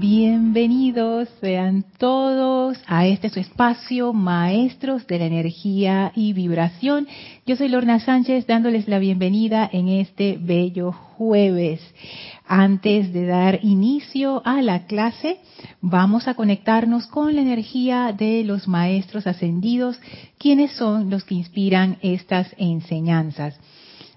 Bienvenidos 0.00 1.28
sean 1.40 1.84
todos 1.98 2.78
a 2.86 3.08
este 3.08 3.30
su 3.30 3.40
espacio, 3.40 4.12
maestros 4.12 5.08
de 5.08 5.18
la 5.18 5.24
energía 5.24 6.12
y 6.14 6.34
vibración. 6.34 7.08
Yo 7.46 7.56
soy 7.56 7.66
Lorna 7.66 7.98
Sánchez 7.98 8.46
dándoles 8.46 8.86
la 8.86 9.00
bienvenida 9.00 9.68
en 9.72 9.88
este 9.88 10.38
bello 10.40 10.92
jueves. 10.92 11.80
Antes 12.46 13.12
de 13.12 13.26
dar 13.26 13.58
inicio 13.64 14.40
a 14.44 14.62
la 14.62 14.86
clase, 14.86 15.40
vamos 15.80 16.28
a 16.28 16.34
conectarnos 16.34 17.08
con 17.08 17.34
la 17.34 17.42
energía 17.42 18.14
de 18.16 18.44
los 18.44 18.68
maestros 18.68 19.26
ascendidos, 19.26 19.98
quienes 20.38 20.70
son 20.74 21.10
los 21.10 21.24
que 21.24 21.34
inspiran 21.34 21.98
estas 22.02 22.54
enseñanzas. 22.56 23.58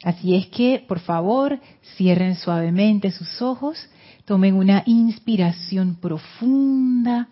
Así 0.04 0.36
es 0.36 0.46
que, 0.46 0.86
por 0.88 1.00
favor, 1.00 1.60
cierren 1.98 2.36
suavemente 2.36 3.10
sus 3.12 3.42
ojos 3.42 3.90
Tomen 4.26 4.56
una 4.56 4.84
inspiración 4.86 5.96
profunda 5.96 7.28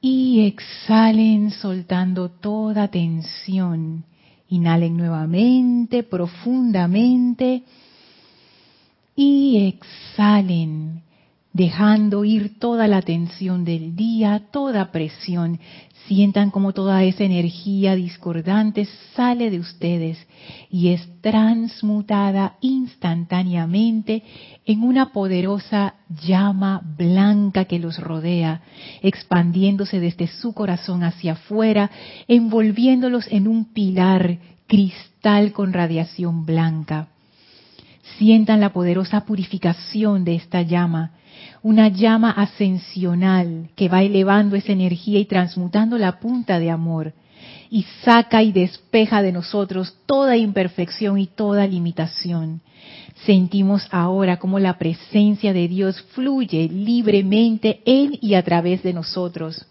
y 0.00 0.46
exhalen 0.46 1.50
soltando 1.50 2.28
toda 2.28 2.88
tensión. 2.88 4.04
Inhalen 4.48 4.96
nuevamente, 4.96 6.02
profundamente 6.02 7.62
y 9.16 9.66
exhalen, 9.66 11.03
dejando 11.54 12.26
ir 12.26 12.58
toda 12.58 12.86
la 12.86 13.00
tensión 13.00 13.64
del 13.64 13.96
día, 13.96 14.48
toda 14.52 14.92
presión, 14.92 15.58
Sientan 16.06 16.50
como 16.50 16.74
toda 16.74 17.02
esa 17.02 17.24
energía 17.24 17.94
discordante 17.94 18.86
sale 19.14 19.50
de 19.50 19.58
ustedes 19.58 20.18
y 20.70 20.88
es 20.88 21.08
transmutada 21.22 22.56
instantáneamente 22.60 24.22
en 24.66 24.82
una 24.82 25.12
poderosa 25.12 25.94
llama 26.26 26.82
blanca 26.98 27.64
que 27.64 27.78
los 27.78 27.98
rodea, 27.98 28.60
expandiéndose 29.00 29.98
desde 29.98 30.26
su 30.26 30.52
corazón 30.52 31.04
hacia 31.04 31.32
afuera, 31.32 31.90
envolviéndolos 32.28 33.26
en 33.30 33.48
un 33.48 33.72
pilar 33.72 34.40
cristal 34.66 35.52
con 35.52 35.72
radiación 35.72 36.44
blanca. 36.44 37.08
Sientan 38.18 38.60
la 38.60 38.74
poderosa 38.74 39.24
purificación 39.24 40.24
de 40.24 40.34
esta 40.34 40.60
llama 40.60 41.12
una 41.64 41.88
llama 41.88 42.30
ascensional 42.30 43.70
que 43.74 43.88
va 43.88 44.02
elevando 44.02 44.54
esa 44.54 44.72
energía 44.72 45.18
y 45.18 45.24
transmutando 45.24 45.96
la 45.96 46.20
punta 46.20 46.58
de 46.58 46.70
amor 46.70 47.14
y 47.70 47.86
saca 48.04 48.42
y 48.42 48.52
despeja 48.52 49.22
de 49.22 49.32
nosotros 49.32 49.96
toda 50.04 50.36
imperfección 50.36 51.18
y 51.18 51.26
toda 51.26 51.66
limitación. 51.66 52.60
Sentimos 53.24 53.88
ahora 53.90 54.38
como 54.38 54.58
la 54.58 54.76
presencia 54.76 55.54
de 55.54 55.66
Dios 55.66 56.02
fluye 56.12 56.68
libremente 56.68 57.80
en 57.86 58.18
y 58.20 58.34
a 58.34 58.42
través 58.42 58.82
de 58.82 58.92
nosotros. 58.92 59.64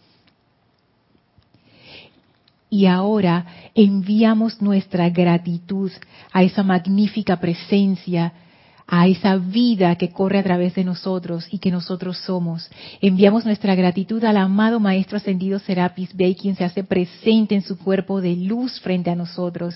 Y 2.71 2.87
ahora 2.87 3.45
enviamos 3.75 4.63
nuestra 4.63 5.11
gratitud 5.11 5.91
a 6.31 6.41
esa 6.41 6.63
magnífica 6.63 7.39
presencia 7.39 8.33
a 8.87 9.07
esa 9.07 9.37
vida 9.37 9.95
que 9.95 10.11
corre 10.11 10.39
a 10.39 10.43
través 10.43 10.75
de 10.75 10.83
nosotros 10.83 11.47
y 11.51 11.59
que 11.59 11.71
nosotros 11.71 12.17
somos. 12.17 12.69
Enviamos 13.01 13.45
nuestra 13.45 13.75
gratitud 13.75 14.23
al 14.23 14.37
amado 14.37 14.79
Maestro 14.79 15.17
Ascendido 15.17 15.59
Serapis 15.59 16.15
Bey, 16.15 16.35
quien 16.35 16.55
se 16.55 16.63
hace 16.63 16.83
presente 16.83 17.55
en 17.55 17.61
su 17.61 17.77
cuerpo 17.77 18.21
de 18.21 18.35
luz 18.35 18.79
frente 18.81 19.09
a 19.09 19.15
nosotros. 19.15 19.75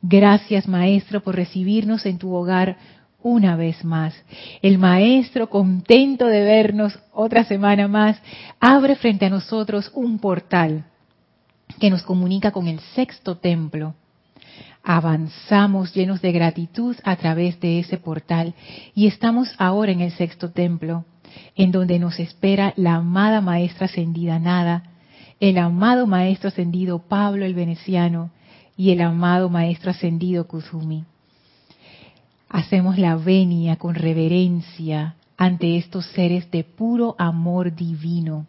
Gracias, 0.00 0.66
Maestro, 0.66 1.22
por 1.22 1.36
recibirnos 1.36 2.06
en 2.06 2.18
tu 2.18 2.34
hogar 2.34 2.76
una 3.22 3.54
vez 3.54 3.84
más. 3.84 4.14
El 4.62 4.78
Maestro, 4.78 5.48
contento 5.48 6.26
de 6.26 6.42
vernos 6.42 6.98
otra 7.12 7.44
semana 7.44 7.86
más, 7.86 8.20
abre 8.58 8.96
frente 8.96 9.26
a 9.26 9.30
nosotros 9.30 9.90
un 9.94 10.18
portal 10.18 10.84
que 11.78 11.90
nos 11.90 12.02
comunica 12.02 12.50
con 12.50 12.66
el 12.66 12.80
sexto 12.94 13.36
templo 13.36 13.94
avanzamos 14.82 15.94
llenos 15.94 16.20
de 16.20 16.32
gratitud 16.32 16.96
a 17.04 17.16
través 17.16 17.60
de 17.60 17.78
ese 17.78 17.98
portal 17.98 18.54
y 18.94 19.06
estamos 19.06 19.54
ahora 19.58 19.92
en 19.92 20.00
el 20.00 20.12
sexto 20.12 20.50
templo, 20.50 21.04
en 21.54 21.70
donde 21.70 21.98
nos 21.98 22.18
espera 22.18 22.74
la 22.76 22.96
amada 22.96 23.40
maestra 23.40 23.86
ascendida 23.86 24.38
Nada, 24.38 24.84
el 25.40 25.58
amado 25.58 26.06
maestro 26.06 26.48
ascendido 26.48 27.00
Pablo 27.00 27.44
el 27.44 27.54
Veneciano 27.54 28.30
y 28.76 28.90
el 28.90 29.00
amado 29.00 29.48
maestro 29.48 29.90
ascendido 29.90 30.46
Kuzumi. 30.46 31.04
Hacemos 32.48 32.98
la 32.98 33.16
venia 33.16 33.76
con 33.76 33.94
reverencia 33.94 35.14
ante 35.36 35.76
estos 35.76 36.06
seres 36.06 36.50
de 36.50 36.64
puro 36.64 37.14
amor 37.18 37.74
divino. 37.74 38.46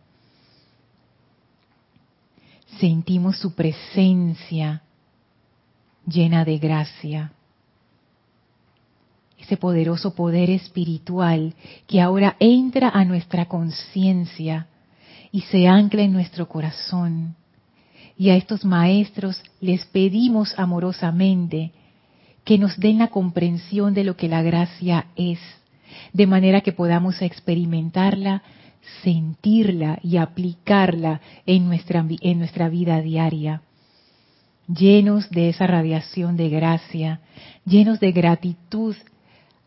Sentimos 2.79 3.37
su 3.37 3.55
presencia 3.55 4.83
llena 6.05 6.45
de 6.45 6.57
gracia. 6.57 7.31
Ese 9.37 9.57
poderoso 9.57 10.15
poder 10.15 10.49
espiritual 10.49 11.53
que 11.87 12.01
ahora 12.01 12.35
entra 12.39 12.89
a 12.89 13.03
nuestra 13.03 13.45
conciencia 13.45 14.67
y 15.31 15.41
se 15.41 15.67
ancla 15.67 16.03
en 16.03 16.13
nuestro 16.13 16.47
corazón. 16.47 17.35
Y 18.17 18.29
a 18.29 18.35
estos 18.35 18.63
maestros 18.63 19.41
les 19.59 19.85
pedimos 19.85 20.53
amorosamente 20.57 21.71
que 22.45 22.57
nos 22.57 22.77
den 22.77 22.99
la 22.99 23.07
comprensión 23.07 23.93
de 23.93 24.03
lo 24.03 24.15
que 24.15 24.27
la 24.27 24.41
gracia 24.41 25.07
es, 25.15 25.39
de 26.13 26.27
manera 26.27 26.61
que 26.61 26.71
podamos 26.71 27.21
experimentarla, 27.21 28.43
sentirla 29.01 29.99
y 30.03 30.17
aplicarla 30.17 31.21
en 31.45 31.67
nuestra, 31.67 32.05
en 32.21 32.39
nuestra 32.39 32.69
vida 32.69 33.01
diaria 33.01 33.61
llenos 34.67 35.29
de 35.29 35.49
esa 35.49 35.67
radiación 35.67 36.37
de 36.37 36.49
gracia, 36.49 37.21
llenos 37.65 37.99
de 37.99 38.11
gratitud 38.11 38.95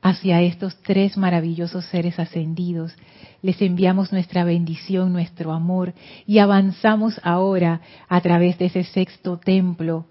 hacia 0.03 0.41
estos 0.43 0.81
tres 0.83 1.17
maravillosos 1.17 1.85
seres 1.87 2.19
ascendidos. 2.19 2.95
Les 3.43 3.61
enviamos 3.61 4.13
nuestra 4.13 4.45
bendición, 4.45 5.13
nuestro 5.13 5.53
amor 5.53 5.95
y 6.27 6.39
avanzamos 6.39 7.21
ahora 7.23 7.81
a 8.09 8.21
través 8.21 8.59
de 8.59 8.67
ese 8.67 8.85
sexto 8.85 9.39
templo, 9.39 10.07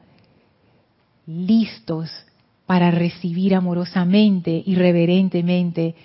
listos 1.25 2.11
para 2.65 2.91
recibir 2.91 3.55
amorosamente 3.55 4.63
y 4.65 4.75
reverentemente 4.75 5.95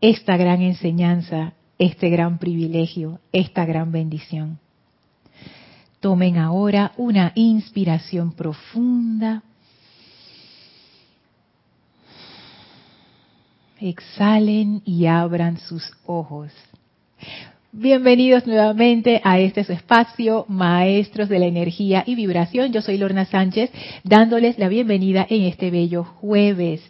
esta 0.00 0.36
gran 0.36 0.62
enseñanza, 0.62 1.54
este 1.78 2.10
gran 2.10 2.38
privilegio, 2.38 3.20
esta 3.32 3.64
gran 3.64 3.92
bendición. 3.92 4.58
Tomen 6.06 6.38
ahora 6.38 6.92
una 6.98 7.32
inspiración 7.34 8.30
profunda. 8.30 9.42
Exhalen 13.80 14.82
y 14.84 15.06
abran 15.06 15.58
sus 15.58 15.82
ojos. 16.06 16.52
Bienvenidos 17.78 18.46
nuevamente 18.46 19.20
a 19.22 19.38
este 19.38 19.60
espacio, 19.60 20.46
Maestros 20.48 21.28
de 21.28 21.38
la 21.38 21.44
Energía 21.44 22.04
y 22.06 22.14
Vibración. 22.14 22.72
Yo 22.72 22.80
soy 22.80 22.96
Lorna 22.96 23.26
Sánchez, 23.26 23.70
dándoles 24.02 24.58
la 24.58 24.68
bienvenida 24.68 25.26
en 25.28 25.42
este 25.42 25.70
bello 25.70 26.02
jueves. 26.02 26.80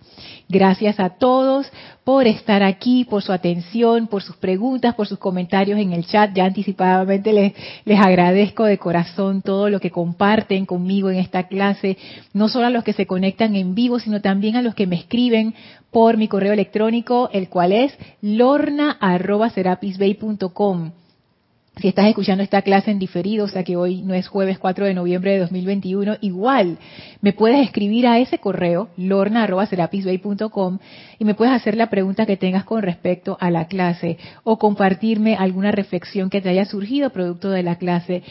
Gracias 0.49 1.01
a 1.01 1.11
todos 1.11 1.67
por 2.05 2.29
estar 2.29 2.63
aquí, 2.63 3.05
por 3.05 3.25
su 3.25 3.33
atención, 3.33 4.07
por 4.07 4.23
sus 4.23 4.37
preguntas, 4.37 4.95
por 4.95 5.09
sus 5.09 5.19
comentarios 5.19 5.81
en 5.81 5.93
el 5.93 6.07
chat. 6.07 6.33
Ya 6.33 6.45
anticipadamente 6.45 7.33
les, 7.33 7.53
les 7.85 7.99
agradezco 7.99 8.63
de 8.63 8.79
corazón 8.79 9.43
todo 9.43 9.69
lo 9.69 9.81
que 9.81 9.91
comparten 9.91 10.67
conmigo 10.67 11.11
en 11.11 11.17
esta 11.17 11.49
clase, 11.49 11.99
no 12.33 12.49
solo 12.49 12.67
a 12.67 12.71
los 12.71 12.85
que 12.85 12.93
se 12.93 13.09
conectan 13.09 13.57
en 13.57 13.75
vivo, 13.75 13.99
sino 13.99 14.21
también 14.21 14.55
a 14.55 14.63
los 14.63 14.77
que 14.77 14.87
me 14.87 14.95
escriben 14.95 15.53
por 15.91 16.17
mi 16.17 16.29
correo 16.29 16.53
electrónico, 16.53 17.29
el 17.33 17.49
cual 17.49 17.73
es 17.73 17.93
lorna.serapisbay.com. 18.21 20.75
Si 21.78 21.88
estás 21.88 22.06
escuchando 22.06 22.43
esta 22.43 22.62
clase 22.62 22.90
en 22.90 22.99
diferido, 22.99 23.44
o 23.44 23.49
sea 23.49 23.62
que 23.62 23.76
hoy 23.76 24.00
no 24.00 24.14
es 24.14 24.28
jueves 24.28 24.58
4 24.58 24.87
de 24.87 24.94
noviembre 24.94 25.32
de 25.32 25.40
2021, 25.40 26.17
igual 26.23 26.78
me 27.20 27.34
puedes 27.34 27.62
escribir 27.62 28.06
a 28.06 28.19
ese 28.19 28.38
correo, 28.38 28.88
lorna.serapisbay.com, 28.96 30.78
y 31.19 31.25
me 31.26 31.34
puedes 31.34 31.52
hacer 31.52 31.76
la 31.76 31.90
pregunta 31.90 32.25
que 32.25 32.38
tengas 32.38 32.64
con 32.64 32.81
respecto 32.81 33.37
a 33.40 33.50
la 33.50 33.67
clase 33.67 34.17
o 34.43 34.58
compartirme 34.58 35.37
alguna 35.37 35.70
reflexión 35.70 36.31
que 36.31 36.40
te 36.40 36.49
haya 36.49 36.64
surgido 36.64 37.11
producto 37.11 37.50
de 37.50 37.62
la 37.62 37.76
clase. 37.76 38.22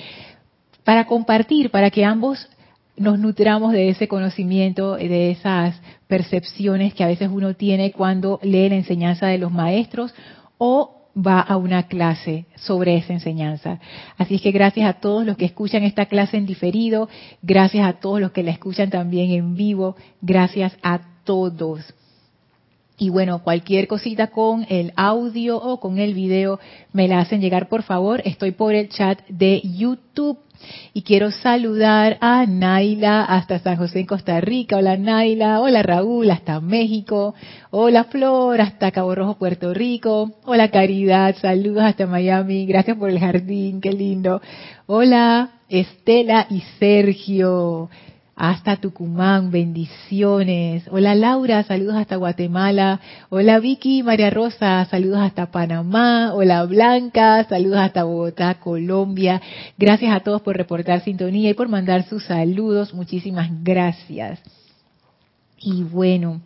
Para 0.83 1.06
compartir, 1.06 1.69
para 1.69 1.91
que 1.91 2.03
ambos 2.03 2.50
nos 2.98 3.19
nutramos 3.19 3.74
de 3.74 3.89
ese 3.89 4.07
conocimiento, 4.07 4.95
de 4.95 5.30
esas 5.30 5.80
percepciones 6.07 6.95
que 6.95 7.03
a 7.03 7.07
veces 7.07 7.30
uno 7.31 7.53
tiene 7.53 7.91
cuando 7.91 8.39
lee 8.41 8.69
la 8.69 8.75
enseñanza 8.75 9.27
de 9.27 9.38
los 9.38 9.51
maestros 9.51 10.15
o 10.57 10.94
va 11.15 11.39
a 11.39 11.57
una 11.57 11.83
clase 11.83 12.45
sobre 12.56 12.97
esa 12.97 13.13
enseñanza. 13.13 13.79
Así 14.17 14.35
es 14.35 14.41
que 14.41 14.51
gracias 14.51 14.89
a 14.89 15.00
todos 15.00 15.25
los 15.25 15.38
que 15.38 15.45
escuchan 15.45 15.83
esta 15.83 16.07
clase 16.07 16.38
en 16.38 16.45
diferido, 16.45 17.09
gracias 17.41 17.88
a 17.88 17.94
todos 17.94 18.19
los 18.19 18.31
que 18.31 18.44
la 18.44 18.51
escuchan 18.51 18.89
también 18.89 19.31
en 19.31 19.56
vivo, 19.56 19.95
gracias 20.21 20.77
a 20.83 21.01
todos. 21.23 21.94
Y 22.97 23.09
bueno, 23.09 23.44
cualquier 23.44 23.88
cosita 23.88 24.27
con 24.27 24.65
el 24.69 24.94
audio 24.95 25.57
o 25.57 25.79
con 25.79 25.97
el 25.97 26.13
video 26.13 26.59
me 26.94 27.07
la 27.07 27.19
hacen 27.19 27.41
llegar 27.41 27.67
por 27.67 27.83
favor. 27.83 28.21
Estoy 28.23 28.51
por 28.51 28.73
el 28.73 28.89
chat 28.89 29.19
de 29.27 29.62
YouTube. 29.63 30.44
Y 30.94 31.01
quiero 31.03 31.31
saludar 31.31 32.17
a 32.21 32.45
Naila 32.45 33.23
hasta 33.23 33.59
San 33.59 33.77
José 33.77 34.00
en 34.00 34.06
Costa 34.06 34.39
Rica. 34.41 34.77
Hola 34.77 34.97
Naila. 34.97 35.62
Hola 35.62 35.83
Raúl 35.83 36.29
hasta 36.31 36.59
México. 36.59 37.35
Hola 37.71 38.06
Flor 38.06 38.62
hasta 38.62 38.91
Cabo 38.91 39.15
Rojo, 39.15 39.38
Puerto 39.38 39.73
Rico. 39.73 40.31
Hola 40.45 40.69
Caridad. 40.69 41.35
Saludos 41.41 41.83
hasta 41.83 42.07
Miami. 42.07 42.65
Gracias 42.65 42.97
por 42.97 43.09
el 43.09 43.19
jardín. 43.19 43.81
Qué 43.81 43.91
lindo. 43.91 44.41
Hola 44.88 45.51
Estela 45.69 46.47
y 46.50 46.62
Sergio 46.79 47.89
hasta 48.36 48.76
Tucumán, 48.76 49.50
bendiciones. 49.50 50.84
Hola 50.92 51.16
Laura, 51.16 51.64
saludos 51.64 51.96
hasta 51.96 52.18
Guatemala. 52.18 53.00
Hola 53.30 53.60
Vicky, 53.60 54.04
María 54.04 54.30
Rosa, 54.30 54.86
saludos 54.92 55.20
hasta 55.20 55.52
Panamá. 55.52 56.34
Hola 56.34 56.66
Blanca, 56.66 57.46
saludos 57.46 57.80
hasta 57.80 58.04
Bogotá, 58.04 58.56
Colombia. 58.56 59.42
Gracias 59.78 60.14
a 60.14 60.20
todos 60.20 60.42
por 60.42 60.58
reportar 60.58 61.02
sintonía 61.02 61.50
y 61.50 61.54
por 61.54 61.70
mandar 61.70 62.04
sus 62.04 62.26
saludos. 62.26 62.94
Muchísimas 62.94 63.50
gracias. 63.64 64.42
Y 65.58 65.84
bueno, 65.84 66.42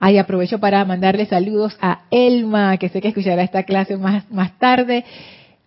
ahí 0.00 0.16
aprovecho 0.16 0.58
para 0.58 0.82
mandarle 0.86 1.26
saludos 1.26 1.76
a 1.82 2.04
Elma, 2.10 2.78
que 2.78 2.88
sé 2.88 3.02
que 3.02 3.08
escuchará 3.08 3.42
esta 3.42 3.64
clase 3.64 3.98
más, 3.98 4.30
más 4.30 4.58
tarde. 4.58 5.04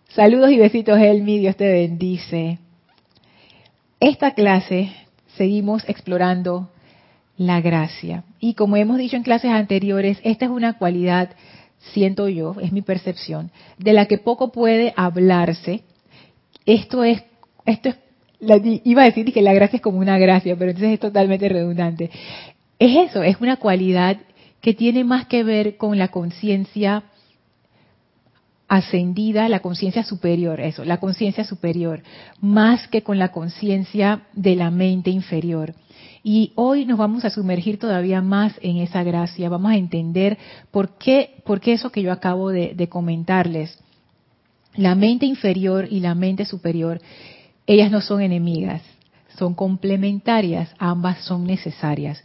Saludos 0.08 0.50
y 0.50 0.56
besitos, 0.56 0.98
Elmi, 0.98 1.38
Dios 1.38 1.56
te 1.56 1.70
bendice. 1.70 2.58
Esta 4.00 4.32
clase 4.32 4.90
seguimos 5.38 5.88
explorando 5.88 6.68
la 7.38 7.60
gracia. 7.60 8.24
Y 8.40 8.54
como 8.54 8.76
hemos 8.76 8.98
dicho 8.98 9.16
en 9.16 9.22
clases 9.22 9.50
anteriores, 9.52 10.18
esta 10.24 10.44
es 10.44 10.50
una 10.50 10.76
cualidad, 10.76 11.30
siento 11.94 12.28
yo, 12.28 12.56
es 12.60 12.72
mi 12.72 12.82
percepción, 12.82 13.50
de 13.78 13.92
la 13.92 14.06
que 14.06 14.18
poco 14.18 14.52
puede 14.52 14.92
hablarse. 14.96 15.84
Esto 16.66 17.04
es, 17.04 17.22
esto 17.64 17.88
es, 17.88 17.96
iba 18.84 19.02
a 19.02 19.06
decir 19.06 19.32
que 19.32 19.40
la 19.40 19.54
gracia 19.54 19.76
es 19.76 19.82
como 19.82 19.98
una 19.98 20.18
gracia, 20.18 20.56
pero 20.56 20.72
entonces 20.72 20.94
es 20.94 21.00
totalmente 21.00 21.48
redundante. 21.48 22.10
Es 22.78 23.10
eso, 23.10 23.22
es 23.22 23.40
una 23.40 23.56
cualidad 23.56 24.18
que 24.60 24.74
tiene 24.74 25.04
más 25.04 25.26
que 25.26 25.44
ver 25.44 25.76
con 25.76 25.96
la 25.98 26.08
conciencia 26.08 27.04
ascendida, 28.68 29.48
la 29.48 29.60
conciencia 29.60 30.04
superior, 30.04 30.60
eso, 30.60 30.84
la 30.84 30.98
conciencia 30.98 31.44
superior, 31.44 32.02
más 32.40 32.86
que 32.88 33.02
con 33.02 33.18
la 33.18 33.32
conciencia 33.32 34.22
de 34.34 34.56
la 34.56 34.70
mente 34.70 35.10
inferior. 35.10 35.74
Y 36.22 36.52
hoy 36.54 36.84
nos 36.84 36.98
vamos 36.98 37.24
a 37.24 37.30
sumergir 37.30 37.78
todavía 37.78 38.20
más 38.20 38.52
en 38.60 38.76
esa 38.76 39.02
gracia, 39.02 39.48
vamos 39.48 39.72
a 39.72 39.76
entender 39.76 40.36
por 40.70 40.98
qué, 40.98 41.42
por 41.46 41.60
qué 41.60 41.72
eso 41.72 41.90
que 41.90 42.02
yo 42.02 42.12
acabo 42.12 42.50
de, 42.50 42.74
de 42.74 42.88
comentarles. 42.88 43.78
La 44.74 44.94
mente 44.94 45.24
inferior 45.24 45.88
y 45.90 46.00
la 46.00 46.14
mente 46.14 46.44
superior, 46.44 47.00
ellas 47.66 47.90
no 47.90 48.02
son 48.02 48.20
enemigas, 48.20 48.82
son 49.38 49.54
complementarias, 49.54 50.74
ambas 50.78 51.24
son 51.24 51.44
necesarias 51.46 52.22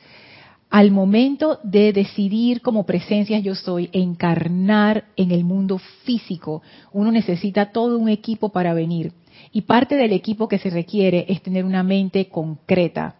al 0.74 0.90
momento 0.90 1.60
de 1.62 1.94
decidir 1.94 2.62
como 2.62 2.88
presencia 2.88 3.38
yo 3.38 3.54
soy, 3.54 3.92
encarnar 3.94 5.04
en 5.16 5.30
el 5.30 5.44
mundo 5.44 5.80
físico, 6.04 6.64
uno 6.92 7.12
necesita 7.12 7.72
todo 7.72 8.00
un 8.00 8.10
equipo 8.10 8.50
para 8.50 8.74
venir. 8.74 9.14
Y 9.52 9.62
parte 9.62 9.96
del 9.96 10.14
equipo 10.14 10.48
que 10.48 10.58
se 10.58 10.72
requiere 10.72 11.28
es 11.30 11.44
tener 11.44 11.64
una 11.64 11.84
mente 11.84 12.28
concreta. 12.28 13.18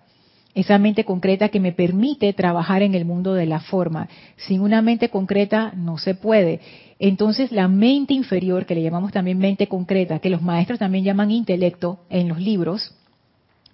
Esa 0.56 0.80
mente 0.80 1.06
concreta 1.06 1.50
que 1.50 1.60
me 1.60 1.74
permite 1.74 2.34
trabajar 2.34 2.82
en 2.82 2.96
el 2.96 3.06
mundo 3.06 3.36
de 3.36 3.46
la 3.46 3.60
forma. 3.60 4.10
Sin 4.36 4.60
una 4.60 4.82
mente 4.82 5.10
concreta 5.10 5.74
no 5.76 6.00
se 6.00 6.16
puede. 6.16 6.60
Entonces 6.98 7.52
la 7.52 7.68
mente 7.68 8.16
inferior, 8.16 8.66
que 8.66 8.74
le 8.74 8.82
llamamos 8.82 9.12
también 9.12 9.38
mente 9.38 9.68
concreta, 9.68 10.18
que 10.18 10.32
los 10.32 10.42
maestros 10.42 10.80
también 10.80 11.04
llaman 11.04 11.30
intelecto 11.30 12.00
en 12.10 12.30
los 12.30 12.40
libros, 12.40 12.96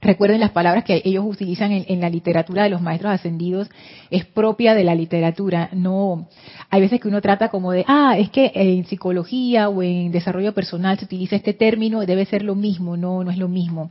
Recuerden 0.01 0.40
las 0.40 0.51
palabras 0.51 0.86
que 0.86 1.01
ellos 1.04 1.25
utilizan 1.28 1.74
en, 1.74 2.00
la 2.00 2.10
literatura 2.10 2.63
de 2.63 2.69
los 2.69 2.81
maestros 2.81 3.12
ascendidos, 3.12 3.69
es 4.10 4.25
propia 4.25 4.74
de 4.74 4.86
la 4.86 4.96
literatura. 4.96 5.69
No, 5.74 6.30
hay 6.69 6.80
veces 6.80 7.01
que 7.01 7.10
uno 7.10 7.19
trata 7.19 7.50
como 7.50 7.74
de, 7.74 7.84
ah, 7.86 8.16
es 8.18 8.30
que 8.30 8.50
en 8.56 8.86
psicología 8.86 9.68
o 9.68 9.84
en 9.84 10.12
desarrollo 10.12 10.54
personal 10.54 10.98
se 10.98 11.04
utiliza 11.04 11.36
este 11.36 11.54
término, 11.54 12.06
debe 12.06 12.25
ser 12.25 12.44
lo 12.44 12.56
mismo. 12.56 12.96
No, 12.96 13.25
no 13.25 13.31
es 13.31 13.38
lo 13.38 13.50
mismo. 13.50 13.90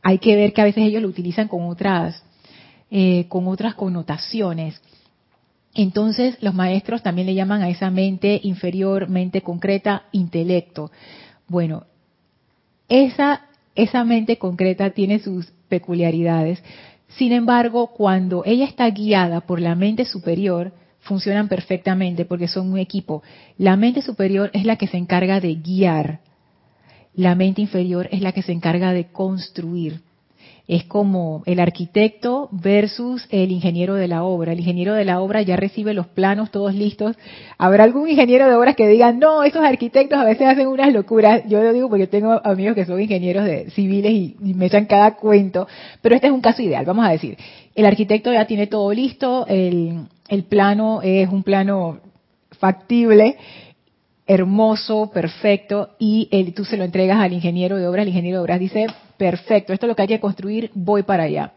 Hay 0.00 0.18
que 0.18 0.36
ver 0.36 0.52
que 0.52 0.60
a 0.60 0.64
veces 0.64 0.84
ellos 0.84 1.02
lo 1.02 1.08
utilizan 1.08 1.48
con 1.48 1.68
otras, 1.68 2.22
eh, 2.92 3.26
con 3.28 3.48
otras 3.48 3.74
connotaciones. 3.74 4.80
Entonces, 5.74 6.36
los 6.40 6.54
maestros 6.54 7.02
también 7.02 7.26
le 7.26 7.34
llaman 7.34 7.62
a 7.62 7.68
esa 7.68 7.90
mente 7.90 8.38
inferior, 8.44 9.08
mente 9.08 9.40
concreta, 9.40 10.04
intelecto. 10.12 10.92
Bueno, 11.48 11.84
esa 12.88 13.46
esa 13.74 14.04
mente 14.04 14.38
concreta 14.38 14.90
tiene 14.90 15.18
sus 15.18 15.46
peculiaridades. 15.68 16.62
Sin 17.16 17.32
embargo, 17.32 17.88
cuando 17.88 18.42
ella 18.44 18.64
está 18.64 18.88
guiada 18.90 19.42
por 19.42 19.60
la 19.60 19.74
mente 19.74 20.04
superior, 20.04 20.72
funcionan 21.00 21.48
perfectamente 21.48 22.24
porque 22.24 22.48
son 22.48 22.72
un 22.72 22.78
equipo. 22.78 23.22
La 23.58 23.76
mente 23.76 24.02
superior 24.02 24.50
es 24.52 24.64
la 24.64 24.76
que 24.76 24.86
se 24.86 24.96
encarga 24.96 25.40
de 25.40 25.54
guiar. 25.56 26.20
La 27.14 27.34
mente 27.34 27.60
inferior 27.60 28.08
es 28.12 28.22
la 28.22 28.32
que 28.32 28.42
se 28.42 28.52
encarga 28.52 28.92
de 28.92 29.06
construir 29.08 30.00
es 30.72 30.84
como 30.84 31.42
el 31.44 31.60
arquitecto 31.60 32.48
versus 32.50 33.26
el 33.30 33.50
ingeniero 33.50 33.94
de 33.94 34.08
la 34.08 34.24
obra. 34.24 34.52
El 34.52 34.60
ingeniero 34.60 34.94
de 34.94 35.04
la 35.04 35.20
obra 35.20 35.42
ya 35.42 35.54
recibe 35.54 35.92
los 35.92 36.06
planos 36.06 36.50
todos 36.50 36.74
listos. 36.74 37.14
Habrá 37.58 37.84
algún 37.84 38.08
ingeniero 38.08 38.48
de 38.48 38.54
obras 38.54 38.74
que 38.74 38.88
diga, 38.88 39.12
no, 39.12 39.42
esos 39.42 39.62
arquitectos 39.62 40.18
a 40.18 40.24
veces 40.24 40.46
hacen 40.46 40.68
unas 40.68 40.90
locuras. 40.90 41.42
Yo 41.46 41.62
lo 41.62 41.74
digo 41.74 41.90
porque 41.90 42.06
tengo 42.06 42.40
amigos 42.42 42.74
que 42.74 42.86
son 42.86 42.98
ingenieros 42.98 43.44
de 43.44 43.68
civiles 43.72 44.12
y, 44.12 44.36
me 44.40 44.64
echan 44.64 44.86
cada 44.86 45.16
cuento. 45.16 45.68
Pero 46.00 46.14
este 46.14 46.28
es 46.28 46.32
un 46.32 46.40
caso 46.40 46.62
ideal, 46.62 46.86
vamos 46.86 47.06
a 47.06 47.10
decir. 47.10 47.36
El 47.74 47.84
arquitecto 47.84 48.32
ya 48.32 48.46
tiene 48.46 48.66
todo 48.66 48.90
listo, 48.94 49.46
el, 49.48 50.06
el 50.28 50.44
plano 50.44 51.02
es 51.02 51.28
un 51.28 51.42
plano 51.42 51.98
factible 52.58 53.36
hermoso, 54.26 55.10
perfecto, 55.12 55.90
y 55.98 56.28
tú 56.52 56.64
se 56.64 56.76
lo 56.78 56.84
entregas 56.84 57.18
al 57.18 57.32
ingeniero 57.32 57.76
de 57.76 57.86
obras, 57.86 58.04
el 58.04 58.08
ingeniero 58.08 58.38
de 58.38 58.42
obras 58.44 58.60
dice, 58.60 58.86
perfecto, 59.22 59.72
esto 59.72 59.86
es 59.86 59.88
lo 59.88 59.94
que 59.94 60.02
hay 60.02 60.08
que 60.08 60.18
construir, 60.18 60.72
voy 60.74 61.04
para 61.04 61.22
allá. 61.22 61.52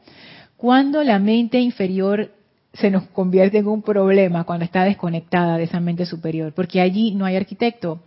Cuando 0.56 1.04
la 1.04 1.18
mente 1.18 1.60
inferior 1.60 2.30
se 2.74 2.92
nos 2.92 3.08
convierte 3.08 3.58
en 3.58 3.68
un 3.68 3.82
problema 3.82 4.44
cuando 4.44 4.66
está 4.66 4.84
desconectada 4.84 5.58
de 5.58 5.64
esa 5.64 5.80
mente 5.80 6.06
superior, 6.06 6.54
porque 6.54 6.80
allí 6.80 7.16
no 7.16 7.26
hay 7.26 7.36
arquitecto. 7.36 8.02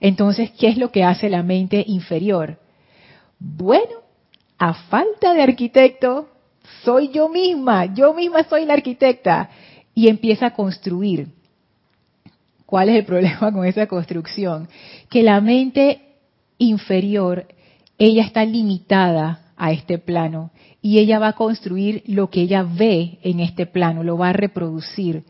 Entonces, 0.00 0.50
¿qué 0.58 0.66
es 0.66 0.78
lo 0.78 0.90
que 0.90 1.04
hace 1.04 1.30
la 1.30 1.44
mente 1.44 1.84
inferior? 1.86 2.58
Bueno, 3.38 4.02
a 4.58 4.74
falta 4.74 5.32
de 5.32 5.42
arquitecto, 5.42 6.28
soy 6.82 7.10
yo 7.10 7.28
misma, 7.28 7.94
yo 7.94 8.14
misma 8.14 8.42
soy 8.42 8.64
la 8.64 8.74
arquitecta, 8.74 9.48
y 9.94 10.08
empieza 10.08 10.46
a 10.46 10.54
construir. 10.54 11.28
¿Cuál 12.66 12.88
es 12.88 12.96
el 12.96 13.04
problema 13.12 13.52
con 13.52 13.64
esa 13.64 13.86
construcción? 13.86 14.68
Que 15.08 15.22
la 15.22 15.40
mente 15.40 16.00
inferior, 16.58 17.46
ella 17.98 18.24
está 18.24 18.44
limitada 18.44 19.52
a 19.56 19.72
este 19.72 19.98
plano 19.98 20.50
y 20.82 20.98
ella 20.98 21.18
va 21.18 21.28
a 21.28 21.32
construir 21.34 22.02
lo 22.06 22.28
que 22.28 22.42
ella 22.42 22.62
ve 22.62 23.18
en 23.22 23.40
este 23.40 23.66
plano, 23.66 24.02
lo 24.02 24.18
va 24.18 24.30
a 24.30 24.34
reproducir. 24.34 25.24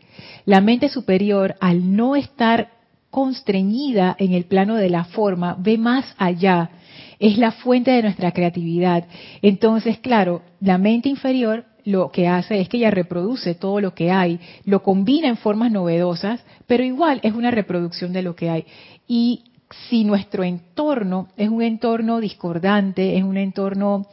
La 0.45 0.61
mente 0.61 0.89
superior, 0.89 1.55
al 1.59 1.95
no 1.95 2.15
estar 2.15 2.69
constreñida 3.09 4.15
en 4.19 4.33
el 4.33 4.45
plano 4.45 4.75
de 4.75 4.89
la 4.89 5.05
forma, 5.05 5.55
ve 5.57 5.77
más 5.77 6.13
allá, 6.17 6.71
es 7.19 7.37
la 7.37 7.51
fuente 7.51 7.91
de 7.91 8.01
nuestra 8.01 8.31
creatividad. 8.31 9.05
Entonces, 9.41 9.99
claro, 9.99 10.41
la 10.59 10.77
mente 10.77 11.07
inferior 11.07 11.65
lo 11.85 12.11
que 12.11 12.27
hace 12.27 12.59
es 12.59 12.67
que 12.67 12.77
ella 12.77 12.91
reproduce 12.91 13.55
todo 13.55 13.79
lo 13.79 13.93
que 13.93 14.11
hay, 14.11 14.39
lo 14.65 14.83
combina 14.83 15.29
en 15.29 15.37
formas 15.37 15.71
novedosas, 15.71 16.43
pero 16.67 16.83
igual 16.83 17.19
es 17.23 17.33
una 17.33 17.51
reproducción 17.51 18.11
de 18.11 18.23
lo 18.23 18.35
que 18.35 18.49
hay. 18.49 18.65
Y 19.07 19.43
si 19.89 20.03
nuestro 20.03 20.43
entorno 20.43 21.29
es 21.37 21.49
un 21.49 21.61
entorno 21.61 22.19
discordante, 22.19 23.17
es 23.17 23.23
un 23.23 23.37
entorno 23.37 24.07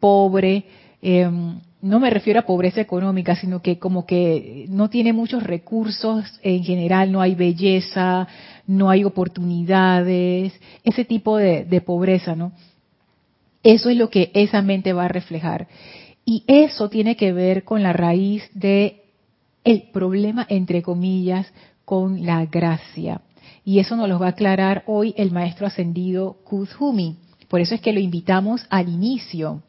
pobre, 0.00 0.64
em, 1.02 1.60
no 1.80 2.00
me 2.00 2.10
refiero 2.10 2.40
a 2.40 2.46
pobreza 2.46 2.80
económica, 2.80 3.36
sino 3.36 3.62
que 3.62 3.78
como 3.78 4.06
que 4.06 4.66
no 4.68 4.90
tiene 4.90 5.12
muchos 5.12 5.42
recursos 5.42 6.24
en 6.42 6.64
general, 6.64 7.12
no 7.12 7.20
hay 7.20 7.34
belleza, 7.34 8.26
no 8.66 8.90
hay 8.90 9.04
oportunidades, 9.04 10.52
ese 10.82 11.04
tipo 11.04 11.36
de, 11.36 11.64
de 11.64 11.80
pobreza, 11.80 12.34
¿no? 12.34 12.52
Eso 13.62 13.90
es 13.90 13.96
lo 13.96 14.10
que 14.10 14.30
esa 14.34 14.62
mente 14.62 14.92
va 14.92 15.04
a 15.04 15.08
reflejar. 15.08 15.68
Y 16.24 16.44
eso 16.46 16.88
tiene 16.88 17.16
que 17.16 17.32
ver 17.32 17.64
con 17.64 17.82
la 17.82 17.92
raíz 17.92 18.48
de 18.54 19.02
el 19.64 19.82
problema, 19.92 20.46
entre 20.48 20.82
comillas, 20.82 21.52
con 21.84 22.24
la 22.24 22.44
gracia. 22.46 23.22
Y 23.64 23.80
eso 23.80 23.96
nos 23.96 24.08
lo 24.08 24.18
va 24.18 24.26
a 24.26 24.30
aclarar 24.30 24.82
hoy 24.86 25.14
el 25.16 25.30
maestro 25.30 25.66
ascendido 25.66 26.36
Kuzhumi. 26.44 27.16
Por 27.48 27.60
eso 27.60 27.74
es 27.74 27.80
que 27.80 27.92
lo 27.92 28.00
invitamos 28.00 28.66
al 28.70 28.88
inicio. 28.88 29.62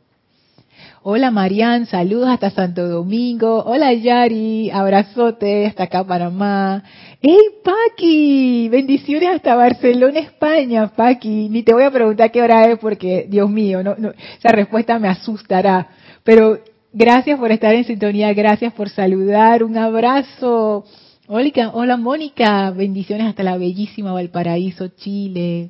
Hola 1.01 1.31
Marian, 1.31 1.85
saludos 1.85 2.29
hasta 2.29 2.49
Santo 2.49 2.87
Domingo. 2.87 3.63
Hola 3.65 3.93
Yari, 3.93 4.69
abrazote 4.69 5.65
hasta 5.65 5.83
acá 5.83 6.03
Panamá. 6.03 6.83
¡Hey 7.21 7.37
Paqui! 7.63 8.69
Bendiciones 8.69 9.29
hasta 9.29 9.55
Barcelona, 9.55 10.19
España, 10.19 10.87
Paqui. 10.87 11.49
Ni 11.49 11.63
te 11.63 11.73
voy 11.73 11.83
a 11.83 11.91
preguntar 11.91 12.31
qué 12.31 12.41
hora 12.41 12.65
es 12.65 12.79
porque, 12.79 13.27
Dios 13.29 13.49
mío, 13.49 13.83
no, 13.83 13.95
esa 14.37 14.49
respuesta 14.49 14.99
me 14.99 15.07
asustará. 15.07 15.87
Pero 16.23 16.59
gracias 16.91 17.39
por 17.39 17.51
estar 17.51 17.73
en 17.73 17.85
sintonía, 17.85 18.33
gracias 18.33 18.73
por 18.73 18.89
saludar, 18.89 19.63
un 19.63 19.77
abrazo. 19.77 20.85
Hola, 21.31 21.95
Mónica, 21.95 22.71
bendiciones 22.71 23.27
hasta 23.27 23.43
la 23.43 23.55
bellísima 23.55 24.11
Valparaíso, 24.11 24.87
Chile. 24.87 25.69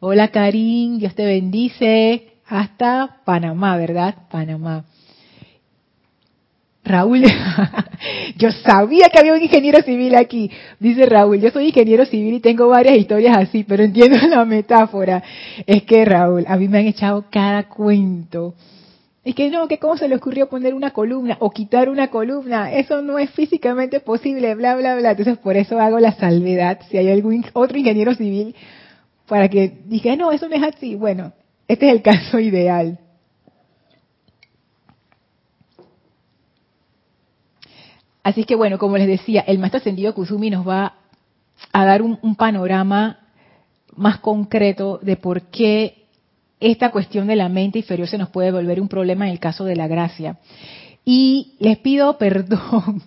Hola 0.00 0.28
Karim, 0.28 0.98
Dios 0.98 1.14
te 1.14 1.26
bendice 1.26 2.28
hasta 2.46 3.18
Panamá, 3.26 3.76
¿verdad? 3.76 4.14
Panamá. 4.30 4.86
Raúl, 6.82 7.22
yo 8.38 8.50
sabía 8.50 9.10
que 9.12 9.18
había 9.18 9.34
un 9.34 9.42
ingeniero 9.42 9.82
civil 9.82 10.14
aquí. 10.14 10.50
Dice 10.80 11.04
Raúl, 11.04 11.38
yo 11.38 11.50
soy 11.50 11.66
ingeniero 11.66 12.06
civil 12.06 12.32
y 12.32 12.40
tengo 12.40 12.66
varias 12.68 12.96
historias 12.96 13.36
así, 13.36 13.64
pero 13.64 13.82
entiendo 13.82 14.16
la 14.30 14.46
metáfora. 14.46 15.22
Es 15.66 15.82
que 15.82 16.02
Raúl, 16.06 16.46
a 16.48 16.56
mí 16.56 16.66
me 16.66 16.78
han 16.78 16.86
echado 16.86 17.26
cada 17.30 17.64
cuento. 17.64 18.54
Es 19.28 19.34
que 19.34 19.50
no, 19.50 19.68
que 19.68 19.78
cómo 19.78 19.94
se 19.98 20.08
le 20.08 20.16
ocurrió 20.16 20.48
poner 20.48 20.72
una 20.72 20.92
columna 20.92 21.36
o 21.40 21.50
quitar 21.50 21.90
una 21.90 22.08
columna. 22.08 22.72
Eso 22.72 23.02
no 23.02 23.18
es 23.18 23.28
físicamente 23.32 24.00
posible, 24.00 24.54
bla, 24.54 24.74
bla, 24.74 24.96
bla. 24.96 25.10
Entonces 25.10 25.36
por 25.36 25.54
eso 25.58 25.78
hago 25.78 26.00
la 26.00 26.12
salvedad. 26.12 26.80
Si 26.88 26.96
hay 26.96 27.10
algún 27.10 27.44
otro 27.52 27.76
ingeniero 27.76 28.14
civil 28.14 28.56
para 29.26 29.50
que 29.50 29.80
dije, 29.84 30.16
no, 30.16 30.32
eso 30.32 30.48
no 30.48 30.56
es 30.56 30.62
así. 30.62 30.94
Bueno, 30.94 31.34
este 31.68 31.88
es 31.88 31.92
el 31.92 32.00
caso 32.00 32.38
ideal. 32.40 33.00
Así 38.22 38.44
que 38.44 38.54
bueno, 38.54 38.78
como 38.78 38.96
les 38.96 39.08
decía, 39.08 39.42
el 39.42 39.58
maestro 39.58 39.76
ascendido 39.76 40.14
Kusumi 40.14 40.48
nos 40.48 40.66
va 40.66 40.94
a 41.74 41.84
dar 41.84 42.00
un, 42.00 42.34
panorama 42.34 43.18
más 43.94 44.20
concreto 44.20 44.98
de 45.02 45.18
por 45.18 45.42
qué 45.50 45.97
esta 46.60 46.90
cuestión 46.90 47.26
de 47.26 47.36
la 47.36 47.48
mente 47.48 47.78
inferior 47.78 48.08
se 48.08 48.18
nos 48.18 48.30
puede 48.30 48.52
volver 48.52 48.80
un 48.80 48.88
problema 48.88 49.26
en 49.26 49.32
el 49.32 49.40
caso 49.40 49.64
de 49.64 49.76
la 49.76 49.88
gracia. 49.88 50.38
Y 51.04 51.54
les 51.58 51.78
pido 51.78 52.18
perdón 52.18 53.02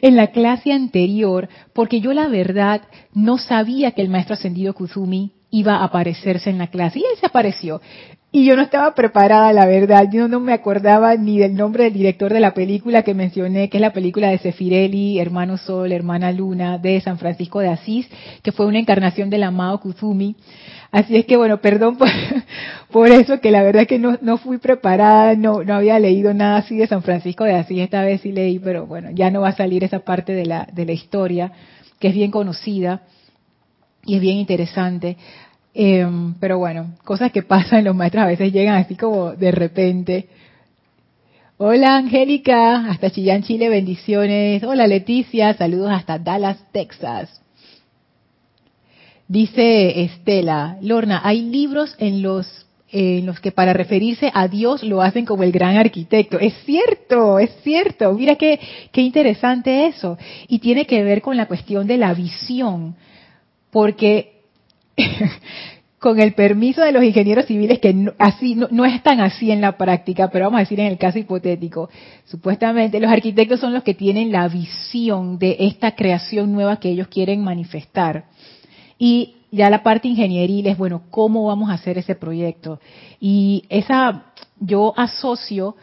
en 0.00 0.16
la 0.16 0.28
clase 0.28 0.72
anterior 0.72 1.48
porque 1.72 2.00
yo 2.00 2.12
la 2.12 2.28
verdad 2.28 2.82
no 3.12 3.38
sabía 3.38 3.92
que 3.92 4.02
el 4.02 4.08
maestro 4.08 4.34
ascendido 4.34 4.74
Kusumi 4.74 5.32
iba 5.50 5.76
a 5.76 5.84
aparecerse 5.84 6.50
en 6.50 6.58
la 6.58 6.68
clase. 6.68 7.00
Y 7.00 7.02
él 7.02 7.18
se 7.18 7.26
apareció. 7.26 7.80
Y 8.32 8.44
yo 8.44 8.54
no 8.54 8.62
estaba 8.62 8.94
preparada, 8.94 9.52
la 9.52 9.66
verdad. 9.66 10.06
Yo 10.12 10.28
no 10.28 10.38
me 10.38 10.52
acordaba 10.52 11.16
ni 11.16 11.38
del 11.38 11.56
nombre 11.56 11.84
del 11.84 11.94
director 11.94 12.32
de 12.32 12.38
la 12.38 12.54
película 12.54 13.02
que 13.02 13.12
mencioné, 13.12 13.68
que 13.68 13.78
es 13.78 13.80
la 13.80 13.92
película 13.92 14.28
de 14.28 14.38
Sefirelli, 14.38 15.18
Hermano 15.18 15.56
Sol, 15.56 15.90
Hermana 15.90 16.30
Luna, 16.30 16.78
de 16.78 17.00
San 17.00 17.18
Francisco 17.18 17.58
de 17.58 17.70
Asís, 17.70 18.08
que 18.44 18.52
fue 18.52 18.66
una 18.66 18.78
encarnación 18.78 19.30
del 19.30 19.42
amado 19.42 19.80
Kuzumi. 19.80 20.36
Así 20.92 21.16
es 21.16 21.26
que, 21.26 21.36
bueno, 21.36 21.60
perdón 21.60 21.96
por, 21.96 22.08
por 22.92 23.08
eso, 23.08 23.40
que 23.40 23.50
la 23.50 23.64
verdad 23.64 23.82
es 23.82 23.88
que 23.88 23.98
no, 23.98 24.16
no 24.22 24.38
fui 24.38 24.58
preparada, 24.58 25.34
no, 25.34 25.64
no 25.64 25.74
había 25.74 25.98
leído 25.98 26.32
nada 26.32 26.58
así 26.58 26.76
de 26.76 26.86
San 26.86 27.02
Francisco 27.02 27.42
de 27.42 27.56
Asís. 27.56 27.80
Esta 27.80 28.02
vez 28.02 28.20
sí 28.20 28.30
leí, 28.30 28.60
pero 28.60 28.86
bueno, 28.86 29.10
ya 29.12 29.32
no 29.32 29.40
va 29.40 29.48
a 29.48 29.56
salir 29.56 29.82
esa 29.82 30.00
parte 30.00 30.34
de 30.34 30.46
la, 30.46 30.68
de 30.72 30.86
la 30.86 30.92
historia, 30.92 31.50
que 31.98 32.06
es 32.06 32.14
bien 32.14 32.30
conocida 32.30 33.02
y 34.04 34.14
es 34.14 34.20
bien 34.20 34.36
interesante. 34.36 35.16
Eh, 35.74 36.06
pero 36.40 36.58
bueno, 36.58 36.94
cosas 37.04 37.30
que 37.30 37.42
pasan, 37.42 37.84
los 37.84 37.94
maestros 37.94 38.24
a 38.24 38.28
veces 38.28 38.52
llegan 38.52 38.76
así 38.76 38.96
como 38.96 39.32
de 39.32 39.52
repente. 39.52 40.28
Hola 41.58 41.96
Angélica, 41.96 42.90
hasta 42.90 43.10
Chillán, 43.10 43.42
Chile, 43.42 43.68
bendiciones. 43.68 44.62
Hola 44.64 44.86
Leticia, 44.86 45.54
saludos 45.54 45.90
hasta 45.92 46.18
Dallas, 46.18 46.58
Texas. 46.72 47.40
Dice 49.28 50.02
Estela, 50.02 50.78
Lorna, 50.80 51.20
hay 51.22 51.42
libros 51.42 51.94
en 51.98 52.22
los 52.22 52.66
en 52.92 53.24
los 53.24 53.38
que 53.38 53.52
para 53.52 53.72
referirse 53.72 54.32
a 54.34 54.48
Dios 54.48 54.82
lo 54.82 55.00
hacen 55.00 55.24
como 55.24 55.44
el 55.44 55.52
gran 55.52 55.76
arquitecto. 55.76 56.40
Es 56.40 56.54
cierto, 56.64 57.38
es 57.38 57.50
cierto. 57.62 58.12
Mira 58.14 58.34
qué, 58.34 58.58
qué 58.90 59.02
interesante 59.02 59.86
eso. 59.86 60.18
Y 60.48 60.58
tiene 60.58 60.86
que 60.86 61.04
ver 61.04 61.22
con 61.22 61.36
la 61.36 61.46
cuestión 61.46 61.86
de 61.86 61.98
la 61.98 62.12
visión. 62.14 62.96
Porque 63.70 64.39
con 66.00 66.18
el 66.18 66.32
permiso 66.32 66.80
de 66.80 66.92
los 66.92 67.04
ingenieros 67.04 67.44
civiles, 67.44 67.78
que 67.78 67.92
no, 67.92 68.12
así 68.18 68.54
no, 68.54 68.84
es 68.86 69.02
tan 69.02 69.20
así 69.20 69.50
en 69.50 69.60
la 69.60 69.76
práctica, 69.76 70.30
pero 70.30 70.46
vamos 70.46 70.58
a 70.58 70.62
decir 70.62 70.80
en 70.80 70.86
el 70.86 70.96
caso 70.96 71.18
hipotético, 71.18 71.90
supuestamente 72.24 72.98
los 73.00 73.12
arquitectos 73.12 73.60
son 73.60 73.74
los 73.74 73.82
que 73.82 73.92
tienen 73.92 74.32
la 74.32 74.48
visión 74.48 75.38
de 75.38 75.56
esta 75.60 75.94
creación 75.94 76.52
nueva 76.52 76.80
que 76.80 76.88
ellos 76.88 77.08
quieren 77.08 77.44
manifestar. 77.44 78.24
Y 78.98 79.34
ya 79.50 79.68
la 79.68 79.82
parte 79.82 80.08
ingenieril 80.08 80.66
es, 80.66 80.78
bueno, 80.78 81.02
¿cómo 81.10 81.44
vamos 81.44 81.68
a 81.68 81.74
hacer 81.74 81.98
ese 81.98 82.14
proyecto? 82.14 82.80
Y 83.20 83.64
esa, 83.68 84.32
yo 84.58 84.94
asocio 84.96 85.76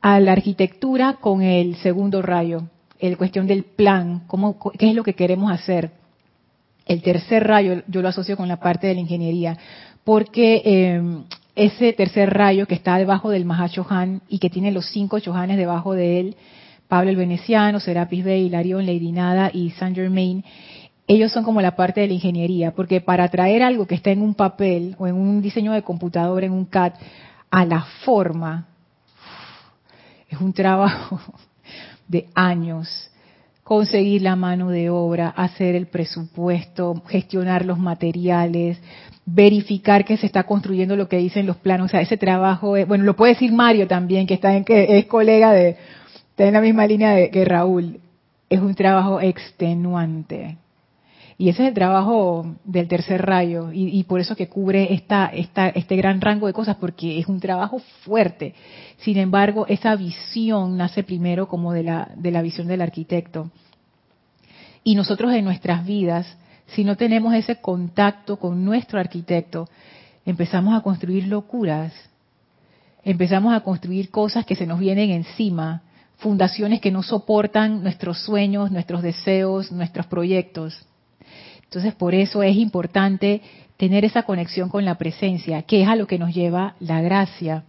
a 0.00 0.20
la 0.20 0.30
arquitectura 0.30 1.14
con 1.14 1.42
el 1.42 1.74
segundo 1.76 2.22
rayo, 2.22 2.68
el 3.00 3.16
cuestión 3.16 3.48
del 3.48 3.64
plan, 3.64 4.22
cómo, 4.28 4.58
qué 4.78 4.90
es 4.90 4.94
lo 4.94 5.02
que 5.02 5.14
queremos 5.14 5.50
hacer. 5.50 5.90
El 6.88 7.02
tercer 7.02 7.46
rayo 7.46 7.82
yo 7.86 8.02
lo 8.02 8.08
asocio 8.08 8.36
con 8.36 8.48
la 8.48 8.58
parte 8.58 8.88
de 8.88 8.94
la 8.94 9.00
ingeniería, 9.00 9.56
porque 10.02 10.62
eh, 10.64 11.22
ese 11.54 11.92
tercer 11.92 12.30
rayo 12.30 12.66
que 12.66 12.74
está 12.74 12.96
debajo 12.96 13.30
del 13.30 13.44
Mahashohan 13.44 14.22
y 14.28 14.38
que 14.38 14.50
tiene 14.50 14.72
los 14.72 14.86
cinco 14.86 15.20
Chohanes 15.20 15.56
debajo 15.56 15.94
de 15.94 16.18
él, 16.18 16.36
Pablo 16.88 17.10
el 17.10 17.16
Veneciano, 17.16 17.78
Serapis 17.78 18.24
Bey, 18.24 18.46
Hilarión, 18.46 18.86
Lady 18.86 19.12
Nada 19.12 19.50
y 19.52 19.70
Saint 19.70 19.94
Germain, 19.94 20.42
ellos 21.08 21.32
son 21.32 21.42
como 21.42 21.62
la 21.62 21.74
parte 21.74 22.02
de 22.02 22.06
la 22.06 22.12
ingeniería, 22.12 22.72
porque 22.72 23.00
para 23.00 23.28
traer 23.28 23.62
algo 23.62 23.86
que 23.86 23.94
está 23.94 24.10
en 24.10 24.20
un 24.20 24.34
papel 24.34 24.94
o 24.98 25.06
en 25.06 25.14
un 25.14 25.40
diseño 25.40 25.72
de 25.72 25.82
computadora, 25.82 26.44
en 26.44 26.52
un 26.52 26.66
CAD, 26.66 26.92
a 27.50 27.64
la 27.64 27.82
forma, 28.04 28.66
es 30.28 30.38
un 30.40 30.52
trabajo 30.52 31.18
de 32.08 32.28
años. 32.34 33.10
Conseguir 33.68 34.22
la 34.22 34.34
mano 34.34 34.70
de 34.70 34.88
obra, 34.88 35.28
hacer 35.28 35.74
el 35.74 35.88
presupuesto, 35.88 37.02
gestionar 37.06 37.66
los 37.66 37.78
materiales, 37.78 38.80
verificar 39.26 40.06
que 40.06 40.16
se 40.16 40.24
está 40.24 40.44
construyendo 40.44 40.96
lo 40.96 41.06
que 41.06 41.18
dicen 41.18 41.44
los 41.44 41.58
planos. 41.58 41.84
O 41.84 41.88
sea, 41.90 42.00
ese 42.00 42.16
trabajo, 42.16 42.78
es, 42.78 42.88
bueno, 42.88 43.04
lo 43.04 43.14
puede 43.14 43.34
decir 43.34 43.52
Mario 43.52 43.86
también, 43.86 44.26
que 44.26 44.32
está 44.32 44.56
en 44.56 44.64
que 44.64 44.96
es 44.96 45.04
colega 45.04 45.52
de, 45.52 45.76
está 46.30 46.46
en 46.46 46.54
la 46.54 46.62
misma 46.62 46.86
línea 46.86 47.10
de, 47.10 47.28
que 47.28 47.44
Raúl. 47.44 48.00
Es 48.48 48.58
un 48.58 48.74
trabajo 48.74 49.20
extenuante 49.20 50.56
y 51.40 51.48
ese 51.50 51.62
es 51.62 51.68
el 51.68 51.74
trabajo 51.74 52.56
del 52.64 52.88
tercer 52.88 53.24
rayo 53.24 53.70
y, 53.72 54.02
por 54.04 54.18
eso 54.18 54.34
que 54.34 54.48
cubre 54.48 54.92
esta, 54.92 55.26
esta, 55.26 55.68
este 55.68 55.94
gran 55.94 56.20
rango 56.20 56.48
de 56.48 56.52
cosas, 56.52 56.76
porque 56.76 57.20
es 57.20 57.28
un 57.28 57.38
trabajo 57.38 57.78
fuerte. 58.02 58.56
Sin 58.96 59.16
embargo, 59.18 59.64
esa 59.68 59.94
visión 59.94 60.76
nace 60.76 61.04
primero 61.04 61.46
como 61.46 61.72
de 61.72 61.84
la, 61.84 62.10
de 62.16 62.32
la 62.32 62.42
visión 62.42 62.66
del 62.66 62.82
arquitecto. 62.82 63.52
Y 64.82 64.96
nosotros 64.96 65.32
en 65.32 65.44
nuestras 65.44 65.86
vidas, 65.86 66.26
si 66.66 66.82
no 66.82 66.96
tenemos 66.96 67.32
ese 67.34 67.60
contacto 67.60 68.36
con 68.40 68.64
nuestro 68.64 68.98
arquitecto, 68.98 69.68
empezamos 70.26 70.76
a 70.76 70.82
construir 70.82 71.28
locuras, 71.28 71.92
empezamos 73.04 73.54
a 73.54 73.60
construir 73.60 74.10
cosas 74.10 74.44
que 74.44 74.56
se 74.56 74.66
nos 74.66 74.80
vienen 74.80 75.10
encima, 75.10 75.82
fundaciones 76.16 76.80
que 76.80 76.90
no 76.90 77.04
soportan 77.04 77.84
nuestros 77.84 78.18
sueños, 78.24 78.72
nuestros 78.72 79.02
deseos, 79.02 79.70
nuestros 79.70 80.06
proyectos. 80.06 80.84
Entonces, 81.68 81.94
por 81.94 82.14
eso 82.14 82.42
es 82.42 82.56
importante 82.56 83.42
tener 83.76 84.06
esa 84.06 84.22
conexión 84.22 84.70
con 84.70 84.86
la 84.86 84.96
presencia, 84.96 85.62
que 85.62 85.82
es 85.82 85.88
a 85.88 85.96
lo 85.96 86.06
que 86.06 86.18
nos 86.18 86.34
lleva 86.34 86.74
la 86.80 87.02
gracia. 87.02 87.64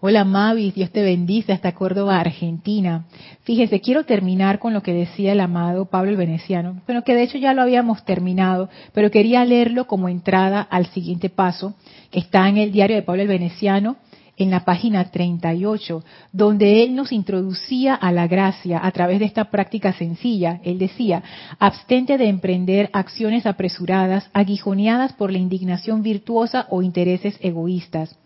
Hola 0.00 0.24
Mavis, 0.24 0.74
Dios 0.74 0.90
te 0.90 1.00
bendice 1.00 1.52
hasta 1.52 1.76
Córdoba, 1.76 2.18
Argentina. 2.18 3.04
Fíjese, 3.44 3.80
quiero 3.80 4.04
terminar 4.04 4.58
con 4.58 4.74
lo 4.74 4.82
que 4.82 4.92
decía 4.92 5.30
el 5.30 5.38
amado 5.38 5.84
Pablo 5.84 6.10
el 6.10 6.16
Veneciano, 6.16 6.82
bueno, 6.88 7.04
que 7.04 7.14
de 7.14 7.22
hecho 7.22 7.38
ya 7.38 7.54
lo 7.54 7.62
habíamos 7.62 8.04
terminado, 8.04 8.68
pero 8.92 9.12
quería 9.12 9.44
leerlo 9.44 9.86
como 9.86 10.08
entrada 10.08 10.60
al 10.60 10.86
siguiente 10.86 11.30
paso, 11.30 11.74
que 12.10 12.18
está 12.18 12.48
en 12.48 12.56
el 12.56 12.72
diario 12.72 12.96
de 12.96 13.02
Pablo 13.02 13.22
el 13.22 13.28
Veneciano, 13.28 13.94
en 14.36 14.50
la 14.50 14.64
página 14.64 15.10
38, 15.10 16.02
donde 16.32 16.82
él 16.82 16.94
nos 16.94 17.12
introducía 17.12 17.94
a 17.94 18.12
la 18.12 18.26
gracia 18.26 18.80
a 18.82 18.90
través 18.90 19.18
de 19.18 19.26
esta 19.26 19.50
práctica 19.50 19.92
sencilla. 19.92 20.60
Él 20.64 20.78
decía, 20.78 21.22
abstente 21.58 22.16
de 22.16 22.28
emprender 22.28 22.88
acciones 22.92 23.46
apresuradas, 23.46 24.30
aguijoneadas 24.32 25.12
por 25.12 25.30
la 25.30 25.38
indignación 25.38 26.02
virtuosa 26.02 26.66
o 26.70 26.82
intereses 26.82 27.36
egoístas. 27.40 28.16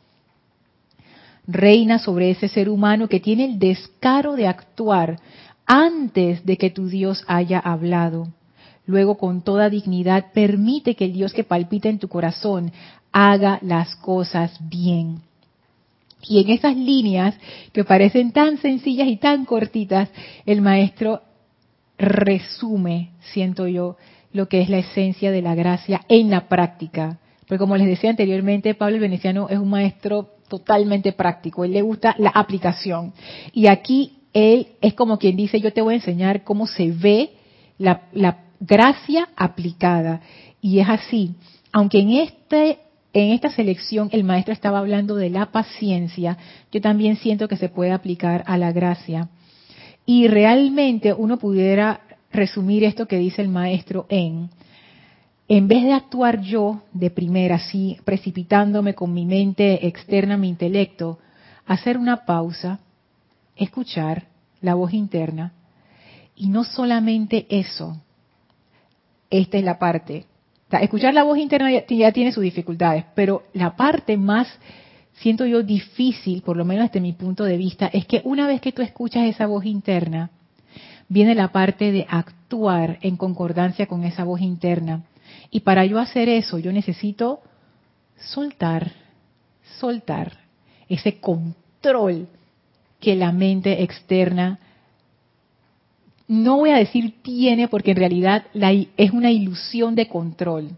Reina 1.47 1.99
sobre 1.99 2.31
ese 2.31 2.49
ser 2.49 2.69
humano 2.69 3.09
que 3.09 3.21
tiene 3.21 3.45
el 3.45 3.59
descaro 3.59 4.35
de 4.35 4.47
actuar 4.47 5.19
antes 5.65 6.45
de 6.45 6.57
que 6.57 6.71
tu 6.71 6.89
Dios 6.89 7.25
haya 7.27 7.59
hablado. 7.59 8.29
Luego, 8.87 9.17
con 9.19 9.43
toda 9.43 9.69
dignidad, 9.69 10.27
permite 10.33 10.95
que 10.95 11.07
el 11.07 11.13
Dios 11.13 11.33
que 11.33 11.43
palpita 11.43 11.89
en 11.89 11.99
tu 11.99 12.07
corazón 12.09 12.71
haga 13.13 13.59
las 13.63 13.97
cosas 13.97 14.57
bien 14.61 15.26
Y 16.23 16.41
en 16.41 16.51
esas 16.51 16.77
líneas 16.77 17.37
que 17.73 17.85
parecen 17.85 18.33
tan 18.33 18.59
sencillas 18.59 19.09
y 19.09 19.17
tan 19.17 19.45
cortitas, 19.45 20.09
el 20.45 20.61
maestro 20.61 21.23
resume, 21.99 23.11
siento 23.33 23.67
yo, 23.69 23.97
lo 24.33 24.49
que 24.49 24.61
es 24.61 24.69
la 24.69 24.79
esencia 24.79 25.31
de 25.31 25.43
la 25.43 25.55
gracia 25.55 26.03
en 26.09 26.31
la 26.31 26.49
práctica. 26.49 27.19
Porque 27.41 27.59
como 27.59 27.77
les 27.77 27.87
decía 27.87 28.11
anteriormente, 28.11 28.75
Pablo 28.75 28.97
el 28.97 29.03
Veneciano 29.03 29.49
es 29.49 29.59
un 29.59 29.71
maestro 29.71 30.31
totalmente 30.49 31.13
práctico, 31.13 31.65
él 31.65 31.73
le 31.73 31.83
gusta 31.83 32.15
la 32.19 32.31
aplicación. 32.31 33.13
Y 33.53 33.67
aquí 33.67 34.19
él 34.33 34.69
es 34.81 34.95
como 34.95 35.19
quien 35.19 35.37
dice, 35.37 35.61
yo 35.61 35.73
te 35.73 35.81
voy 35.81 35.95
a 35.95 35.97
enseñar 35.97 36.45
cómo 36.45 36.67
se 36.67 36.91
ve 36.91 37.31
la, 37.79 38.03
la 38.13 38.45
gracia 38.61 39.29
aplicada. 39.37 40.21
Y 40.61 40.81
es 40.81 40.89
así, 40.89 41.35
aunque 41.73 42.01
en 42.01 42.11
este 42.11 42.79
en 43.23 43.31
esta 43.31 43.51
selección 43.51 44.11
el 44.13 44.25
maestro 44.25 44.53
estaba 44.53 44.79
hablando 44.79 45.17
de 45.17 45.31
la 45.31 45.47
paciencia, 45.47 46.37
yo 46.71 46.83
también 46.83 47.17
siento 47.17 47.49
que 47.49 47.57
se 47.57 47.71
puede 47.71 47.93
aplicar 47.93 48.45
a 48.47 48.59
la 48.59 48.73
gracia. 48.73 49.31
Y 50.05 50.29
realmente 50.29 51.15
uno 51.15 51.39
pudiera 51.39 52.01
resumir 52.31 52.85
esto 52.85 53.09
que 53.09 53.17
dice 53.17 53.41
el 53.41 53.49
maestro 53.49 54.05
en, 54.11 54.51
en 55.49 55.67
vez 55.67 55.85
de 55.85 55.95
actuar 55.95 56.43
yo 56.43 56.83
de 56.93 57.09
primera, 57.09 57.55
así 57.55 57.97
precipitándome 58.05 58.95
con 58.95 59.15
mi 59.15 59.25
mente 59.25 59.87
externa, 59.87 60.37
mi 60.37 60.51
intelecto, 60.51 61.19
hacer 61.65 61.97
una 61.97 62.27
pausa, 62.27 62.81
escuchar 63.57 64.27
la 64.61 64.75
voz 64.75 64.93
interna, 64.93 65.55
y 66.35 66.49
no 66.49 66.65
solamente 66.65 67.47
eso, 67.49 67.97
esta 69.31 69.57
es 69.57 69.65
la 69.65 69.79
parte 69.79 70.27
escuchar 70.71 71.15
la 71.15 71.23
voz 71.23 71.39
interna 71.39 71.71
ya, 71.71 72.13
tiene 72.13 72.33
sus 72.33 72.43
dificultades, 72.43 73.05
pero 73.15 73.45
la 73.53 73.77
parte 73.77 74.17
más, 74.17 74.49
siento 75.15 75.47
yo, 75.47 75.63
difícil, 75.63 76.43
por 76.43 76.57
lo 76.57 76.65
menos 76.65 76.89
desde 76.89 77.01
mi 77.01 77.13
punto 77.13 77.45
de 77.45 77.57
vista, 77.57 77.87
es 77.93 78.07
que 78.07 78.21
una 78.25 78.47
vez 78.47 78.61
que 78.61 78.73
tú 78.73 78.83
escuchas 78.83 79.25
esa 79.27 79.47
voz 79.47 79.65
interna, 79.65 80.31
viene 81.09 81.35
la 81.35 81.49
parte 81.49 81.93
de 81.93 82.07
actuar 82.09 82.99
en 83.01 83.17
concordancia 83.17 83.87
con 83.87 84.05
esa 84.05 84.25
voz 84.25 84.41
interna. 84.41 85.05
Y 85.51 85.61
para 85.61 85.85
yo 85.85 85.99
hacer 85.99 86.29
eso, 86.29 86.59
yo 86.59 86.73
necesito 86.73 87.41
soltar, 88.17 88.93
soltar 89.79 90.33
ese 90.89 91.21
control 91.21 92.29
que 93.01 93.15
la 93.15 93.31
mente 93.31 93.83
externa 93.83 94.59
no 96.29 96.57
voy 96.57 96.71
a 96.71 96.77
decir 96.77 97.23
tiene 97.23 97.69
porque 97.69 97.93
en 97.93 97.99
realidad 97.99 98.45
es 98.97 99.11
una 99.13 99.31
ilusión 99.31 99.95
de 99.95 100.09
control. 100.09 100.71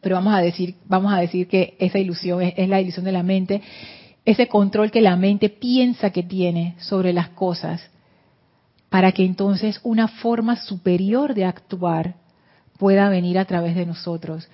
Pero 0.00 0.16
vamos 0.16 0.34
a 0.34 0.40
decir, 0.40 0.74
vamos 0.86 1.12
a 1.12 1.18
decir 1.18 1.48
que 1.48 1.76
esa 1.78 1.98
ilusión 1.98 2.42
es, 2.42 2.68
la 2.68 2.80
ilusión 2.80 3.04
de 3.04 3.12
la 3.12 3.22
mente, 3.22 3.62
ese 4.24 4.48
control 4.48 4.90
que 4.90 5.00
la 5.00 5.16
mente 5.16 5.48
piensa 5.48 6.10
que 6.10 6.22
tiene 6.22 6.74
sobre 6.78 7.12
las 7.12 7.30
cosas, 7.30 7.90
para 8.90 9.12
que 9.12 9.24
entonces 9.24 9.80
una 9.82 10.08
forma 10.08 10.56
superior 10.56 11.34
de 11.34 11.44
actuar 11.44 12.16
pueda 12.78 13.08
venir 13.08 13.38
a 13.38 13.44
través 13.44 13.74
de 13.74 13.86
nosotros. 13.86 14.48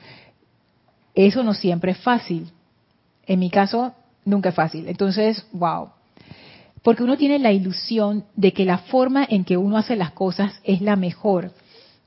Eso 1.14 1.42
no 1.42 1.52
siempre 1.52 1.92
es 1.92 1.98
fácil. 1.98 2.50
En 3.26 3.40
mi 3.40 3.50
caso, 3.50 3.94
nunca 4.24 4.50
es 4.50 4.54
fácil. 4.54 4.88
Entonces, 4.88 5.46
wow, 5.52 5.90
porque 6.82 7.02
uno 7.02 7.16
tiene 7.16 7.38
la 7.38 7.52
ilusión 7.52 8.24
de 8.36 8.52
que 8.52 8.64
la 8.64 8.78
forma 8.78 9.26
en 9.28 9.44
que 9.44 9.56
uno 9.56 9.76
hace 9.76 9.96
las 9.96 10.12
cosas 10.12 10.60
es 10.64 10.80
la 10.80 10.96
mejor. 10.96 11.52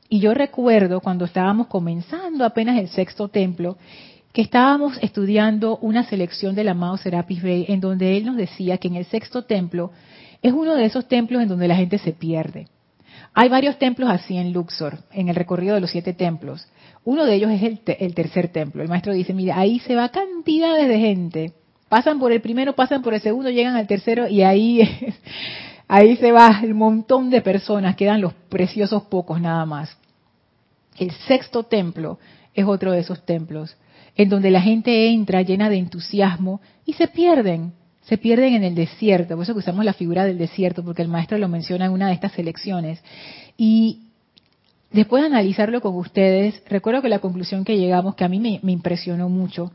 Y 0.09 0.19
yo 0.19 0.33
recuerdo 0.33 0.99
cuando 0.99 1.25
estábamos 1.25 1.67
comenzando 1.67 2.45
apenas 2.45 2.79
el 2.79 2.87
sexto 2.89 3.27
templo, 3.27 3.77
que 4.31 4.41
estábamos 4.41 4.97
estudiando 5.01 5.77
una 5.77 6.03
selección 6.03 6.55
del 6.55 6.69
amado 6.69 6.97
Serapis 6.97 7.41
Bey, 7.43 7.65
en 7.67 7.79
donde 7.79 8.17
él 8.17 8.25
nos 8.25 8.35
decía 8.35 8.79
que 8.79 8.87
en 8.87 8.95
el 8.95 9.05
sexto 9.05 9.43
templo 9.43 9.91
es 10.41 10.51
uno 10.53 10.75
de 10.75 10.85
esos 10.85 11.07
templos 11.07 11.41
en 11.41 11.49
donde 11.49 11.67
la 11.67 11.75
gente 11.75 11.99
se 11.99 12.13
pierde. 12.13 12.67
Hay 13.35 13.49
varios 13.49 13.77
templos 13.77 14.09
así 14.09 14.37
en 14.37 14.51
Luxor, 14.51 14.99
en 15.11 15.29
el 15.29 15.35
recorrido 15.35 15.75
de 15.75 15.81
los 15.81 15.91
siete 15.91 16.13
templos. 16.13 16.67
Uno 17.03 17.25
de 17.25 17.35
ellos 17.35 17.51
es 17.51 17.61
el, 17.63 17.81
el 17.99 18.15
tercer 18.15 18.49
templo. 18.49 18.81
El 18.81 18.89
maestro 18.89 19.13
dice, 19.13 19.33
mira, 19.33 19.57
ahí 19.57 19.79
se 19.79 19.95
va 19.95 20.09
cantidades 20.09 20.87
de 20.87 20.99
gente 20.99 21.53
Pasan 21.93 22.17
por 22.17 22.31
el 22.31 22.41
primero, 22.41 22.73
pasan 22.73 23.03
por 23.03 23.13
el 23.13 23.21
segundo, 23.21 23.51
llegan 23.51 23.75
al 23.75 23.85
tercero 23.85 24.27
y 24.27 24.41
ahí, 24.41 24.81
ahí 25.87 26.17
se 26.17 26.31
va 26.31 26.61
el 26.63 26.73
montón 26.73 27.29
de 27.29 27.39
personas, 27.39 27.95
quedan 27.95 28.19
los 28.19 28.33
preciosos 28.33 29.03
pocos 29.03 29.39
nada 29.39 29.63
más. 29.67 29.95
El 30.97 31.11
sexto 31.27 31.61
templo 31.61 32.17
es 32.55 32.65
otro 32.65 32.93
de 32.93 33.01
esos 33.01 33.23
templos, 33.27 33.77
en 34.15 34.27
donde 34.27 34.49
la 34.49 34.59
gente 34.59 35.07
entra 35.09 35.43
llena 35.43 35.69
de 35.69 35.77
entusiasmo 35.77 36.61
y 36.83 36.93
se 36.93 37.07
pierden, 37.07 37.73
se 38.01 38.17
pierden 38.17 38.55
en 38.55 38.63
el 38.63 38.73
desierto. 38.73 39.35
Por 39.35 39.43
eso 39.43 39.53
que 39.53 39.59
usamos 39.59 39.85
la 39.85 39.93
figura 39.93 40.25
del 40.25 40.39
desierto, 40.39 40.83
porque 40.83 41.03
el 41.03 41.09
maestro 41.09 41.37
lo 41.37 41.47
menciona 41.47 41.85
en 41.85 41.91
una 41.91 42.07
de 42.07 42.13
estas 42.13 42.31
selecciones. 42.31 43.03
Y 43.55 44.07
después 44.91 45.21
de 45.21 45.27
analizarlo 45.27 45.79
con 45.79 45.95
ustedes, 45.95 46.59
recuerdo 46.67 47.03
que 47.03 47.09
la 47.09 47.19
conclusión 47.19 47.63
que 47.63 47.77
llegamos, 47.77 48.15
que 48.15 48.23
a 48.23 48.29
mí 48.29 48.39
me, 48.39 48.59
me 48.63 48.71
impresionó 48.71 49.29
mucho, 49.29 49.71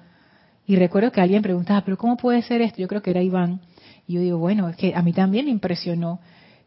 y 0.68 0.76
recuerdo 0.76 1.10
que 1.10 1.22
alguien 1.22 1.40
preguntaba, 1.40 1.80
pero 1.80 1.96
¿cómo 1.96 2.18
puede 2.18 2.42
ser 2.42 2.60
esto? 2.60 2.78
Yo 2.78 2.88
creo 2.88 3.00
que 3.00 3.08
era 3.08 3.22
Iván. 3.22 3.62
Y 4.06 4.12
yo 4.12 4.20
digo, 4.20 4.36
bueno, 4.36 4.68
es 4.68 4.76
que 4.76 4.94
a 4.94 5.00
mí 5.00 5.14
también 5.14 5.46
me 5.46 5.50
impresionó 5.50 6.20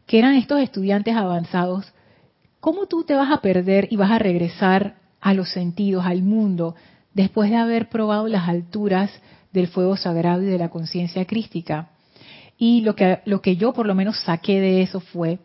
que 0.06 0.18
eran 0.18 0.34
estos 0.34 0.60
estudiantes 0.60 1.14
avanzados. 1.14 1.94
¿Cómo 2.58 2.86
tú 2.86 3.04
te 3.04 3.14
vas 3.14 3.30
a 3.30 3.40
perder 3.40 3.86
y 3.92 3.96
vas 3.96 4.10
a 4.10 4.18
regresar 4.18 4.96
a 5.20 5.34
los 5.34 5.52
sentidos, 5.52 6.04
al 6.04 6.24
mundo, 6.24 6.74
después 7.14 7.48
de 7.48 7.56
haber 7.56 7.90
probado 7.90 8.26
las 8.26 8.48
alturas 8.48 9.08
del 9.52 9.68
fuego 9.68 9.96
sagrado 9.96 10.42
y 10.42 10.46
de 10.46 10.58
la 10.58 10.68
conciencia 10.68 11.24
crística? 11.24 11.90
Y 12.58 12.80
lo 12.80 12.96
que, 12.96 13.20
lo 13.24 13.40
que 13.40 13.54
yo 13.54 13.72
por 13.72 13.86
lo 13.86 13.94
menos 13.94 14.18
saqué 14.24 14.60
de 14.60 14.82
eso 14.82 14.98
fue 14.98 15.38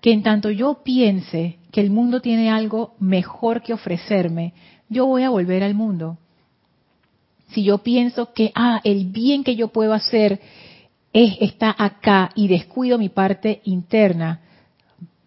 que 0.00 0.12
en 0.12 0.22
tanto 0.22 0.50
yo 0.50 0.82
piense 0.82 1.58
que 1.72 1.82
el 1.82 1.90
mundo 1.90 2.22
tiene 2.22 2.50
algo 2.50 2.94
mejor 3.00 3.60
que 3.60 3.74
ofrecerme, 3.74 4.54
yo 4.88 5.04
voy 5.04 5.24
a 5.24 5.30
volver 5.30 5.62
al 5.62 5.74
mundo 5.74 6.16
si 7.52 7.64
yo 7.64 7.78
pienso 7.78 8.32
que, 8.32 8.52
ah, 8.54 8.80
el 8.84 9.06
bien 9.06 9.44
que 9.44 9.56
yo 9.56 9.68
puedo 9.68 9.94
hacer 9.94 10.40
es, 11.12 11.36
está 11.40 11.74
acá 11.76 12.30
y 12.34 12.48
descuido 12.48 12.98
mi 12.98 13.08
parte 13.08 13.60
interna, 13.64 14.40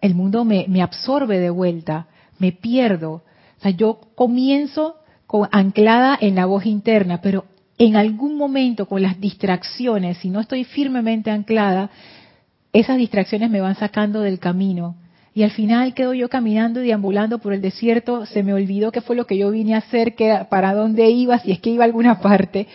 el 0.01 0.15
mundo 0.15 0.45
me, 0.45 0.65
me 0.67 0.81
absorbe 0.81 1.39
de 1.39 1.49
vuelta, 1.49 2.07
me 2.39 2.51
pierdo. 2.51 3.23
O 3.59 3.61
sea, 3.61 3.71
yo 3.71 3.99
comienzo 4.15 4.95
con, 5.27 5.47
anclada 5.51 6.17
en 6.19 6.35
la 6.35 6.45
voz 6.45 6.65
interna, 6.65 7.21
pero 7.21 7.45
en 7.77 7.95
algún 7.95 8.37
momento 8.37 8.87
con 8.87 9.01
las 9.01 9.19
distracciones, 9.19 10.17
si 10.17 10.29
no 10.29 10.39
estoy 10.39 10.63
firmemente 10.63 11.31
anclada, 11.31 11.89
esas 12.73 12.97
distracciones 12.97 13.49
me 13.49 13.61
van 13.61 13.75
sacando 13.75 14.21
del 14.21 14.39
camino 14.39 14.95
y 15.33 15.43
al 15.43 15.51
final 15.51 15.93
quedo 15.93 16.13
yo 16.13 16.27
caminando, 16.27 16.81
deambulando 16.81 17.39
por 17.39 17.53
el 17.53 17.61
desierto, 17.61 18.25
se 18.25 18.43
me 18.43 18.53
olvidó 18.53 18.91
qué 18.91 18.99
fue 18.99 19.15
lo 19.15 19.25
que 19.25 19.37
yo 19.37 19.49
vine 19.49 19.75
a 19.75 19.77
hacer, 19.77 20.15
que, 20.15 20.45
para 20.49 20.73
dónde 20.73 21.09
iba, 21.09 21.39
si 21.39 21.51
es 21.51 21.59
que 21.59 21.69
iba 21.69 21.83
a 21.83 21.87
alguna 21.87 22.19
parte. 22.19 22.67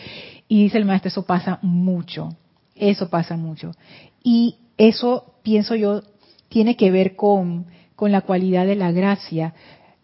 Y 0.49 0.65
dice 0.65 0.79
el 0.79 0.87
maestro, 0.87 1.09
eso 1.09 1.27
pasa 1.27 1.59
mucho, 1.61 2.31
eso 2.75 3.11
pasa 3.11 3.37
mucho. 3.37 3.73
Y 4.23 4.57
eso, 4.79 5.35
pienso 5.43 5.75
yo, 5.75 6.03
tiene 6.49 6.77
que 6.77 6.91
ver 6.91 7.15
con, 7.15 7.67
con 7.95 8.11
la 8.11 8.23
cualidad 8.23 8.65
de 8.65 8.77
la 8.77 8.91
gracia. 8.91 9.53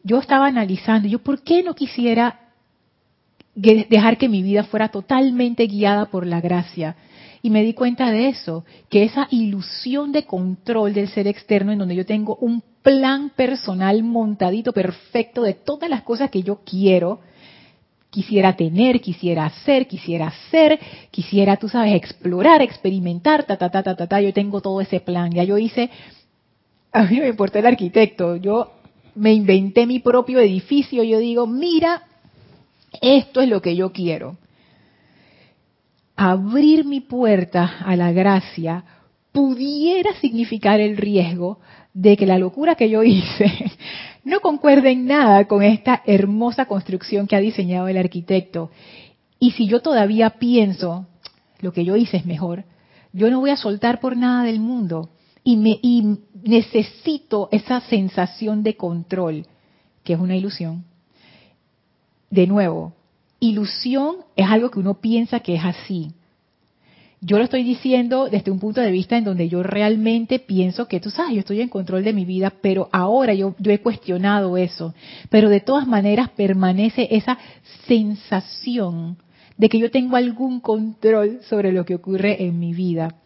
Yo 0.03 0.19
estaba 0.19 0.47
analizando, 0.47 1.09
yo 1.09 1.21
por 1.21 1.43
qué 1.43 1.63
no 1.63 1.75
quisiera 1.75 2.41
dejar 3.55 4.19
que 4.19 4.29
mi 4.29 4.43
vida 4.43 4.65
fuera 4.65 4.89
totalmente 4.89 5.67
guiada 5.67 6.07
por 6.07 6.27
la 6.27 6.41
gracia. 6.41 6.97
Y 7.43 7.51
me 7.51 7.65
di 7.65 7.75
cuenta 7.75 8.13
de 8.13 8.29
eso, 8.29 8.65
que 8.89 9.03
esa 9.03 9.27
ilusión 9.31 10.13
de 10.13 10.25
control 10.25 10.95
del 10.95 11.09
ser 11.09 11.27
externo 11.27 11.73
en 11.73 11.79
donde 11.79 11.97
yo 11.97 12.07
tengo 12.07 12.37
un 12.37 12.63
plan 12.83 13.31
personal 13.35 14.05
montadito 14.05 14.73
perfecto 14.73 15.43
de 15.43 15.55
todas 15.55 15.91
las 15.91 16.03
cosas 16.03 16.31
que 16.31 16.45
yo 16.45 16.61
quiero, 16.65 17.19
quisiera 18.11 18.55
tener, 18.55 19.01
quisiera 19.01 19.47
hacer, 19.47 19.89
quisiera 19.89 20.29
hacer, 20.29 20.79
quisiera, 21.11 21.57
tú 21.57 21.69
sabes, 21.69 21.97
explorar, 21.97 22.63
experimentar, 22.63 23.45
ta, 23.45 23.57
ta, 23.57 23.71
ta, 23.71 23.83
ta, 23.83 23.97
ta, 23.97 24.07
ta, 24.07 24.21
yo 24.21 24.33
tengo 24.33 24.61
todo 24.61 24.81
ese 24.81 25.01
plan. 25.01 25.33
Ya 25.33 25.43
yo 25.43 25.59
hice, 25.59 25.91
a 26.93 27.03
mí 27.03 27.19
me 27.19 27.29
importa 27.29 27.59
el 27.59 27.67
arquitecto, 27.67 28.37
yo 28.37 28.71
me 29.17 29.33
inventé 29.33 29.85
mi 29.85 29.99
propio 29.99 30.39
edificio, 30.39 31.03
yo 31.03 31.19
digo, 31.19 31.49
mira, 31.49 32.05
esto 33.01 33.41
es 33.41 33.49
lo 33.49 33.61
que 33.61 33.75
yo 33.75 33.91
quiero 33.91 34.37
abrir 36.17 36.85
mi 36.85 37.01
puerta 37.01 37.79
a 37.85 37.97
la 37.97 38.13
gracia 38.13 38.85
pudiera 39.33 40.15
significar 40.21 40.81
el 40.81 40.97
riesgo 40.97 41.59
de 41.95 42.17
que 42.17 42.27
la 42.27 42.39
locura 42.39 42.75
que 42.75 42.91
yo 42.91 43.03
hice 43.03 43.73
no 44.25 44.41
concuerde 44.41 44.91
en 44.91 45.07
nada 45.07 45.47
con 45.47 45.63
esta 45.63 46.03
hermosa 46.07 46.67
construcción 46.67 47.27
que 47.27 47.37
ha 47.37 47.41
diseñado 47.41 47.89
el 47.89 47.97
arquitecto. 47.97 48.71
Y 49.39 49.53
si 49.53 49.67
yo 49.67 49.81
todavía 49.81 50.31
pienso, 50.31 51.07
lo 51.61 51.73
que 51.73 51.85
yo 51.85 51.97
hice 51.97 52.19
es 52.19 52.27
mejor, 52.27 52.65
yo 53.13 53.31
no 53.31 53.41
voy 53.41 53.51
a 53.51 53.57
soltar 53.57 54.01
por 54.01 54.17
nada 54.17 54.45
del 54.45 54.61
mundo. 54.61 55.11
Y, 55.45 55.57
me, 55.57 55.79
y 55.83 56.19
necesito 56.45 57.49
esa 57.51 57.81
sensación 57.81 58.63
de 58.63 58.77
control, 58.77 59.47
que 60.05 60.13
es 60.13 60.21
una 60.21 60.37
ilusión. 60.37 60.85
De 62.31 62.47
nuevo, 62.47 62.95
ilusión 63.43 64.19
es 64.37 64.47
algo 64.47 64.71
que 64.71 64.79
uno 64.79 64.95
piensa 65.01 65.41
que 65.41 65.57
es 65.57 65.65
así. 65.65 66.13
Yo 67.21 67.39
lo 67.39 67.45
estoy 67.45 67.63
diciendo 67.63 68.29
desde 68.31 68.51
un 68.51 68.59
punto 68.59 68.81
de 68.81 68.91
vista 68.91 69.17
en 69.17 69.25
donde 69.25 69.49
yo 69.49 69.63
realmente 69.63 70.39
pienso 70.39 70.89
que 70.89 71.01
tú 71.01 71.11
sabes, 71.11 71.35
yo 71.35 71.41
estoy 71.41 71.61
en 71.61 71.69
control 71.69 72.05
de 72.05 72.13
mi 72.13 72.25
vida, 72.25 72.53
pero 72.63 72.89
ahora 72.93 73.35
yo, 73.35 73.55
yo 73.59 73.73
he 73.73 73.81
cuestionado 73.81 74.57
eso. 74.57 74.95
Pero 75.29 75.49
de 75.49 75.61
todas 75.61 75.87
maneras 75.87 76.31
permanece 76.31 77.09
esa 77.11 77.39
sensación 77.87 79.19
de 79.57 79.69
que 79.69 79.79
yo 79.79 79.91
tengo 79.91 80.17
algún 80.17 80.61
control 80.61 81.41
sobre 81.43 81.73
lo 81.73 81.85
que 81.85 81.97
ocurre 81.97 82.45
en 82.45 82.59
mi 82.59 82.75
vida. 82.75 83.22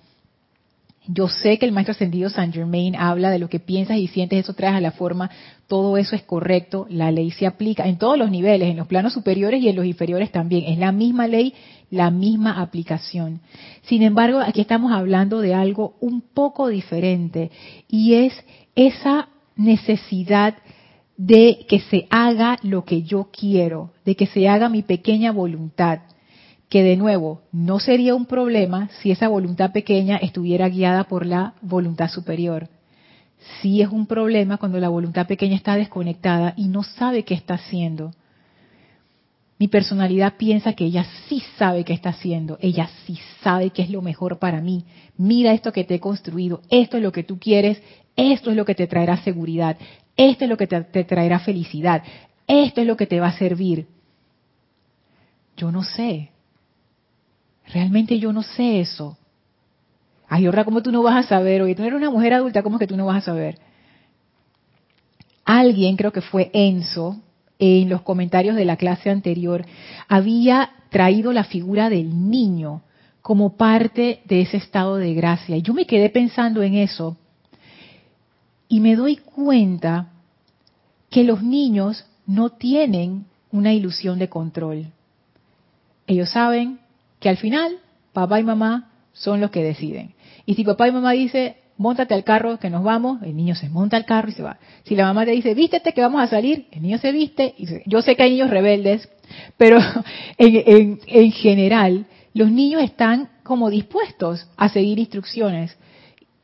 Yo 1.08 1.28
sé 1.28 1.58
que 1.58 1.66
el 1.66 1.72
maestro 1.72 1.92
ascendido 1.92 2.30
Saint 2.30 2.52
Germain 2.52 2.96
habla 2.96 3.30
de 3.30 3.38
lo 3.38 3.48
que 3.48 3.60
piensas 3.60 3.98
y 3.98 4.08
sientes, 4.08 4.40
eso 4.40 4.54
traes 4.54 4.74
a 4.74 4.80
la 4.80 4.90
forma, 4.90 5.30
todo 5.68 5.96
eso 5.96 6.16
es 6.16 6.22
correcto, 6.22 6.86
la 6.90 7.12
ley 7.12 7.30
se 7.30 7.46
aplica 7.46 7.86
en 7.86 7.96
todos 7.96 8.18
los 8.18 8.30
niveles, 8.30 8.68
en 8.68 8.76
los 8.76 8.88
planos 8.88 9.12
superiores 9.12 9.62
y 9.62 9.68
en 9.68 9.76
los 9.76 9.86
inferiores 9.86 10.32
también, 10.32 10.64
es 10.64 10.78
la 10.78 10.90
misma 10.90 11.28
ley, 11.28 11.54
la 11.90 12.10
misma 12.10 12.60
aplicación. 12.60 13.40
Sin 13.82 14.02
embargo, 14.02 14.40
aquí 14.40 14.60
estamos 14.60 14.92
hablando 14.92 15.40
de 15.40 15.54
algo 15.54 15.94
un 16.00 16.20
poco 16.20 16.68
diferente 16.68 17.50
y 17.88 18.14
es 18.14 18.32
esa 18.74 19.28
necesidad 19.54 20.56
de 21.16 21.66
que 21.68 21.80
se 21.80 22.06
haga 22.10 22.58
lo 22.62 22.84
que 22.84 23.02
yo 23.02 23.30
quiero, 23.32 23.92
de 24.04 24.16
que 24.16 24.26
se 24.26 24.48
haga 24.48 24.68
mi 24.68 24.82
pequeña 24.82 25.30
voluntad 25.30 26.00
que 26.68 26.82
de 26.82 26.96
nuevo 26.96 27.42
no 27.52 27.78
sería 27.78 28.14
un 28.14 28.26
problema 28.26 28.88
si 29.00 29.10
esa 29.10 29.28
voluntad 29.28 29.72
pequeña 29.72 30.16
estuviera 30.16 30.68
guiada 30.68 31.04
por 31.04 31.24
la 31.26 31.54
voluntad 31.62 32.08
superior. 32.08 32.68
Sí 33.60 33.82
es 33.82 33.88
un 33.88 34.06
problema 34.06 34.56
cuando 34.56 34.80
la 34.80 34.88
voluntad 34.88 35.26
pequeña 35.26 35.56
está 35.56 35.76
desconectada 35.76 36.54
y 36.56 36.68
no 36.68 36.82
sabe 36.82 37.24
qué 37.24 37.34
está 37.34 37.54
haciendo. 37.54 38.12
Mi 39.58 39.68
personalidad 39.68 40.34
piensa 40.36 40.74
que 40.74 40.84
ella 40.84 41.06
sí 41.28 41.42
sabe 41.56 41.84
qué 41.84 41.94
está 41.94 42.10
haciendo, 42.10 42.58
ella 42.60 42.90
sí 43.06 43.18
sabe 43.42 43.70
qué 43.70 43.82
es 43.82 43.90
lo 43.90 44.02
mejor 44.02 44.38
para 44.38 44.60
mí. 44.60 44.84
Mira 45.16 45.52
esto 45.52 45.72
que 45.72 45.84
te 45.84 45.94
he 45.94 46.00
construido, 46.00 46.60
esto 46.68 46.98
es 46.98 47.02
lo 47.02 47.12
que 47.12 47.22
tú 47.22 47.38
quieres, 47.38 47.80
esto 48.16 48.50
es 48.50 48.56
lo 48.56 48.64
que 48.64 48.74
te 48.74 48.86
traerá 48.86 49.16
seguridad, 49.18 49.78
esto 50.16 50.44
es 50.44 50.50
lo 50.50 50.56
que 50.58 50.66
te, 50.66 50.82
te 50.82 51.04
traerá 51.04 51.38
felicidad, 51.38 52.02
esto 52.46 52.80
es 52.82 52.86
lo 52.86 52.96
que 52.96 53.06
te 53.06 53.20
va 53.20 53.28
a 53.28 53.38
servir. 53.38 53.86
Yo 55.56 55.72
no 55.72 55.82
sé, 55.82 56.32
Realmente 57.72 58.18
yo 58.18 58.32
no 58.32 58.42
sé 58.42 58.80
eso. 58.80 59.16
Ay, 60.28 60.46
ahora, 60.46 60.64
¿cómo 60.64 60.82
tú 60.82 60.90
no 60.90 61.02
vas 61.02 61.24
a 61.24 61.28
saber? 61.28 61.62
Oye, 61.62 61.74
tú 61.74 61.82
eres 61.82 61.94
una 61.94 62.10
mujer 62.10 62.34
adulta, 62.34 62.62
¿cómo 62.62 62.76
es 62.76 62.80
que 62.80 62.86
tú 62.86 62.96
no 62.96 63.06
vas 63.06 63.22
a 63.22 63.26
saber? 63.26 63.58
Alguien, 65.44 65.96
creo 65.96 66.12
que 66.12 66.20
fue 66.20 66.50
Enzo, 66.52 67.20
en 67.58 67.88
los 67.88 68.02
comentarios 68.02 68.56
de 68.56 68.64
la 68.64 68.76
clase 68.76 69.10
anterior, 69.10 69.64
había 70.08 70.70
traído 70.90 71.32
la 71.32 71.44
figura 71.44 71.88
del 71.88 72.30
niño 72.30 72.82
como 73.22 73.56
parte 73.56 74.20
de 74.24 74.42
ese 74.42 74.56
estado 74.58 74.96
de 74.96 75.14
gracia. 75.14 75.56
Y 75.56 75.62
yo 75.62 75.74
me 75.74 75.86
quedé 75.86 76.10
pensando 76.10 76.62
en 76.62 76.74
eso 76.74 77.16
y 78.68 78.80
me 78.80 78.96
doy 78.96 79.16
cuenta 79.16 80.10
que 81.10 81.24
los 81.24 81.42
niños 81.42 82.04
no 82.26 82.50
tienen 82.50 83.26
una 83.50 83.72
ilusión 83.72 84.18
de 84.18 84.28
control. 84.28 84.86
Ellos 86.06 86.30
saben 86.30 86.80
que 87.26 87.30
al 87.30 87.38
final 87.38 87.78
papá 88.12 88.38
y 88.38 88.44
mamá 88.44 88.92
son 89.12 89.40
los 89.40 89.50
que 89.50 89.60
deciden. 89.60 90.14
Y 90.44 90.54
si 90.54 90.62
papá 90.62 90.86
y 90.86 90.92
mamá 90.92 91.10
dice, 91.10 91.56
montate 91.76 92.14
al 92.14 92.22
carro 92.22 92.60
que 92.60 92.70
nos 92.70 92.84
vamos, 92.84 93.20
el 93.24 93.34
niño 93.34 93.56
se 93.56 93.68
monta 93.68 93.96
al 93.96 94.04
carro 94.04 94.28
y 94.28 94.32
se 94.32 94.44
va. 94.44 94.60
Si 94.84 94.94
la 94.94 95.06
mamá 95.06 95.24
te 95.24 95.32
dice, 95.32 95.52
vístete 95.52 95.92
que 95.92 96.02
vamos 96.02 96.22
a 96.22 96.28
salir, 96.28 96.68
el 96.70 96.82
niño 96.82 96.98
se 96.98 97.10
viste. 97.10 97.52
Y 97.58 97.66
yo 97.90 98.00
sé 98.00 98.14
que 98.14 98.22
hay 98.22 98.30
niños 98.30 98.50
rebeldes, 98.50 99.08
pero 99.56 99.80
en, 100.38 101.00
en, 101.04 101.32
general 101.32 102.06
los 102.32 102.48
niños 102.48 102.80
están 102.80 103.28
como 103.42 103.70
dispuestos 103.70 104.46
a 104.56 104.68
seguir 104.68 105.00
instrucciones. 105.00 105.76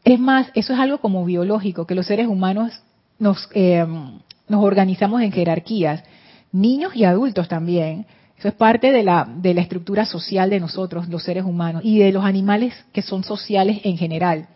Es 0.02 0.18
más, 0.18 0.48
eso 0.56 0.72
es 0.72 0.80
algo 0.80 0.98
como 0.98 1.24
biológico, 1.24 1.86
que 1.86 1.94
los 1.94 2.08
seres 2.08 2.26
humanos 2.26 2.72
nos, 3.20 3.48
eh, 3.54 3.86
nos 4.48 4.64
organizamos 4.64 5.22
en 5.22 5.30
jerarquías, 5.30 6.02
niños 6.50 6.96
y 6.96 7.04
adultos 7.04 7.46
también. 7.46 8.04
Eso 8.42 8.48
es 8.48 8.54
parte 8.54 8.90
de 8.90 9.04
la, 9.04 9.24
de 9.36 9.54
la 9.54 9.60
estructura 9.60 10.04
social 10.04 10.50
de 10.50 10.58
nosotros, 10.58 11.08
los 11.08 11.22
seres 11.22 11.44
humanos, 11.44 11.82
y 11.84 12.00
de 12.00 12.10
los 12.10 12.24
animales 12.24 12.74
que 12.92 13.00
son 13.00 13.22
sociales 13.22 13.82
en 13.84 13.96
general. 13.96 14.48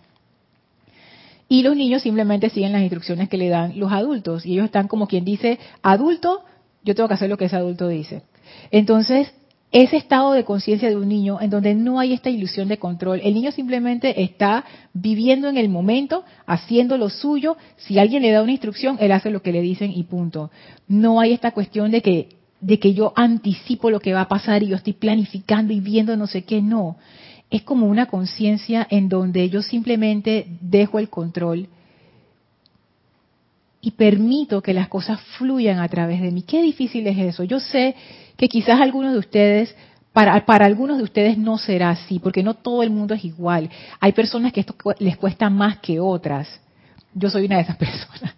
Y 1.48 1.62
los 1.62 1.76
niños 1.76 2.02
simplemente 2.02 2.50
siguen 2.50 2.72
las 2.72 2.80
instrucciones 2.80 3.28
que 3.28 3.36
le 3.36 3.48
dan 3.48 3.78
los 3.78 3.92
adultos. 3.92 4.44
Y 4.44 4.54
ellos 4.54 4.64
están 4.64 4.88
como 4.88 5.06
quien 5.06 5.24
dice, 5.24 5.60
adulto, 5.82 6.40
yo 6.82 6.96
tengo 6.96 7.06
que 7.06 7.14
hacer 7.14 7.30
lo 7.30 7.36
que 7.36 7.44
ese 7.44 7.54
adulto 7.54 7.86
dice. 7.86 8.22
Entonces, 8.72 9.32
ese 9.70 9.98
estado 9.98 10.32
de 10.32 10.42
conciencia 10.42 10.88
de 10.88 10.96
un 10.96 11.08
niño 11.08 11.40
en 11.40 11.50
donde 11.50 11.76
no 11.76 12.00
hay 12.00 12.12
esta 12.12 12.28
ilusión 12.28 12.66
de 12.66 12.78
control, 12.78 13.20
el 13.22 13.34
niño 13.34 13.52
simplemente 13.52 14.20
está 14.20 14.64
viviendo 14.94 15.48
en 15.48 15.58
el 15.58 15.68
momento, 15.68 16.24
haciendo 16.44 16.98
lo 16.98 17.08
suyo, 17.08 17.56
si 17.76 18.00
alguien 18.00 18.24
le 18.24 18.32
da 18.32 18.42
una 18.42 18.50
instrucción, 18.50 18.96
él 18.98 19.12
hace 19.12 19.30
lo 19.30 19.42
que 19.42 19.52
le 19.52 19.60
dicen 19.60 19.92
y 19.92 20.02
punto. 20.02 20.50
No 20.88 21.20
hay 21.20 21.34
esta 21.34 21.52
cuestión 21.52 21.92
de 21.92 22.02
que 22.02 22.35
de 22.60 22.78
que 22.78 22.94
yo 22.94 23.12
anticipo 23.16 23.90
lo 23.90 24.00
que 24.00 24.12
va 24.12 24.22
a 24.22 24.28
pasar 24.28 24.62
y 24.62 24.68
yo 24.68 24.76
estoy 24.76 24.94
planificando 24.94 25.72
y 25.72 25.80
viendo 25.80 26.16
no 26.16 26.26
sé 26.26 26.44
qué, 26.44 26.62
no. 26.62 26.96
Es 27.50 27.62
como 27.62 27.86
una 27.86 28.06
conciencia 28.06 28.86
en 28.90 29.08
donde 29.08 29.48
yo 29.50 29.62
simplemente 29.62 30.46
dejo 30.60 30.98
el 30.98 31.08
control 31.08 31.68
y 33.80 33.92
permito 33.92 34.62
que 34.62 34.74
las 34.74 34.88
cosas 34.88 35.20
fluyan 35.38 35.78
a 35.78 35.88
través 35.88 36.20
de 36.20 36.32
mí. 36.32 36.42
Qué 36.42 36.60
difícil 36.60 37.06
es 37.06 37.18
eso. 37.18 37.44
Yo 37.44 37.60
sé 37.60 37.94
que 38.36 38.48
quizás 38.48 38.80
algunos 38.80 39.12
de 39.12 39.18
ustedes, 39.20 39.76
para, 40.12 40.44
para 40.44 40.66
algunos 40.66 40.98
de 40.98 41.04
ustedes 41.04 41.38
no 41.38 41.56
será 41.56 41.90
así, 41.90 42.18
porque 42.18 42.42
no 42.42 42.54
todo 42.54 42.82
el 42.82 42.90
mundo 42.90 43.14
es 43.14 43.24
igual. 43.24 43.70
Hay 44.00 44.10
personas 44.10 44.52
que 44.52 44.58
esto 44.58 44.74
les 44.98 45.16
cuesta 45.16 45.50
más 45.50 45.78
que 45.78 46.00
otras. 46.00 46.48
Yo 47.14 47.30
soy 47.30 47.44
una 47.44 47.56
de 47.56 47.62
esas 47.62 47.76
personas. 47.78 48.34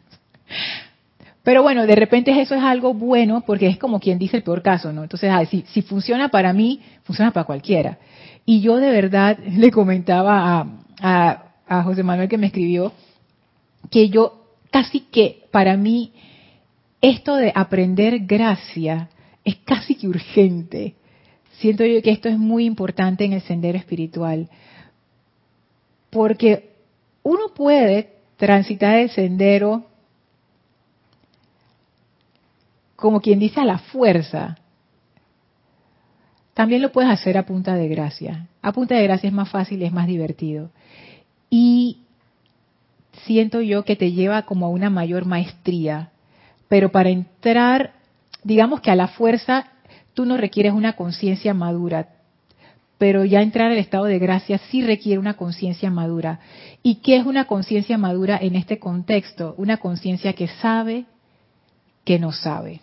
Pero 1.48 1.62
bueno, 1.62 1.86
de 1.86 1.94
repente 1.94 2.38
eso 2.38 2.54
es 2.54 2.62
algo 2.62 2.92
bueno 2.92 3.40
porque 3.40 3.68
es 3.68 3.78
como 3.78 4.00
quien 4.00 4.18
dice 4.18 4.36
el 4.36 4.42
peor 4.42 4.60
caso, 4.60 4.92
¿no? 4.92 5.02
Entonces, 5.02 5.32
si, 5.48 5.64
si, 5.72 5.80
funciona 5.80 6.28
para 6.28 6.52
mí, 6.52 6.82
funciona 7.04 7.30
para 7.30 7.46
cualquiera. 7.46 7.96
Y 8.44 8.60
yo 8.60 8.76
de 8.76 8.90
verdad 8.90 9.38
le 9.56 9.70
comentaba 9.70 10.68
a, 11.00 11.44
a, 11.66 11.82
José 11.84 12.02
Manuel 12.02 12.28
que 12.28 12.36
me 12.36 12.48
escribió 12.48 12.92
que 13.90 14.10
yo 14.10 14.44
casi 14.70 15.00
que 15.10 15.46
para 15.50 15.78
mí 15.78 16.12
esto 17.00 17.36
de 17.36 17.50
aprender 17.54 18.26
gracia 18.26 19.08
es 19.42 19.56
casi 19.64 19.94
que 19.94 20.06
urgente. 20.06 20.96
Siento 21.60 21.86
yo 21.86 22.02
que 22.02 22.10
esto 22.10 22.28
es 22.28 22.38
muy 22.38 22.66
importante 22.66 23.24
en 23.24 23.32
el 23.32 23.40
sendero 23.40 23.78
espiritual. 23.78 24.50
Porque 26.10 26.72
uno 27.22 27.54
puede 27.54 28.16
transitar 28.36 28.98
el 28.98 29.08
sendero 29.08 29.87
como 32.98 33.20
quien 33.20 33.38
dice 33.38 33.60
a 33.60 33.64
la 33.64 33.78
fuerza, 33.78 34.58
también 36.52 36.82
lo 36.82 36.90
puedes 36.90 37.08
hacer 37.08 37.38
a 37.38 37.46
punta 37.46 37.76
de 37.76 37.86
gracia. 37.86 38.48
A 38.60 38.72
punta 38.72 38.96
de 38.96 39.04
gracia 39.04 39.28
es 39.28 39.32
más 39.32 39.48
fácil 39.48 39.80
es 39.84 39.92
más 39.92 40.08
divertido. 40.08 40.70
Y 41.48 41.98
siento 43.24 43.60
yo 43.60 43.84
que 43.84 43.94
te 43.94 44.10
lleva 44.10 44.42
como 44.42 44.66
a 44.66 44.70
una 44.70 44.90
mayor 44.90 45.26
maestría. 45.26 46.10
Pero 46.66 46.90
para 46.90 47.10
entrar, 47.10 47.92
digamos 48.42 48.80
que 48.80 48.90
a 48.90 48.96
la 48.96 49.06
fuerza, 49.06 49.66
tú 50.12 50.24
no 50.24 50.36
requieres 50.36 50.72
una 50.72 50.94
conciencia 50.94 51.54
madura. 51.54 52.08
Pero 52.98 53.24
ya 53.24 53.42
entrar 53.42 53.70
al 53.70 53.78
estado 53.78 54.06
de 54.06 54.18
gracia 54.18 54.58
sí 54.72 54.82
requiere 54.82 55.20
una 55.20 55.34
conciencia 55.34 55.88
madura. 55.88 56.40
¿Y 56.82 56.96
qué 56.96 57.16
es 57.16 57.24
una 57.24 57.44
conciencia 57.44 57.96
madura 57.96 58.36
en 58.42 58.56
este 58.56 58.80
contexto? 58.80 59.54
Una 59.56 59.76
conciencia 59.76 60.32
que 60.32 60.48
sabe 60.48 61.04
que 62.04 62.18
no 62.18 62.32
sabe. 62.32 62.80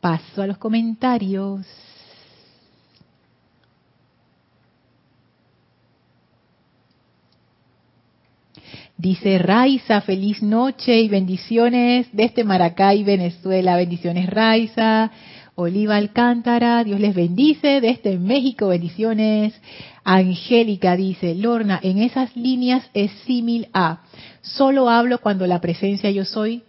Paso 0.00 0.42
a 0.42 0.46
los 0.46 0.56
comentarios. 0.56 1.66
Dice 8.96 9.38
Raiza, 9.38 10.00
feliz 10.02 10.42
noche 10.42 11.00
y 11.00 11.08
bendiciones 11.08 12.08
desde 12.12 12.44
Maracay, 12.44 13.02
Venezuela. 13.04 13.76
Bendiciones 13.76 14.28
Raiza. 14.28 15.10
Oliva 15.54 15.96
Alcántara, 15.96 16.82
Dios 16.84 17.00
les 17.00 17.14
bendice. 17.14 17.82
Desde 17.82 18.18
México, 18.18 18.68
bendiciones. 18.68 19.52
Angélica 20.04 20.96
dice, 20.96 21.34
Lorna, 21.34 21.78
en 21.82 21.98
esas 21.98 22.34
líneas 22.34 22.88
es 22.94 23.10
símil 23.26 23.68
a, 23.74 24.00
solo 24.40 24.88
hablo 24.88 25.18
cuando 25.20 25.46
la 25.46 25.60
presencia 25.60 26.10
yo 26.10 26.24
soy 26.24 26.62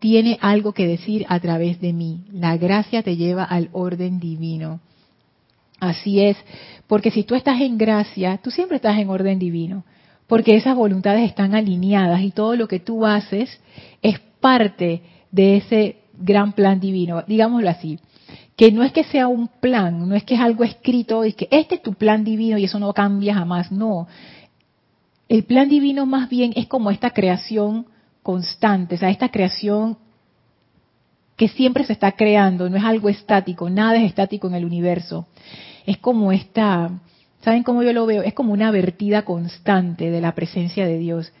tiene 0.00 0.38
algo 0.40 0.72
que 0.72 0.86
decir 0.86 1.24
a 1.28 1.38
través 1.38 1.80
de 1.80 1.92
mí. 1.92 2.24
La 2.32 2.56
gracia 2.56 3.02
te 3.02 3.16
lleva 3.16 3.44
al 3.44 3.68
orden 3.72 4.18
divino. 4.18 4.80
Así 5.78 6.20
es, 6.20 6.36
porque 6.86 7.10
si 7.10 7.22
tú 7.22 7.34
estás 7.34 7.60
en 7.60 7.78
gracia, 7.78 8.38
tú 8.42 8.50
siempre 8.50 8.76
estás 8.76 8.98
en 8.98 9.08
orden 9.08 9.38
divino, 9.38 9.84
porque 10.26 10.56
esas 10.56 10.76
voluntades 10.76 11.28
están 11.28 11.54
alineadas 11.54 12.22
y 12.22 12.32
todo 12.32 12.56
lo 12.56 12.68
que 12.68 12.80
tú 12.80 13.06
haces 13.06 13.60
es 14.02 14.18
parte 14.40 15.02
de 15.30 15.56
ese 15.56 15.96
gran 16.18 16.52
plan 16.52 16.80
divino. 16.80 17.22
Digámoslo 17.26 17.70
así, 17.70 17.98
que 18.56 18.72
no 18.72 18.82
es 18.82 18.92
que 18.92 19.04
sea 19.04 19.26
un 19.26 19.48
plan, 19.48 20.06
no 20.06 20.14
es 20.14 20.24
que 20.24 20.34
es 20.34 20.40
algo 20.40 20.64
escrito, 20.64 21.24
y 21.24 21.32
que 21.32 21.48
este 21.50 21.76
es 21.76 21.82
tu 21.82 21.94
plan 21.94 22.24
divino 22.24 22.58
y 22.58 22.64
eso 22.64 22.78
no 22.78 22.92
cambia 22.92 23.34
jamás, 23.34 23.72
no. 23.72 24.06
El 25.28 25.44
plan 25.44 25.68
divino 25.68 26.04
más 26.04 26.28
bien 26.28 26.52
es 26.56 26.66
como 26.66 26.90
esta 26.90 27.10
creación 27.10 27.86
constante, 28.22 28.94
o 28.94 28.98
sea, 28.98 29.10
esta 29.10 29.30
creación 29.30 29.96
que 31.36 31.48
siempre 31.48 31.84
se 31.84 31.94
está 31.94 32.12
creando, 32.12 32.68
no 32.68 32.76
es 32.76 32.84
algo 32.84 33.08
estático, 33.08 33.70
nada 33.70 33.96
es 33.96 34.04
estático 34.04 34.46
en 34.48 34.54
el 34.54 34.66
universo. 34.66 35.26
Es 35.86 35.96
como 35.96 36.32
esta, 36.32 37.00
¿saben 37.42 37.62
cómo 37.62 37.82
yo 37.82 37.94
lo 37.94 38.04
veo? 38.04 38.22
Es 38.22 38.34
como 38.34 38.52
una 38.52 38.70
vertida 38.70 39.22
constante 39.22 40.10
de 40.10 40.20
la 40.20 40.34
presencia 40.34 40.86
de 40.86 40.98
Dios. 40.98 41.32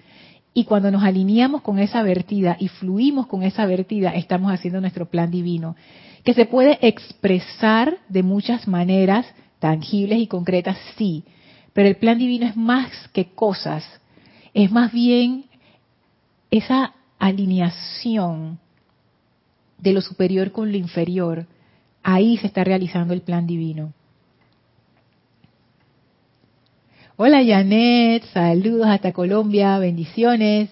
Y 0.54 0.64
cuando 0.64 0.90
nos 0.90 1.02
alineamos 1.02 1.60
con 1.60 1.78
esa 1.78 2.02
vertida 2.02 2.56
y 2.58 2.68
fluimos 2.68 3.26
con 3.26 3.42
esa 3.42 3.66
vertida, 3.66 4.14
estamos 4.14 4.50
haciendo 4.50 4.80
nuestro 4.80 5.04
plan 5.04 5.30
divino, 5.30 5.76
que 6.24 6.32
se 6.32 6.46
puede 6.46 6.78
expresar 6.80 7.98
de 8.08 8.22
muchas 8.22 8.66
maneras, 8.66 9.26
tangibles 9.58 10.18
y 10.18 10.26
concretas, 10.28 10.78
sí, 10.96 11.24
pero 11.74 11.88
el 11.88 11.96
plan 11.96 12.18
divino 12.18 12.46
es 12.46 12.56
más 12.56 12.90
que 13.12 13.26
cosas, 13.34 13.84
es 14.54 14.72
más 14.72 14.92
bien 14.92 15.44
esa 16.50 16.94
alineación 17.18 18.58
de 19.78 19.92
lo 19.92 20.00
superior 20.00 20.52
con 20.52 20.70
lo 20.70 20.78
inferior. 20.78 21.46
Ahí 22.02 22.36
se 22.38 22.46
está 22.46 22.64
realizando 22.64 23.14
el 23.14 23.22
plan 23.22 23.46
divino. 23.46 23.92
Hola 27.16 27.44
Janet, 27.44 28.24
saludos 28.32 28.86
hasta 28.86 29.12
Colombia, 29.12 29.78
bendiciones. 29.78 30.70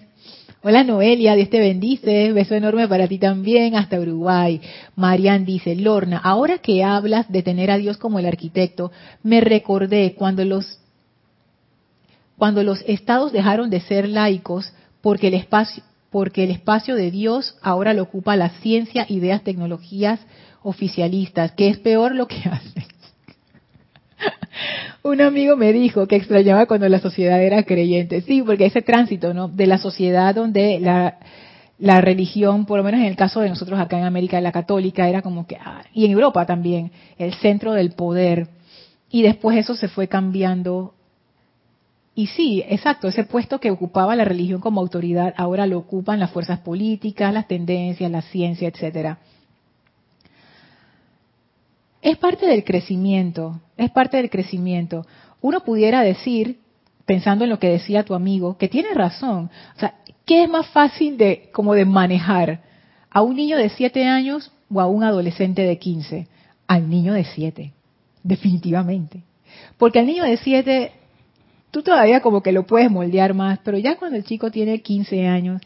Hola 0.61 0.83
Noelia, 0.83 1.35
Dios 1.35 1.49
te 1.49 1.59
bendice, 1.59 2.33
beso 2.33 2.55
enorme 2.55 2.87
para 2.87 3.07
ti 3.07 3.17
también, 3.17 3.75
hasta 3.75 3.99
Uruguay. 3.99 4.59
Marian 4.95 5.45
dice, 5.45 5.75
Lorna, 5.75 6.17
ahora 6.17 6.57
que 6.57 6.83
hablas 6.83 7.31
de 7.31 7.43
tener 7.43 7.71
a 7.71 7.77
Dios 7.77 7.97
como 7.97 8.19
el 8.19 8.25
arquitecto, 8.25 8.91
me 9.23 9.39
recordé 9.39 10.15
cuando 10.15 10.43
los, 10.43 10.79
cuando 12.37 12.63
los 12.63 12.83
estados 12.87 13.31
dejaron 13.31 13.69
de 13.69 13.79
ser 13.79 14.09
laicos 14.09 14.73
porque 15.01 15.27
el 15.27 15.33
espacio, 15.33 15.83
porque 16.09 16.43
el 16.43 16.51
espacio 16.51 16.95
de 16.95 17.11
Dios 17.11 17.57
ahora 17.61 17.93
lo 17.93 18.03
ocupa 18.03 18.35
la 18.35 18.49
ciencia, 18.61 19.05
ideas, 19.09 19.43
tecnologías 19.43 20.19
oficialistas, 20.63 21.51
que 21.53 21.69
es 21.69 21.77
peor 21.77 22.15
lo 22.15 22.27
que 22.27 22.35
hacen. 22.51 22.83
Un 25.03 25.21
amigo 25.21 25.55
me 25.55 25.71
dijo 25.71 26.07
que 26.07 26.17
extrañaba 26.17 26.65
cuando 26.65 26.89
la 26.89 26.99
sociedad 26.99 27.41
era 27.41 27.63
creyente. 27.63 28.21
Sí, 28.21 28.41
porque 28.41 28.65
ese 28.65 28.81
tránsito, 28.81 29.33
¿no? 29.33 29.47
De 29.47 29.65
la 29.65 29.77
sociedad 29.77 30.35
donde 30.35 30.79
la, 30.79 31.19
la 31.77 32.01
religión, 32.01 32.65
por 32.65 32.77
lo 32.77 32.83
menos 32.83 32.99
en 32.99 33.07
el 33.07 33.15
caso 33.15 33.39
de 33.39 33.49
nosotros 33.49 33.79
acá 33.79 33.97
en 33.97 34.03
América, 34.03 34.41
la 34.41 34.51
católica, 34.51 35.07
era 35.07 35.21
como 35.21 35.47
que, 35.47 35.55
ah, 35.55 35.83
y 35.93 36.05
en 36.05 36.11
Europa 36.11 36.45
también, 36.45 36.91
el 37.17 37.33
centro 37.35 37.73
del 37.73 37.91
poder. 37.91 38.49
Y 39.09 39.21
después 39.21 39.57
eso 39.57 39.75
se 39.75 39.87
fue 39.87 40.07
cambiando. 40.07 40.93
Y 42.19 42.27
sí, 42.27 42.61
exacto, 42.67 43.07
ese 43.07 43.23
puesto 43.23 43.61
que 43.61 43.71
ocupaba 43.71 44.13
la 44.13 44.25
religión 44.25 44.59
como 44.59 44.81
autoridad, 44.81 45.33
ahora 45.37 45.65
lo 45.65 45.77
ocupan 45.77 46.19
las 46.19 46.31
fuerzas 46.31 46.59
políticas, 46.59 47.33
las 47.33 47.47
tendencias, 47.47 48.11
la 48.11 48.21
ciencia, 48.21 48.67
etcétera. 48.67 49.19
Es 52.01 52.17
parte 52.17 52.45
del 52.45 52.65
crecimiento, 52.65 53.61
es 53.77 53.89
parte 53.91 54.17
del 54.17 54.29
crecimiento. 54.29 55.05
Uno 55.39 55.61
pudiera 55.61 56.01
decir, 56.01 56.59
pensando 57.05 57.45
en 57.45 57.51
lo 57.51 57.57
que 57.57 57.69
decía 57.69 58.03
tu 58.03 58.13
amigo, 58.13 58.57
que 58.57 58.67
tiene 58.67 58.93
razón. 58.93 59.49
O 59.77 59.79
sea, 59.79 59.95
¿qué 60.25 60.43
es 60.43 60.49
más 60.49 60.67
fácil 60.67 61.15
de 61.15 61.49
como 61.53 61.73
de 61.73 61.85
manejar? 61.85 62.59
¿A 63.09 63.21
un 63.21 63.37
niño 63.37 63.55
de 63.55 63.69
7 63.69 64.05
años 64.05 64.51
o 64.69 64.81
a 64.81 64.87
un 64.87 65.05
adolescente 65.05 65.61
de 65.61 65.79
15? 65.79 66.27
Al 66.67 66.89
niño 66.89 67.13
de 67.13 67.23
7, 67.23 67.71
definitivamente. 68.23 69.23
Porque 69.77 69.99
al 69.99 70.05
niño 70.05 70.25
de 70.25 70.35
7 70.35 70.98
tú 71.71 71.81
todavía 71.83 72.21
como 72.21 72.41
que 72.41 72.51
lo 72.51 72.65
puedes 72.65 72.89
moldear 72.89 73.33
más, 73.33 73.59
pero 73.63 73.77
ya 73.77 73.97
cuando 73.97 74.17
el 74.17 74.23
chico 74.23 74.51
tiene 74.51 74.81
15 74.81 75.27
años, 75.27 75.61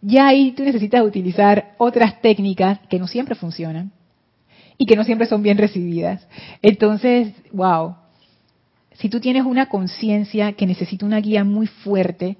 ya 0.00 0.28
ahí 0.28 0.52
tú 0.52 0.62
necesitas 0.62 1.02
utilizar 1.02 1.74
otras 1.78 2.20
técnicas 2.20 2.78
que 2.88 2.98
no 2.98 3.06
siempre 3.06 3.34
funcionan 3.34 3.92
y 4.76 4.86
que 4.86 4.96
no 4.96 5.04
siempre 5.04 5.26
son 5.26 5.42
bien 5.42 5.58
recibidas. 5.58 6.26
Entonces, 6.62 7.32
wow, 7.52 7.96
si 8.92 9.08
tú 9.08 9.20
tienes 9.20 9.44
una 9.44 9.68
conciencia 9.68 10.52
que 10.52 10.66
necesita 10.66 11.04
una 11.04 11.20
guía 11.20 11.44
muy 11.44 11.66
fuerte 11.66 12.36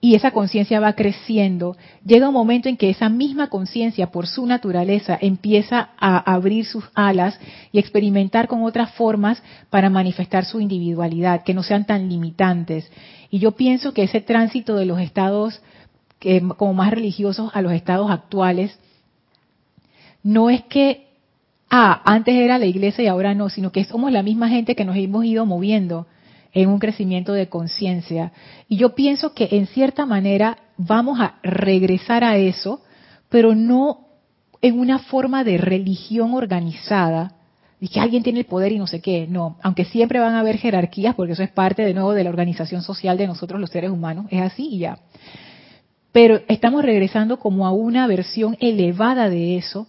y 0.00 0.14
esa 0.14 0.30
conciencia 0.30 0.80
va 0.80 0.94
creciendo, 0.94 1.76
llega 2.04 2.28
un 2.28 2.34
momento 2.34 2.68
en 2.70 2.78
que 2.78 2.88
esa 2.88 3.10
misma 3.10 3.48
conciencia, 3.48 4.10
por 4.10 4.26
su 4.26 4.46
naturaleza, 4.46 5.18
empieza 5.20 5.90
a 5.98 6.18
abrir 6.32 6.64
sus 6.64 6.84
alas 6.94 7.38
y 7.70 7.78
experimentar 7.78 8.48
con 8.48 8.62
otras 8.62 8.92
formas 8.92 9.42
para 9.68 9.90
manifestar 9.90 10.46
su 10.46 10.58
individualidad, 10.60 11.42
que 11.42 11.52
no 11.52 11.62
sean 11.62 11.84
tan 11.84 12.08
limitantes. 12.08 12.90
Y 13.30 13.40
yo 13.40 13.52
pienso 13.52 13.92
que 13.92 14.04
ese 14.04 14.22
tránsito 14.22 14.74
de 14.74 14.86
los 14.86 15.00
estados 15.00 15.60
como 16.56 16.74
más 16.74 16.90
religiosos 16.90 17.50
a 17.54 17.62
los 17.62 17.72
estados 17.72 18.10
actuales, 18.10 18.78
no 20.22 20.50
es 20.50 20.62
que, 20.64 21.06
ah, 21.70 22.02
antes 22.04 22.34
era 22.34 22.58
la 22.58 22.66
iglesia 22.66 23.04
y 23.04 23.06
ahora 23.06 23.34
no, 23.34 23.48
sino 23.48 23.72
que 23.72 23.84
somos 23.84 24.12
la 24.12 24.22
misma 24.22 24.48
gente 24.48 24.74
que 24.74 24.84
nos 24.84 24.96
hemos 24.96 25.24
ido 25.24 25.46
moviendo 25.46 26.06
en 26.52 26.68
un 26.68 26.78
crecimiento 26.78 27.32
de 27.32 27.48
conciencia. 27.48 28.32
Y 28.68 28.76
yo 28.76 28.94
pienso 28.94 29.34
que 29.34 29.48
en 29.52 29.66
cierta 29.66 30.06
manera 30.06 30.58
vamos 30.76 31.20
a 31.20 31.38
regresar 31.42 32.24
a 32.24 32.36
eso, 32.36 32.82
pero 33.28 33.54
no 33.54 34.06
en 34.62 34.78
una 34.78 34.98
forma 34.98 35.44
de 35.44 35.58
religión 35.58 36.34
organizada, 36.34 37.34
y 37.80 37.88
que 37.88 37.98
alguien 37.98 38.22
tiene 38.22 38.40
el 38.40 38.44
poder 38.44 38.72
y 38.72 38.78
no 38.78 38.86
sé 38.86 39.00
qué, 39.00 39.26
no, 39.26 39.56
aunque 39.62 39.86
siempre 39.86 40.18
van 40.18 40.34
a 40.34 40.40
haber 40.40 40.58
jerarquías, 40.58 41.14
porque 41.14 41.32
eso 41.32 41.42
es 41.42 41.50
parte 41.50 41.82
de 41.82 41.94
nuevo 41.94 42.12
de 42.12 42.24
la 42.24 42.30
organización 42.30 42.82
social 42.82 43.16
de 43.16 43.26
nosotros 43.26 43.58
los 43.58 43.70
seres 43.70 43.90
humanos, 43.90 44.26
es 44.30 44.42
así 44.42 44.68
y 44.70 44.78
ya. 44.80 44.98
Pero 46.12 46.40
estamos 46.48 46.84
regresando 46.84 47.38
como 47.38 47.66
a 47.66 47.72
una 47.72 48.06
versión 48.06 48.56
elevada 48.60 49.30
de 49.30 49.56
eso, 49.56 49.86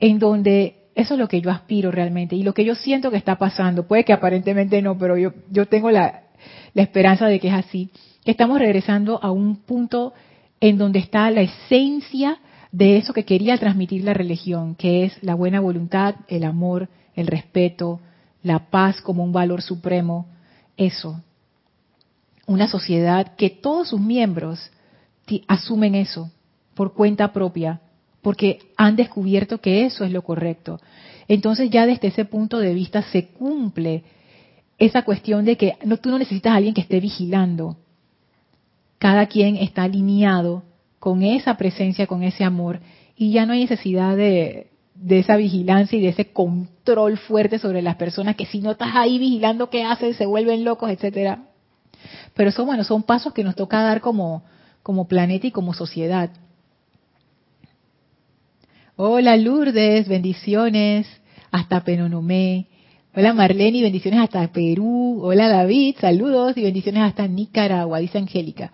en 0.00 0.18
donde 0.18 0.79
eso 0.94 1.14
es 1.14 1.20
lo 1.20 1.28
que 1.28 1.40
yo 1.40 1.50
aspiro 1.50 1.90
realmente 1.90 2.36
y 2.36 2.42
lo 2.42 2.54
que 2.54 2.64
yo 2.64 2.74
siento 2.74 3.10
que 3.10 3.16
está 3.16 3.36
pasando, 3.36 3.86
puede 3.86 4.04
que 4.04 4.12
aparentemente 4.12 4.82
no, 4.82 4.98
pero 4.98 5.16
yo, 5.16 5.32
yo 5.50 5.66
tengo 5.66 5.90
la, 5.90 6.24
esperanza 6.74 7.26
de 7.26 7.38
que 7.40 7.48
es 7.48 7.54
así, 7.54 7.90
que 8.24 8.30
estamos 8.30 8.58
regresando 8.58 9.22
a 9.22 9.30
un 9.30 9.56
punto 9.56 10.12
en 10.60 10.78
donde 10.78 10.98
está 10.98 11.30
la 11.30 11.42
esencia 11.42 12.38
de 12.72 12.96
eso 12.96 13.12
que 13.12 13.24
quería 13.24 13.58
transmitir 13.58 14.04
la 14.04 14.14
religión, 14.14 14.74
que 14.74 15.04
es 15.04 15.22
la 15.22 15.34
buena 15.34 15.60
voluntad, 15.60 16.16
el 16.28 16.44
amor, 16.44 16.88
el 17.14 17.26
respeto, 17.26 18.00
la 18.42 18.70
paz 18.70 19.00
como 19.00 19.24
un 19.24 19.32
valor 19.32 19.62
supremo, 19.62 20.26
eso. 20.76 21.22
Una 22.46 22.68
sociedad 22.68 23.34
que 23.36 23.50
todos 23.50 23.88
sus 23.88 24.00
miembros 24.00 24.70
asumen 25.46 25.94
eso 25.94 26.30
por 26.74 26.94
cuenta 26.94 27.32
propia, 27.32 27.80
porque 28.22 28.58
han 28.76 28.96
descubierto 28.96 29.58
que 29.58 29.84
eso 29.84 30.04
es 30.04 30.12
lo 30.12 30.22
correcto. 30.22 30.80
Entonces 31.28 31.70
ya 31.70 31.86
desde 31.86 32.08
ese 32.08 32.24
punto 32.24 32.58
de 32.58 32.74
vista 32.74 33.02
se 33.02 33.28
cumple 33.28 34.02
esa 34.78 35.02
cuestión 35.02 35.44
de 35.44 35.56
que 35.56 35.74
no, 35.84 35.98
tú 35.98 36.10
no 36.10 36.18
necesitas 36.18 36.52
a 36.52 36.56
alguien 36.56 36.74
que 36.74 36.80
esté 36.80 37.00
vigilando. 37.00 37.76
Cada 38.98 39.26
quien 39.26 39.56
está 39.56 39.84
alineado 39.84 40.64
con 40.98 41.22
esa 41.22 41.56
presencia, 41.56 42.06
con 42.06 42.22
ese 42.22 42.44
amor, 42.44 42.80
y 43.16 43.32
ya 43.32 43.46
no 43.46 43.52
hay 43.52 43.60
necesidad 43.60 44.16
de, 44.16 44.68
esa 45.08 45.36
vigilancia 45.36 45.98
y 45.98 46.02
de 46.02 46.08
ese 46.08 46.32
control 46.32 47.16
fuerte 47.16 47.58
sobre 47.58 47.80
las 47.80 47.96
personas 47.96 48.36
que 48.36 48.46
si 48.46 48.60
no 48.60 48.72
estás 48.72 48.90
ahí 48.94 49.18
vigilando 49.18 49.70
qué 49.70 49.84
hacen, 49.84 50.14
se 50.14 50.26
vuelven 50.26 50.64
locos, 50.64 50.90
etcétera. 50.90 51.44
Pero 52.34 52.50
son 52.50 52.66
bueno, 52.66 52.84
son 52.84 53.02
pasos 53.02 53.32
que 53.32 53.44
nos 53.44 53.54
toca 53.54 53.82
dar 53.82 54.00
como 54.00 54.42
planeta 55.08 55.46
y 55.46 55.50
como 55.50 55.72
sociedad. 55.72 56.30
Hola 59.02 59.38
Lourdes, 59.38 60.08
bendiciones 60.08 61.06
hasta 61.50 61.82
Penonomé. 61.84 62.66
Hola 63.16 63.32
Marlene, 63.32 63.80
bendiciones 63.80 64.20
hasta 64.20 64.46
Perú. 64.52 65.20
Hola 65.22 65.48
David, 65.48 65.96
saludos 65.98 66.54
y 66.58 66.62
bendiciones 66.64 67.04
hasta 67.04 67.26
Nicaragua, 67.26 68.00
dice 68.00 68.18
Angélica. 68.18 68.72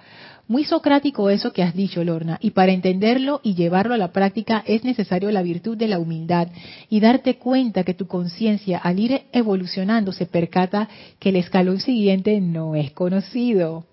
Muy 0.49 0.65
socrático 0.65 1.31
eso 1.31 1.53
que 1.53 1.63
has 1.63 1.77
dicho, 1.77 2.03
Lorna, 2.03 2.39
y 2.43 2.51
para 2.51 2.73
entenderlo 2.73 3.41
y 3.45 3.55
llevarlo 3.55 3.95
a 3.95 3.99
la 3.99 4.11
práctica 4.11 4.65
es 4.67 4.83
necesario 4.83 5.31
la 5.31 5.43
virtud 5.43 5.77
de 5.77 5.87
la 5.87 6.01
humildad 6.01 6.49
y 6.91 6.99
darte 6.99 7.37
cuenta 7.37 7.85
que 7.85 7.95
tu 7.95 8.09
conciencia 8.09 8.79
al 8.79 8.99
ir 8.99 9.23
evolucionando 9.31 10.11
se 10.11 10.27
percata 10.27 10.89
que 11.21 11.29
el 11.29 11.37
escalón 11.37 11.79
siguiente 11.79 12.41
no 12.41 12.75
es 12.75 12.91
conocido. 12.91 13.85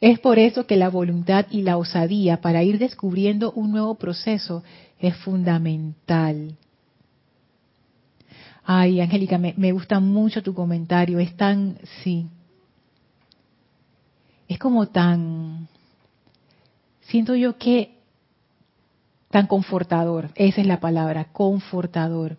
Es 0.00 0.18
por 0.18 0.38
eso 0.38 0.66
que 0.66 0.76
la 0.76 0.90
voluntad 0.90 1.46
y 1.50 1.62
la 1.62 1.76
osadía 1.76 2.40
para 2.40 2.62
ir 2.62 2.78
descubriendo 2.78 3.52
un 3.52 3.70
nuevo 3.70 3.94
proceso 3.94 4.62
es 5.02 5.16
fundamental. 5.16 6.56
Ay, 8.64 9.00
Angélica, 9.00 9.36
me, 9.36 9.52
me, 9.56 9.72
gusta 9.72 9.98
mucho 9.98 10.42
tu 10.42 10.54
comentario. 10.54 11.18
Es 11.18 11.36
tan, 11.36 11.78
sí. 12.02 12.28
Es 14.46 14.58
como 14.58 14.86
tan, 14.86 15.66
siento 17.00 17.34
yo 17.34 17.58
que 17.58 17.98
tan 19.30 19.48
confortador. 19.48 20.30
Esa 20.36 20.60
es 20.60 20.66
la 20.66 20.78
palabra, 20.78 21.32
confortador. 21.32 22.36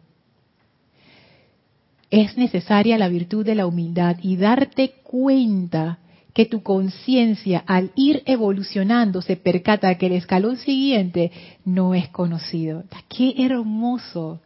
es 2.09 2.37
necesaria 2.37 2.97
la 2.97 3.09
virtud 3.09 3.45
de 3.45 3.55
la 3.55 3.65
humildad 3.65 4.17
y 4.21 4.37
darte 4.37 5.01
cuenta 5.03 5.97
que 6.33 6.45
tu 6.45 6.63
conciencia 6.63 7.63
al 7.67 7.91
ir 7.95 8.23
evolucionando 8.25 9.21
se 9.21 9.37
percata 9.37 9.95
que 9.97 10.07
el 10.07 10.13
escalón 10.13 10.57
siguiente 10.57 11.31
no 11.63 11.93
es 11.93 12.09
conocido. 12.09 12.83
¡Qué 13.07 13.35
hermoso! 13.37 14.39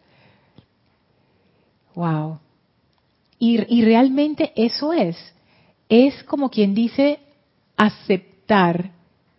¡Wow! 1.95 2.39
Y, 3.39 3.62
y 3.73 3.86
realmente 3.86 4.52
eso 4.56 4.91
es. 4.93 5.17
Es 5.88 6.23
como 6.23 6.50
quien 6.50 6.76
dice 6.76 7.19
aceptar, 7.78 8.91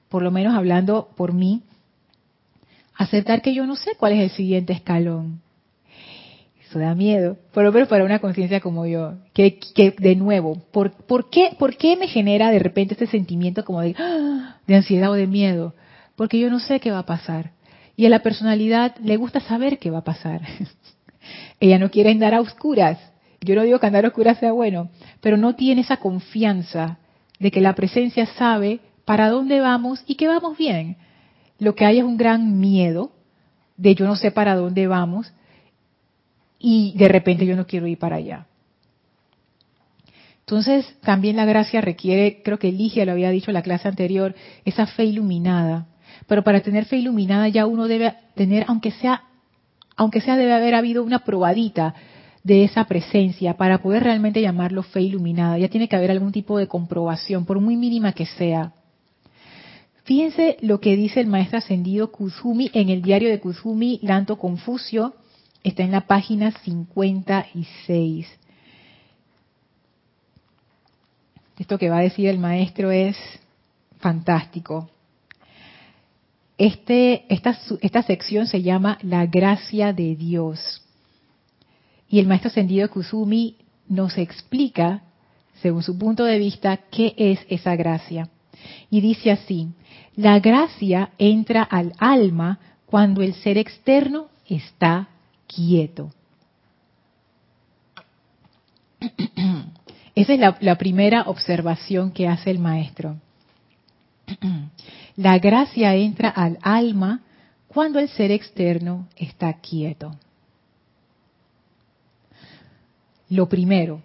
por 0.08 0.22
lo 0.22 0.30
menos 0.30 0.54
hablando 0.54 1.10
por 1.16 1.34
mí, 1.34 1.62
aceptar 2.94 3.42
que 3.42 3.52
yo 3.52 3.66
no 3.66 3.76
sé 3.76 3.92
cuál 3.98 4.14
es 4.14 4.20
el 4.20 4.30
siguiente 4.30 4.72
escalón. 4.72 5.42
Eso 6.68 6.78
da 6.78 6.94
miedo, 6.94 7.38
por 7.54 7.64
lo 7.64 7.72
menos 7.72 7.88
para 7.88 8.04
una 8.04 8.18
conciencia 8.18 8.60
como 8.60 8.84
yo, 8.84 9.14
que, 9.32 9.58
de 9.98 10.16
nuevo, 10.16 10.56
¿por, 10.70 10.92
¿por, 10.92 11.30
qué, 11.30 11.56
¿por 11.58 11.78
qué 11.78 11.96
me 11.96 12.08
genera 12.08 12.50
de 12.50 12.58
repente 12.58 12.92
este 12.92 13.06
sentimiento 13.06 13.64
como 13.64 13.80
de, 13.80 13.94
¡ah! 13.98 14.58
de 14.66 14.74
ansiedad 14.74 15.10
o 15.10 15.14
de 15.14 15.26
miedo? 15.26 15.74
Porque 16.14 16.38
yo 16.38 16.50
no 16.50 16.60
sé 16.60 16.78
qué 16.78 16.90
va 16.90 16.98
a 16.98 17.06
pasar. 17.06 17.52
Y 17.96 18.04
a 18.04 18.10
la 18.10 18.22
personalidad 18.22 18.96
le 18.98 19.16
gusta 19.16 19.40
saber 19.40 19.78
qué 19.78 19.90
va 19.90 19.98
a 19.98 20.04
pasar. 20.04 20.42
Ella 21.60 21.78
no 21.78 21.90
quiere 21.90 22.10
andar 22.10 22.34
a 22.34 22.40
oscuras. 22.42 22.98
Yo 23.40 23.54
no 23.54 23.62
digo 23.62 23.78
que 23.78 23.86
andar 23.86 24.04
a 24.04 24.08
oscuras 24.08 24.38
sea 24.38 24.52
bueno, 24.52 24.90
pero 25.22 25.38
no 25.38 25.54
tiene 25.54 25.80
esa 25.80 25.96
confianza 25.96 26.98
de 27.38 27.50
que 27.50 27.62
la 27.62 27.74
presencia 27.74 28.26
sabe 28.26 28.80
para 29.06 29.30
dónde 29.30 29.60
vamos 29.60 30.04
y 30.06 30.16
que 30.16 30.28
vamos 30.28 30.58
bien. 30.58 30.98
Lo 31.58 31.74
que 31.74 31.86
hay 31.86 31.98
es 31.98 32.04
un 32.04 32.18
gran 32.18 32.58
miedo 32.60 33.12
de 33.78 33.94
yo 33.94 34.06
no 34.06 34.16
sé 34.16 34.30
para 34.32 34.54
dónde 34.54 34.86
vamos 34.86 35.32
y 36.58 36.94
de 36.96 37.08
repente 37.08 37.46
yo 37.46 37.56
no 37.56 37.66
quiero 37.66 37.86
ir 37.86 37.98
para 37.98 38.16
allá. 38.16 38.46
Entonces, 40.40 40.86
también 41.02 41.36
la 41.36 41.44
gracia 41.44 41.82
requiere, 41.82 42.42
creo 42.42 42.58
que 42.58 42.72
Ligia 42.72 43.04
lo 43.04 43.12
había 43.12 43.30
dicho 43.30 43.50
en 43.50 43.54
la 43.54 43.62
clase 43.62 43.86
anterior, 43.86 44.34
esa 44.64 44.86
fe 44.86 45.04
iluminada. 45.04 45.88
Pero 46.26 46.42
para 46.42 46.60
tener 46.60 46.86
fe 46.86 46.96
iluminada 46.96 47.48
ya 47.48 47.66
uno 47.66 47.86
debe 47.86 48.14
tener, 48.34 48.64
aunque 48.66 48.90
sea, 48.92 49.24
aunque 49.94 50.22
sea 50.22 50.36
debe 50.36 50.54
haber 50.54 50.74
habido 50.74 51.04
una 51.04 51.18
probadita 51.18 51.94
de 52.44 52.64
esa 52.64 52.84
presencia 52.84 53.58
para 53.58 53.82
poder 53.82 54.04
realmente 54.04 54.40
llamarlo 54.40 54.82
fe 54.82 55.02
iluminada. 55.02 55.58
Ya 55.58 55.68
tiene 55.68 55.86
que 55.86 55.96
haber 55.96 56.10
algún 56.10 56.32
tipo 56.32 56.56
de 56.56 56.66
comprobación, 56.66 57.44
por 57.44 57.60
muy 57.60 57.76
mínima 57.76 58.12
que 58.12 58.24
sea. 58.24 58.72
Fíjense 60.04 60.56
lo 60.62 60.80
que 60.80 60.96
dice 60.96 61.20
el 61.20 61.26
maestro 61.26 61.58
ascendido 61.58 62.10
Kuzumi 62.10 62.70
en 62.72 62.88
el 62.88 63.02
diario 63.02 63.28
de 63.28 63.40
Kuzumi, 63.40 64.00
Lanto 64.02 64.38
Confucio, 64.38 65.14
Está 65.62 65.82
en 65.82 65.90
la 65.90 66.02
página 66.02 66.52
56. 66.52 68.26
Esto 71.58 71.78
que 71.78 71.90
va 71.90 71.98
a 71.98 72.02
decir 72.02 72.28
el 72.28 72.38
maestro 72.38 72.90
es 72.90 73.16
fantástico. 73.98 74.88
Este, 76.56 77.24
esta, 77.32 77.58
esta 77.80 78.02
sección 78.02 78.46
se 78.46 78.62
llama 78.62 78.98
La 79.02 79.26
gracia 79.26 79.92
de 79.92 80.14
Dios. 80.16 80.82
Y 82.08 82.20
el 82.20 82.26
maestro 82.26 82.48
ascendido 82.48 82.88
Kusumi 82.88 83.56
nos 83.88 84.18
explica, 84.18 85.02
según 85.60 85.82
su 85.82 85.98
punto 85.98 86.24
de 86.24 86.38
vista, 86.38 86.76
qué 86.90 87.14
es 87.16 87.40
esa 87.48 87.76
gracia. 87.76 88.28
Y 88.90 89.00
dice 89.00 89.30
así, 89.30 89.68
la 90.16 90.38
gracia 90.40 91.10
entra 91.18 91.62
al 91.62 91.92
alma 91.98 92.58
cuando 92.86 93.22
el 93.22 93.34
ser 93.34 93.58
externo 93.58 94.28
está 94.48 95.08
quieto. 95.48 96.12
Esa 100.14 100.32
es 100.34 100.40
la, 100.60 100.78
primera 100.78 101.22
observación 101.22 102.12
que 102.12 102.28
hace 102.28 102.50
el 102.50 102.58
maestro. 102.58 103.16
La 105.16 105.38
gracia 105.38 105.94
entra 105.96 106.28
al 106.28 106.58
alma 106.62 107.22
cuando 107.66 107.98
el 107.98 108.08
ser 108.08 108.30
externo 108.30 109.08
está 109.16 109.52
quieto. 109.54 110.14
Lo 113.28 113.48
primero, 113.48 114.00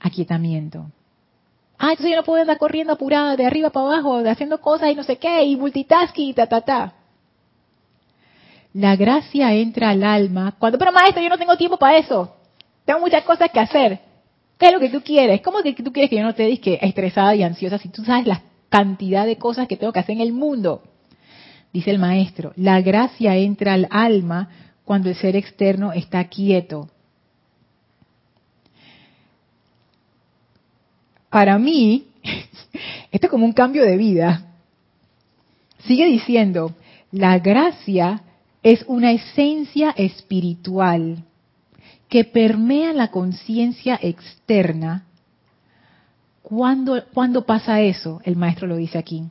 aquietamiento. 0.00 0.86
Ah, 1.78 1.90
entonces 1.90 2.10
yo 2.10 2.16
no 2.16 2.24
puedo 2.24 2.40
andar 2.40 2.58
corriendo 2.58 2.92
apurada 2.92 3.36
de 3.36 3.46
arriba 3.46 3.70
para 3.70 3.86
abajo, 3.86 4.18
haciendo 4.26 4.60
cosas 4.60 4.90
y 4.90 4.96
no 4.96 5.04
sé 5.04 5.18
qué, 5.18 5.44
y 5.44 5.56
multitasking 5.56 6.30
y 6.30 6.34
ta, 6.34 6.46
ta, 6.48 6.60
ta. 6.62 6.97
La 8.78 8.94
gracia 8.94 9.52
entra 9.54 9.90
al 9.90 10.04
alma 10.04 10.54
cuando, 10.56 10.78
pero 10.78 10.92
maestro, 10.92 11.20
yo 11.20 11.28
no 11.28 11.36
tengo 11.36 11.56
tiempo 11.56 11.78
para 11.78 11.98
eso. 11.98 12.36
Tengo 12.84 13.00
muchas 13.00 13.24
cosas 13.24 13.50
que 13.50 13.58
hacer. 13.58 13.98
¿Qué 14.56 14.66
es 14.66 14.72
lo 14.72 14.78
que 14.78 14.88
tú 14.88 15.00
quieres? 15.00 15.40
¿Cómo 15.40 15.62
que 15.62 15.72
tú 15.72 15.92
quieres 15.92 16.08
que 16.08 16.18
yo 16.18 16.22
no 16.22 16.32
te 16.32 16.44
disque 16.44 16.78
estresada 16.80 17.34
y 17.34 17.42
ansiosa 17.42 17.78
si 17.78 17.88
tú 17.88 18.04
sabes 18.04 18.28
la 18.28 18.40
cantidad 18.68 19.26
de 19.26 19.36
cosas 19.36 19.66
que 19.66 19.76
tengo 19.76 19.92
que 19.92 19.98
hacer 19.98 20.14
en 20.14 20.20
el 20.20 20.32
mundo? 20.32 20.84
Dice 21.72 21.90
el 21.90 21.98
maestro, 21.98 22.52
la 22.54 22.80
gracia 22.80 23.34
entra 23.34 23.72
al 23.72 23.88
alma 23.90 24.48
cuando 24.84 25.08
el 25.08 25.16
ser 25.16 25.34
externo 25.34 25.92
está 25.92 26.22
quieto. 26.28 26.88
Para 31.30 31.58
mí, 31.58 32.06
esto 33.10 33.26
es 33.26 33.30
como 33.30 33.44
un 33.44 33.54
cambio 33.54 33.82
de 33.82 33.96
vida. 33.96 34.46
Sigue 35.80 36.06
diciendo, 36.06 36.76
la 37.10 37.40
gracia 37.40 38.22
es 38.62 38.84
una 38.88 39.12
esencia 39.12 39.90
espiritual 39.90 41.24
que 42.08 42.24
permea 42.24 42.92
la 42.92 43.10
conciencia 43.10 43.98
externa. 44.00 45.04
¿Cuándo, 46.42 47.04
¿Cuándo 47.12 47.44
pasa 47.44 47.80
eso? 47.82 48.20
El 48.24 48.36
maestro 48.36 48.66
lo 48.66 48.76
dice 48.76 48.98
aquí. 48.98 49.24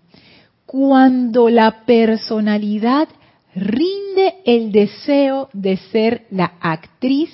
Cuando 0.66 1.50
la 1.50 1.86
personalidad 1.86 3.08
rinde 3.56 4.36
el 4.46 4.72
deseo 4.72 5.50
de 5.54 5.78
ser 5.78 6.28
la 6.30 6.54
actriz, 6.60 7.30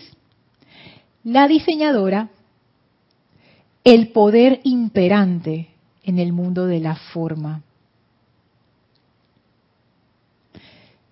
la 1.24 1.48
diseñadora, 1.48 2.30
el 3.84 4.10
poder 4.10 4.62
imperante 4.64 5.70
en 6.04 6.20
el 6.20 6.32
mundo 6.32 6.66
de 6.66 6.80
la 6.80 6.96
forma. 6.96 7.64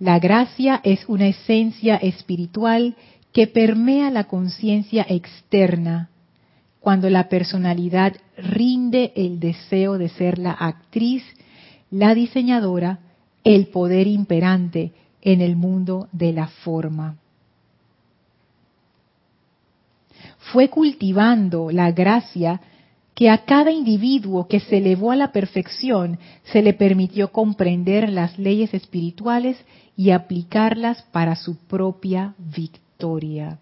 La 0.01 0.17
gracia 0.17 0.81
es 0.83 1.07
una 1.07 1.27
esencia 1.27 1.95
espiritual 1.95 2.95
que 3.31 3.45
permea 3.45 4.09
la 4.09 4.23
conciencia 4.23 5.05
externa 5.07 6.09
cuando 6.79 7.07
la 7.11 7.29
personalidad 7.29 8.15
rinde 8.35 9.13
el 9.15 9.39
deseo 9.39 9.99
de 9.99 10.09
ser 10.09 10.39
la 10.39 10.53
actriz, 10.53 11.23
la 11.91 12.15
diseñadora, 12.15 12.97
el 13.43 13.67
poder 13.67 14.07
imperante 14.07 14.91
en 15.21 15.39
el 15.39 15.55
mundo 15.55 16.07
de 16.11 16.33
la 16.33 16.47
forma. 16.47 17.17
Fue 20.51 20.69
cultivando 20.69 21.69
la 21.69 21.91
gracia 21.91 22.59
que 23.13 23.29
a 23.29 23.45
cada 23.45 23.71
individuo 23.71 24.47
que 24.47 24.59
se 24.61 24.77
elevó 24.77 25.11
a 25.11 25.15
la 25.15 25.31
perfección 25.31 26.17
se 26.45 26.63
le 26.63 26.73
permitió 26.73 27.31
comprender 27.31 28.09
las 28.09 28.39
leyes 28.39 28.73
espirituales 28.73 29.57
y 30.01 30.09
aplicarlas 30.09 31.03
para 31.11 31.35
su 31.35 31.57
propia 31.67 32.33
victoria. 32.39 33.59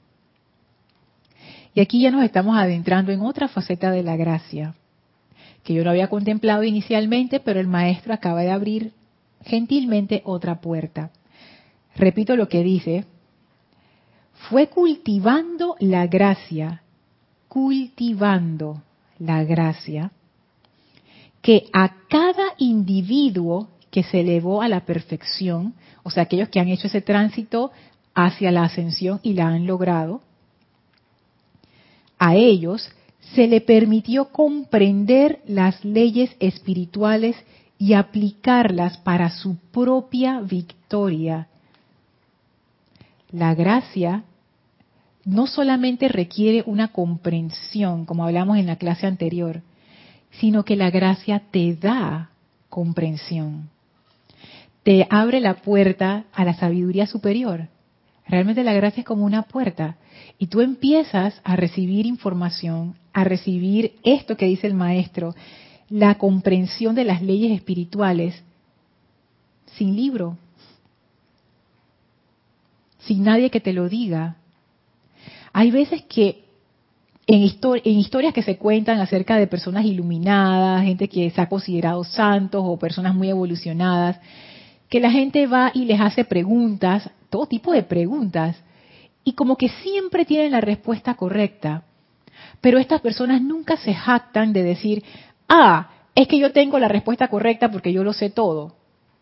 Y 1.75 1.81
aquí 1.81 1.99
ya 2.01 2.11
nos 2.11 2.23
estamos 2.23 2.57
adentrando 2.57 3.11
en 3.11 3.19
otra 3.19 3.49
faceta 3.49 3.91
de 3.91 4.03
la 4.03 4.15
gracia, 4.15 4.73
que 5.65 5.73
yo 5.73 5.83
no 5.83 5.89
había 5.89 6.07
contemplado 6.07 6.63
inicialmente, 6.63 7.41
pero 7.41 7.59
el 7.59 7.67
maestro 7.67 8.13
acaba 8.13 8.39
de 8.39 8.51
abrir 8.51 8.93
gentilmente 9.43 10.21
otra 10.23 10.61
puerta. 10.61 11.11
Repito 11.97 12.37
lo 12.37 12.47
que 12.47 12.63
dice, 12.63 13.03
fue 14.49 14.67
cultivando 14.67 15.75
la 15.81 16.07
gracia, 16.07 16.83
cultivando 17.49 18.81
la 19.17 19.43
gracia, 19.43 20.13
que 21.41 21.65
a 21.73 21.97
cada 22.07 22.53
individuo 22.59 23.67
que 23.91 24.03
se 24.03 24.21
elevó 24.21 24.61
a 24.61 24.69
la 24.69 24.85
perfección, 24.85 25.73
o 26.03 26.09
sea, 26.09 26.23
aquellos 26.23 26.49
que 26.49 26.59
han 26.59 26.67
hecho 26.67 26.87
ese 26.87 27.01
tránsito 27.01 27.71
hacia 28.13 28.51
la 28.51 28.63
ascensión 28.63 29.19
y 29.23 29.33
la 29.33 29.47
han 29.47 29.67
logrado, 29.67 30.21
a 32.17 32.35
ellos 32.35 32.89
se 33.33 33.47
le 33.47 33.61
permitió 33.61 34.29
comprender 34.29 35.39
las 35.45 35.83
leyes 35.85 36.35
espirituales 36.39 37.35
y 37.77 37.93
aplicarlas 37.93 38.97
para 38.97 39.29
su 39.29 39.55
propia 39.71 40.41
victoria. 40.41 41.47
La 43.31 43.55
gracia 43.55 44.23
no 45.23 45.47
solamente 45.47 46.07
requiere 46.07 46.63
una 46.65 46.89
comprensión, 46.89 48.05
como 48.05 48.25
hablamos 48.25 48.57
en 48.57 48.65
la 48.65 48.77
clase 48.77 49.05
anterior, 49.05 49.61
sino 50.31 50.65
que 50.65 50.75
la 50.75 50.89
gracia 50.89 51.43
te 51.51 51.75
da 51.75 52.31
comprensión 52.69 53.69
te 54.89 55.05
abre 55.11 55.39
la 55.39 55.53
puerta 55.53 56.23
a 56.33 56.43
la 56.43 56.55
sabiduría 56.55 57.05
superior. 57.05 57.67
Realmente 58.25 58.63
la 58.63 58.73
gracia 58.73 59.01
es 59.01 59.05
como 59.05 59.23
una 59.23 59.43
puerta. 59.43 59.97
Y 60.39 60.47
tú 60.47 60.61
empiezas 60.61 61.39
a 61.43 61.55
recibir 61.55 62.07
información, 62.07 62.95
a 63.13 63.23
recibir 63.23 63.99
esto 64.01 64.35
que 64.35 64.47
dice 64.47 64.65
el 64.65 64.73
maestro, 64.73 65.35
la 65.89 66.15
comprensión 66.15 66.95
de 66.95 67.03
las 67.03 67.21
leyes 67.21 67.51
espirituales, 67.51 68.41
sin 69.77 69.95
libro, 69.95 70.39
sin 72.97 73.23
nadie 73.23 73.51
que 73.51 73.61
te 73.61 73.73
lo 73.73 73.89
diga. 73.89 74.37
Hay 75.53 75.69
veces 75.69 76.01
que 76.01 76.45
en, 77.27 77.43
en, 77.43 77.99
historias 77.99 78.33
que 78.33 78.41
se 78.41 78.57
cuentan 78.57 78.99
acerca 79.01 79.37
de 79.37 79.45
personas 79.45 79.85
iluminadas, 79.85 80.81
gente 80.81 81.07
que 81.07 81.29
se 81.29 81.41
ha 81.41 81.47
considerado 81.47 82.03
santos 82.03 82.63
o 82.65 82.79
personas 82.79 83.13
muy 83.13 83.29
evolucionadas, 83.29 84.19
que 84.89 84.99
la 84.99 85.11
gente 85.11 85.47
va 85.47 85.71
y 85.73 85.85
les 85.85 86.01
hace 86.01 86.25
preguntas, 86.25 87.09
todo 87.29 87.45
tipo 87.45 87.71
de 87.71 87.83
preguntas, 87.83 88.61
y 89.23 89.33
como 89.33 89.55
que 89.55 89.69
siempre 89.69 90.25
tienen 90.25 90.51
la 90.51 90.61
respuesta 90.61 91.13
correcta. 91.13 91.83
Pero 92.61 92.79
estas 92.79 93.01
personas 93.01 93.41
nunca 93.41 93.77
se 93.77 93.93
jactan 93.93 94.53
de 94.53 94.63
decir, 94.63 95.03
ah, 95.47 95.89
es 96.15 96.27
que 96.27 96.39
yo 96.39 96.51
tengo 96.51 96.79
la 96.79 96.87
respuesta 96.87 97.27
correcta 97.27 97.69
porque 97.71 97.93
yo 97.93 98.03
lo 98.03 98.13
sé 98.13 98.29
todo. 98.29 98.75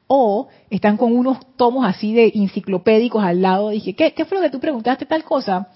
O 0.07 0.47
están 0.69 0.95
con 0.95 1.13
unos 1.15 1.39
tomos 1.57 1.85
así 1.85 2.13
de 2.13 2.31
enciclopédicos 2.33 3.23
al 3.23 3.41
lado. 3.41 3.69
Dije, 3.69 3.93
¿qué, 3.93 4.13
qué 4.13 4.23
fue 4.25 4.37
lo 4.37 4.43
que 4.43 4.49
tú 4.49 4.59
preguntaste 4.59 5.05
tal 5.05 5.23
cosa? 5.25 5.67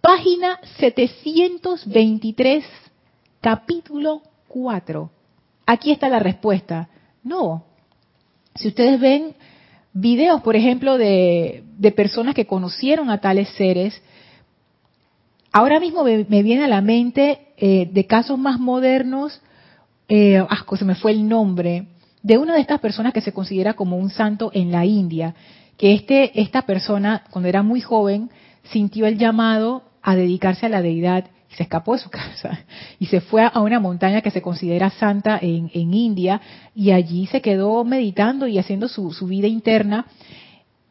Página 0.00 0.60
723, 0.78 2.64
capítulo 3.40 4.22
4. 4.48 5.10
Aquí 5.66 5.90
está 5.90 6.08
la 6.08 6.20
respuesta. 6.20 6.88
No. 7.22 7.64
Si 8.54 8.68
ustedes 8.68 9.00
ven 9.00 9.34
videos, 9.92 10.40
por 10.42 10.56
ejemplo, 10.56 10.98
de, 10.98 11.64
personas 11.96 12.34
que 12.34 12.46
conocieron 12.46 13.10
a 13.10 13.20
tales 13.20 13.48
seres, 13.50 14.00
ahora 15.52 15.80
mismo 15.80 16.04
me, 16.04 16.42
viene 16.42 16.64
a 16.64 16.68
la 16.68 16.80
mente 16.80 17.48
eh, 17.56 17.88
de 17.90 18.06
casos 18.06 18.38
más 18.38 18.58
modernos, 18.58 19.40
eh, 20.08 20.44
asco, 20.48 20.76
se 20.76 20.84
me 20.84 20.94
fue 20.94 21.12
el 21.12 21.28
nombre, 21.28 21.86
de 22.22 22.38
una 22.38 22.54
de 22.54 22.60
estas 22.60 22.80
personas 22.80 23.12
que 23.12 23.20
se 23.20 23.32
considera 23.32 23.74
como 23.74 23.96
un 23.96 24.10
santo 24.10 24.50
en 24.52 24.70
la 24.70 24.84
India, 24.84 25.34
que 25.76 25.94
este, 25.94 26.38
esta 26.40 26.62
persona, 26.62 27.24
cuando 27.30 27.48
era 27.48 27.62
muy 27.62 27.80
joven, 27.80 28.30
sintió 28.64 29.06
el 29.06 29.18
llamado 29.18 29.82
a 30.02 30.14
dedicarse 30.14 30.66
a 30.66 30.68
la 30.68 30.82
deidad 30.82 31.24
se 31.56 31.62
escapó 31.62 31.94
de 31.94 32.00
su 32.00 32.10
casa 32.10 32.64
y 32.98 33.06
se 33.06 33.20
fue 33.20 33.42
a 33.42 33.60
una 33.60 33.80
montaña 33.80 34.20
que 34.20 34.30
se 34.30 34.42
considera 34.42 34.90
santa 34.90 35.38
en, 35.40 35.70
India 35.72 36.40
y 36.74 36.90
allí 36.92 37.26
se 37.26 37.40
quedó 37.40 37.84
meditando 37.84 38.46
y 38.46 38.58
haciendo 38.58 38.88
su, 38.88 39.10
vida 39.26 39.48
interna 39.48 40.06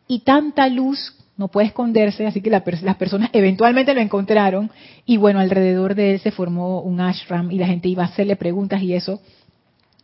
y 0.07 0.19
tanta 0.19 0.67
luz 0.67 1.15
no 1.37 1.47
puede 1.47 1.67
esconderse, 1.67 2.27
así 2.27 2.41
que 2.41 2.49
las 2.49 2.63
personas 2.97 3.29
eventualmente 3.31 3.93
lo 3.93 4.01
encontraron 4.01 4.69
y 5.05 5.15
bueno, 5.15 5.39
alrededor 5.39 5.95
de 5.95 6.13
él 6.13 6.19
se 6.19 6.31
formó 6.31 6.81
un 6.81 6.99
ashram 6.99 7.49
y 7.51 7.57
la 7.57 7.67
gente 7.67 7.87
iba 7.87 8.03
a 8.03 8.07
hacerle 8.07 8.35
preguntas 8.35 8.81
y 8.81 8.93
eso. 8.93 9.21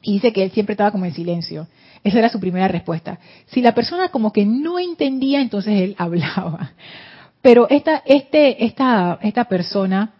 Y 0.02 0.14
dice 0.14 0.32
que 0.32 0.44
él 0.44 0.52
siempre 0.52 0.74
estaba 0.74 0.92
como 0.92 1.06
en 1.06 1.14
silencio. 1.14 1.68
Esa 2.06 2.20
era 2.20 2.30
su 2.30 2.40
primera 2.40 2.68
respuesta. 2.68 3.20
Si 3.48 3.62
la 3.62 3.74
persona 3.74 4.10
como 4.10 4.32
que 4.32 4.46
no 4.46 4.80
entendía, 4.80 5.42
entonces 5.42 5.82
él 5.82 5.96
hablaba. 5.98 6.72
Pero 7.42 7.68
esta, 7.70 8.02
este, 8.06 8.64
esta, 8.64 9.20
esta 9.22 9.46
persona 9.46 10.15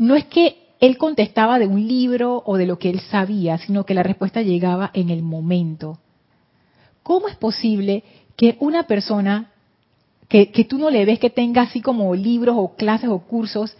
no 0.00 0.16
es 0.16 0.24
que 0.24 0.56
él 0.80 0.96
contestaba 0.96 1.58
de 1.58 1.66
un 1.66 1.86
libro 1.86 2.42
o 2.46 2.56
de 2.56 2.64
lo 2.64 2.78
que 2.78 2.88
él 2.88 3.00
sabía, 3.00 3.58
sino 3.58 3.84
que 3.84 3.92
la 3.92 4.02
respuesta 4.02 4.40
llegaba 4.40 4.90
en 4.94 5.10
el 5.10 5.22
momento. 5.22 5.98
¿Cómo 7.02 7.28
es 7.28 7.36
posible 7.36 8.02
que 8.34 8.56
una 8.60 8.84
persona 8.84 9.50
que, 10.26 10.46
tú 10.66 10.78
no 10.78 10.88
le 10.88 11.04
ves 11.04 11.18
que 11.18 11.28
tenga 11.28 11.62
así 11.62 11.82
como 11.82 12.14
libros 12.14 12.56
o 12.58 12.76
clases 12.76 13.10
o 13.10 13.18
cursos, 13.18 13.76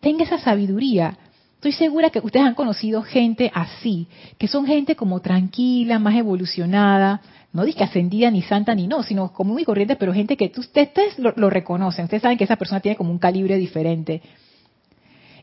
tenga 0.00 0.24
esa 0.24 0.40
sabiduría? 0.40 1.16
Estoy 1.54 1.70
segura 1.70 2.10
que 2.10 2.18
ustedes 2.18 2.46
han 2.46 2.54
conocido 2.56 3.02
gente 3.02 3.52
así, 3.54 4.08
que 4.38 4.48
son 4.48 4.66
gente 4.66 4.96
como 4.96 5.20
tranquila, 5.20 6.00
más 6.00 6.16
evolucionada, 6.16 7.20
no 7.52 7.64
dice 7.64 7.84
ascendida 7.84 8.28
ni 8.32 8.42
santa 8.42 8.74
ni 8.74 8.88
no, 8.88 9.04
sino 9.04 9.32
como 9.32 9.52
muy 9.52 9.64
corriente, 9.64 9.94
pero 9.94 10.12
gente 10.12 10.36
que 10.36 10.50
ustedes 10.56 11.16
lo, 11.16 11.32
lo 11.36 11.48
reconocen, 11.48 12.06
ustedes 12.06 12.22
saben 12.22 12.38
que 12.38 12.44
esa 12.44 12.56
persona 12.56 12.80
tiene 12.80 12.96
como 12.96 13.12
un 13.12 13.20
calibre 13.20 13.56
diferente. 13.56 14.20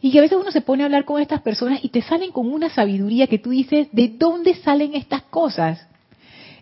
Y 0.01 0.11
que 0.11 0.19
a 0.19 0.21
veces 0.21 0.37
uno 0.39 0.51
se 0.51 0.61
pone 0.61 0.83
a 0.83 0.85
hablar 0.85 1.05
con 1.05 1.21
estas 1.21 1.41
personas 1.41 1.83
y 1.83 1.89
te 1.89 2.01
salen 2.01 2.31
con 2.31 2.51
una 2.51 2.69
sabiduría 2.69 3.27
que 3.27 3.39
tú 3.39 3.49
dices, 3.49 3.87
¿de 3.91 4.09
dónde 4.09 4.55
salen 4.55 4.95
estas 4.95 5.23
cosas? 5.23 5.87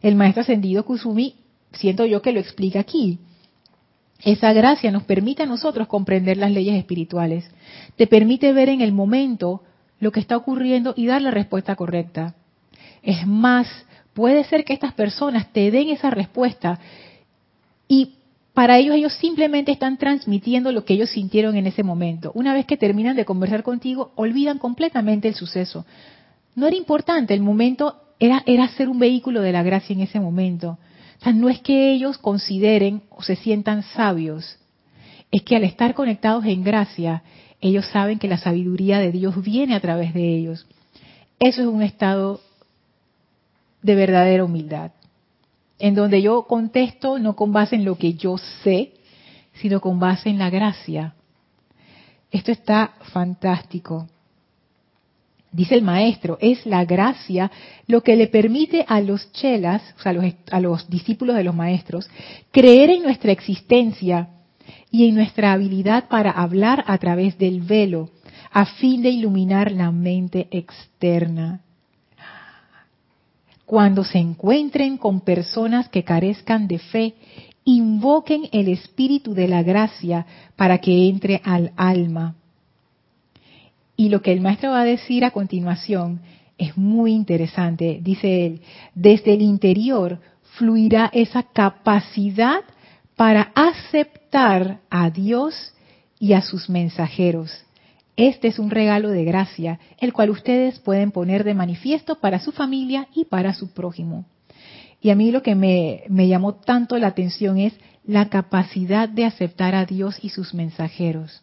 El 0.02 0.16
maestro 0.16 0.42
ascendido 0.42 0.86
Kusumi, 0.86 1.36
siento 1.74 2.06
yo 2.06 2.22
que 2.22 2.32
lo 2.32 2.40
explica 2.40 2.80
aquí. 2.80 3.20
Esa 4.24 4.54
gracia 4.54 4.92
nos 4.92 5.04
permite 5.04 5.44
a 5.44 5.48
nosotros 5.48 5.88
comprender 5.88 6.38
las 6.38 6.52
leyes 6.52 6.76
espirituales. 6.76 7.50
Te 7.96 8.08
permite 8.08 8.54
ver 8.54 8.70
en 8.70 8.82
el 8.82 8.92
momento 8.92 9.62
lo 10.00 10.12
que 10.12 10.20
está 10.20 10.38
ocurriendo 10.38 10.94
y 10.96 11.06
dar 11.06 11.22
la 11.22 11.32
respuesta 11.32 11.76
correcta. 11.76 12.36
Es 13.04 13.28
más, 13.28 13.68
puede 14.14 14.44
ser 14.46 14.64
que 14.64 14.74
estas 14.74 14.94
personas 14.94 15.52
te 15.52 15.70
den 15.72 15.90
esa 15.90 16.10
respuesta 16.10 16.80
y 17.88 18.15
para 18.56 18.78
ellos 18.78 18.96
ellos 18.96 19.14
simplemente 19.16 19.74
están 19.74 19.98
transmitiendo 19.98 20.72
lo 20.72 20.86
que 20.86 20.94
ellos 20.94 21.10
sintieron 21.10 21.58
en 21.58 21.68
ese 21.68 21.84
momento. 21.84 22.32
Una 22.34 22.54
vez 22.54 22.66
que 22.66 22.78
terminan 22.78 23.18
de 23.18 23.26
conversar 23.26 23.64
contigo, 23.64 24.14
olvidan 24.16 24.60
completamente 24.60 25.28
el 25.28 25.36
suceso. 25.36 25.86
No 26.56 26.66
era 26.66 26.78
importante, 26.78 27.34
el 27.34 27.42
momento 27.42 27.98
era, 28.18 28.44
era 28.46 28.70
ser 28.70 28.88
un 28.88 28.98
vehículo 28.98 29.42
de 29.42 29.52
la 29.52 29.62
gracia 29.62 29.94
en 29.94 30.00
ese 30.00 30.22
momento. 30.22 30.80
O 31.20 31.24
sea, 31.24 31.34
no 31.34 31.50
es 31.50 31.60
que 31.60 31.92
ellos 31.92 32.18
consideren 32.18 33.04
o 33.10 33.22
se 33.22 33.36
sientan 33.36 33.84
sabios, 33.84 34.58
es 35.32 35.44
que 35.44 35.58
al 35.58 35.66
estar 35.66 35.94
conectados 35.94 36.46
en 36.46 36.64
gracia, 36.64 37.24
ellos 37.60 37.86
saben 37.88 38.20
que 38.20 38.30
la 38.30 38.38
sabiduría 38.38 39.00
de 39.00 39.12
Dios 39.12 39.44
viene 39.44 39.76
a 39.76 39.82
través 39.82 40.14
de 40.14 40.34
ellos. 40.34 40.66
Eso 41.40 41.62
es 41.62 41.68
un 41.68 41.82
estado 41.82 42.40
de 43.82 43.96
verdadera 43.96 44.46
humildad 44.46 44.92
en 45.80 45.96
donde 45.96 46.22
yo 46.22 46.44
contesto 46.44 47.20
no 47.20 47.36
con 47.36 47.52
base 47.52 47.76
en 47.76 47.86
lo 47.86 47.98
que 47.98 48.14
yo 48.14 48.38
sé, 48.64 48.94
sino 49.54 49.82
con 49.82 50.00
base 50.00 50.30
en 50.30 50.38
la 50.38 50.50
gracia. 50.50 51.16
Esto 52.32 52.52
está 52.52 52.94
fantástico. 53.14 54.08
Dice 55.52 55.76
el 55.76 55.84
maestro, 55.84 56.38
es 56.42 56.66
la 56.66 56.84
gracia 56.84 57.50
lo 57.88 58.04
que 58.04 58.18
le 58.18 58.28
permite 58.28 58.84
a 58.88 59.00
los 59.00 59.32
chelas, 59.32 59.82
o 59.98 60.02
sea, 60.02 60.12
a 60.12 60.14
los, 60.14 60.26
a 60.52 60.60
los 60.60 60.90
discípulos 60.90 61.38
de 61.38 61.46
los 61.46 61.56
maestros, 61.56 62.10
creer 62.52 62.90
en 62.90 63.04
nuestra 63.04 63.32
existencia 63.32 64.30
y 64.92 65.08
en 65.08 65.16
nuestra 65.16 65.54
habilidad 65.54 66.10
para 66.10 66.32
hablar 66.32 66.84
a 66.88 66.98
través 66.98 67.38
del 67.38 67.62
velo, 67.62 68.10
a 68.52 68.66
fin 68.66 69.02
de 69.02 69.10
iluminar 69.10 69.72
la 69.72 69.92
mente 69.92 70.48
externa 70.52 71.65
cuando 73.66 74.04
se 74.04 74.20
encuentren 74.20 74.98
con 74.98 75.22
personas 75.22 75.90
que 75.90 76.04
carezcan 76.04 76.68
de 76.68 76.80
fe, 76.80 77.16
invoquen 77.64 78.44
el 78.52 78.68
espíritu 78.70 79.34
de 79.34 79.48
la 79.48 79.64
gracia 79.64 80.26
para 80.56 80.78
que 80.78 81.10
entre 81.10 81.42
al 81.44 81.72
alma. 81.76 82.36
Y 83.98 84.10
lo 84.10 84.22
que 84.22 84.32
el 84.32 84.42
maestro 84.42 84.72
va 84.72 84.82
a 84.82 84.86
decir 84.86 85.26
a 85.26 85.32
continuación 85.32 86.22
es 86.58 86.78
muy 86.78 87.12
interesante. 87.12 88.00
Dice 88.02 88.46
él, 88.46 88.62
desde 88.94 89.34
el 89.34 89.42
interior 89.42 90.20
fluirá 90.58 91.10
esa 91.12 91.44
capacidad 91.44 92.62
para 93.16 93.52
aceptar 93.56 94.82
a 94.90 95.10
Dios 95.10 95.74
y 96.20 96.34
a 96.34 96.42
sus 96.42 96.70
mensajeros 96.70 97.65
este 98.18 98.48
es 98.48 98.60
un 98.60 98.70
regalo 98.70 99.10
de 99.10 99.26
gracia, 99.26 99.80
el 100.00 100.14
cual 100.14 100.30
ustedes 100.30 100.80
pueden 100.80 101.12
poner 101.12 101.44
de 101.44 101.54
manifiesto 101.54 102.16
para 102.20 102.40
su 102.40 102.52
familia 102.52 103.08
y 103.14 103.26
para 103.26 103.54
su 103.54 103.74
prójimo. 103.74 104.26
Y 105.02 105.10
a 105.10 105.16
mí 105.16 105.32
lo 105.32 105.44
que 105.44 105.56
me, 105.56 106.28
llamó 106.28 106.56
tanto 106.56 106.98
la 106.98 107.08
atención 107.08 107.58
es 107.58 107.74
la 108.06 108.30
capacidad 108.30 109.10
de 109.10 109.26
aceptar 109.26 109.76
a 109.76 109.86
Dios 109.86 110.18
y 110.22 110.30
sus 110.30 110.54
mensajeros. 110.54 111.42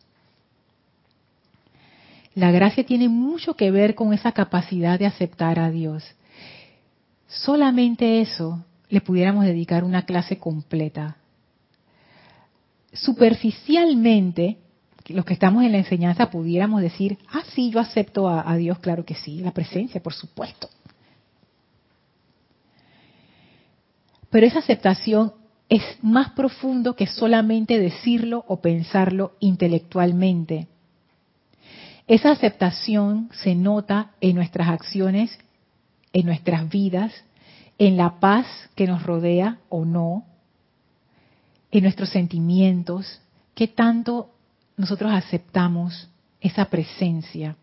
La 2.34 2.50
gracia 2.50 2.84
tiene 2.84 3.08
mucho 3.08 3.54
que 3.54 3.70
ver 3.70 3.94
con 3.94 4.14
esa 4.14 4.32
capacidad 4.32 4.98
de 4.98 5.06
aceptar 5.06 5.58
a 5.58 5.70
Dios. 5.70 6.02
Solamente 7.28 8.22
eso 8.22 8.64
le 8.88 9.02
pudiéramos 9.02 9.44
dedicar 9.44 9.84
una 9.84 10.06
clase 10.06 10.38
completa. 10.38 11.16
Superficialmente, 12.92 14.58
los 15.08 15.24
que 15.24 15.34
estamos 15.34 15.64
en 15.64 15.72
la 15.72 15.78
enseñanza 15.78 16.30
pudiéramos 16.30 16.80
decir, 16.80 17.18
ah, 17.32 17.42
sí, 17.54 17.70
yo 17.70 17.80
acepto 17.80 18.28
a, 18.28 18.56
Dios, 18.56 18.78
claro 18.78 19.04
que 19.04 19.14
sí, 19.14 19.40
la 19.40 19.52
presencia, 19.52 20.02
por 20.02 20.12
supuesto. 20.12 20.68
Pero 24.30 24.46
esa 24.46 24.60
aceptación 24.60 25.32
es 25.68 25.82
más 26.02 26.30
profundo 26.30 26.96
que 26.96 27.06
solamente 27.06 27.78
decirlo 27.78 28.44
o 28.48 28.60
pensarlo 28.60 29.32
intelectualmente. 29.40 30.68
Esa 32.06 32.30
aceptación 32.30 33.30
se 33.32 33.54
nota 33.54 34.12
en 34.20 34.36
nuestras 34.36 34.68
acciones, 34.68 35.38
en 36.12 36.26
nuestras 36.26 36.68
vidas, 36.68 37.12
en 37.78 37.96
la 37.96 38.20
paz 38.20 38.46
que 38.74 38.86
nos 38.86 39.02
rodea 39.02 39.58
o 39.68 39.84
no, 39.84 40.24
en 41.70 41.82
nuestros 41.82 42.10
sentimientos, 42.10 43.20
qué 43.54 43.66
tanto 43.66 44.31
nosotros 44.76 45.12
aceptamos 45.12 46.08
esa 46.40 46.66
presencia 46.66 47.56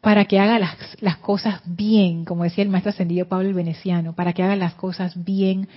para 0.00 0.24
que 0.26 0.38
haga 0.38 0.58
las, 0.58 0.76
las, 1.00 1.16
cosas 1.18 1.60
bien, 1.66 2.24
como 2.24 2.44
decía 2.44 2.62
el 2.62 2.70
maestro 2.70 2.90
ascendido 2.90 3.26
Pablo 3.26 3.48
el 3.48 3.54
Veneciano, 3.54 4.14
para 4.14 4.32
que 4.32 4.42
haga 4.42 4.56
las 4.56 4.74
cosas 4.74 5.24
bien 5.24 5.68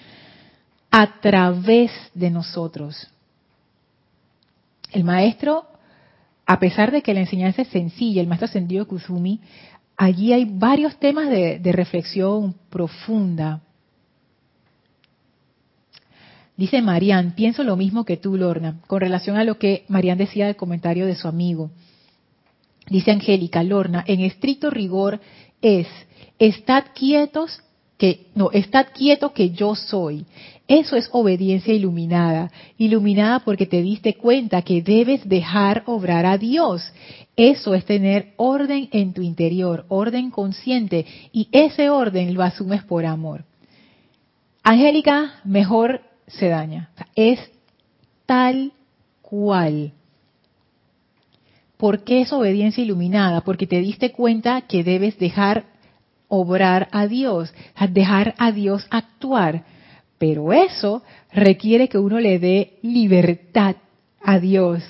a 0.91 1.19
través 1.19 1.91
de 2.13 2.29
nosotros. 2.29 3.07
El 4.91 5.03
maestro, 5.03 5.65
a 6.45 6.59
pesar 6.59 6.91
de 6.91 7.01
que 7.01 7.13
la 7.13 7.21
enseñanza 7.21 7.63
es 7.63 7.69
sencilla, 7.69 8.21
el 8.21 8.27
maestro 8.27 8.45
ascendido 8.45 8.87
Kuzumi, 8.87 9.41
allí 9.97 10.33
hay 10.33 10.45
varios 10.45 10.97
temas 10.97 11.29
de, 11.29 11.59
de 11.59 11.71
reflexión 11.71 12.55
profunda. 12.69 13.61
Dice 16.57 16.81
Marian, 16.81 17.33
pienso 17.35 17.63
lo 17.63 17.75
mismo 17.75 18.05
que 18.05 18.17
tú, 18.17 18.37
Lorna, 18.37 18.81
con 18.87 19.01
relación 19.01 19.37
a 19.37 19.43
lo 19.43 19.57
que 19.57 19.85
Marian 19.87 20.17
decía 20.17 20.47
del 20.47 20.55
comentario 20.55 21.05
de 21.05 21.15
su 21.15 21.27
amigo. 21.27 21.71
Dice 22.89 23.11
Angélica, 23.11 23.63
Lorna, 23.63 24.03
en 24.05 24.21
estricto 24.21 24.69
rigor 24.69 25.19
es, 25.61 25.87
estad 26.39 26.85
quietos 26.93 27.61
que, 27.97 28.27
no, 28.35 28.51
estad 28.51 28.87
quieto 28.93 29.33
que 29.33 29.51
yo 29.51 29.75
soy. 29.75 30.25
Eso 30.67 30.95
es 30.95 31.09
obediencia 31.11 31.73
iluminada, 31.73 32.51
iluminada 32.77 33.39
porque 33.39 33.65
te 33.65 33.81
diste 33.81 34.15
cuenta 34.15 34.61
que 34.61 34.81
debes 34.81 35.27
dejar 35.27 35.83
obrar 35.85 36.25
a 36.25 36.37
Dios. 36.37 36.81
Eso 37.35 37.75
es 37.75 37.85
tener 37.85 38.33
orden 38.37 38.89
en 38.91 39.13
tu 39.13 39.21
interior, 39.21 39.85
orden 39.87 40.31
consciente, 40.31 41.05
y 41.31 41.47
ese 41.51 41.89
orden 41.89 42.33
lo 42.33 42.43
asumes 42.43 42.83
por 42.83 43.05
amor. 43.05 43.45
Angélica, 44.63 45.41
mejor 45.43 46.01
se 46.27 46.49
daña. 46.49 46.91
Es 47.15 47.39
tal 48.25 48.73
cual. 49.21 49.93
¿Por 51.77 52.03
qué 52.03 52.21
es 52.21 52.31
obediencia 52.31 52.83
iluminada? 52.83 53.41
Porque 53.41 53.67
te 53.67 53.81
diste 53.81 54.11
cuenta 54.11 54.61
que 54.61 54.83
debes 54.83 55.17
dejar 55.17 55.65
obrar 56.27 56.87
a 56.91 57.07
Dios, 57.07 57.53
dejar 57.89 58.35
a 58.37 58.51
Dios 58.51 58.85
actuar. 58.89 59.65
Pero 60.17 60.53
eso 60.53 61.03
requiere 61.33 61.89
que 61.89 61.97
uno 61.97 62.19
le 62.19 62.39
dé 62.39 62.77
libertad 62.83 63.75
a 64.23 64.39
Dios 64.39 64.83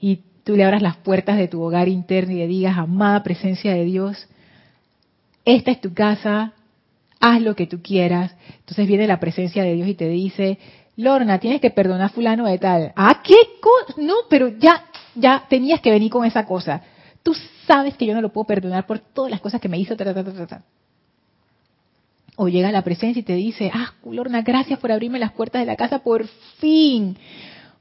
y 0.00 0.20
tú 0.44 0.56
le 0.56 0.64
abras 0.64 0.82
las 0.82 0.96
puertas 0.96 1.38
de 1.38 1.48
tu 1.48 1.62
hogar 1.62 1.88
interno 1.88 2.32
y 2.32 2.38
le 2.38 2.48
digas, 2.48 2.76
amada 2.76 3.22
presencia 3.22 3.72
de 3.72 3.84
Dios, 3.84 4.28
esta 5.44 5.70
es 5.70 5.80
tu 5.80 5.94
casa, 5.94 6.52
haz 7.22 7.40
lo 7.40 7.54
que 7.54 7.66
tú 7.66 7.80
quieras. 7.80 8.34
Entonces 8.58 8.86
viene 8.86 9.06
la 9.06 9.20
presencia 9.20 9.62
de 9.62 9.74
Dios 9.74 9.88
y 9.88 9.94
te 9.94 10.08
dice, 10.08 10.58
Lorna, 10.96 11.38
tienes 11.38 11.60
que 11.60 11.70
perdonar 11.70 12.06
a 12.06 12.08
fulano 12.10 12.44
de 12.46 12.58
tal. 12.58 12.92
Ah, 12.96 13.22
¿qué 13.24 13.36
cosa? 13.60 13.94
No, 13.96 14.14
pero 14.28 14.48
ya, 14.48 14.84
ya 15.14 15.44
tenías 15.48 15.80
que 15.80 15.92
venir 15.92 16.10
con 16.10 16.26
esa 16.26 16.44
cosa. 16.44 16.82
Tú 17.22 17.34
sabes 17.66 17.96
que 17.96 18.06
yo 18.06 18.14
no 18.14 18.20
lo 18.20 18.32
puedo 18.32 18.46
perdonar 18.46 18.86
por 18.86 18.98
todas 18.98 19.30
las 19.30 19.40
cosas 19.40 19.60
que 19.60 19.68
me 19.68 19.78
hizo. 19.78 19.94
o 22.36 22.48
llega 22.48 22.72
la 22.72 22.82
presencia 22.82 23.20
y 23.20 23.24
te 23.24 23.34
dice, 23.34 23.70
ah, 23.72 23.94
Lorna, 24.04 24.42
gracias 24.42 24.80
por 24.80 24.90
abrirme 24.90 25.20
las 25.20 25.32
puertas 25.32 25.62
de 25.62 25.66
la 25.66 25.76
casa, 25.76 26.00
por 26.00 26.26
fin. 26.58 27.16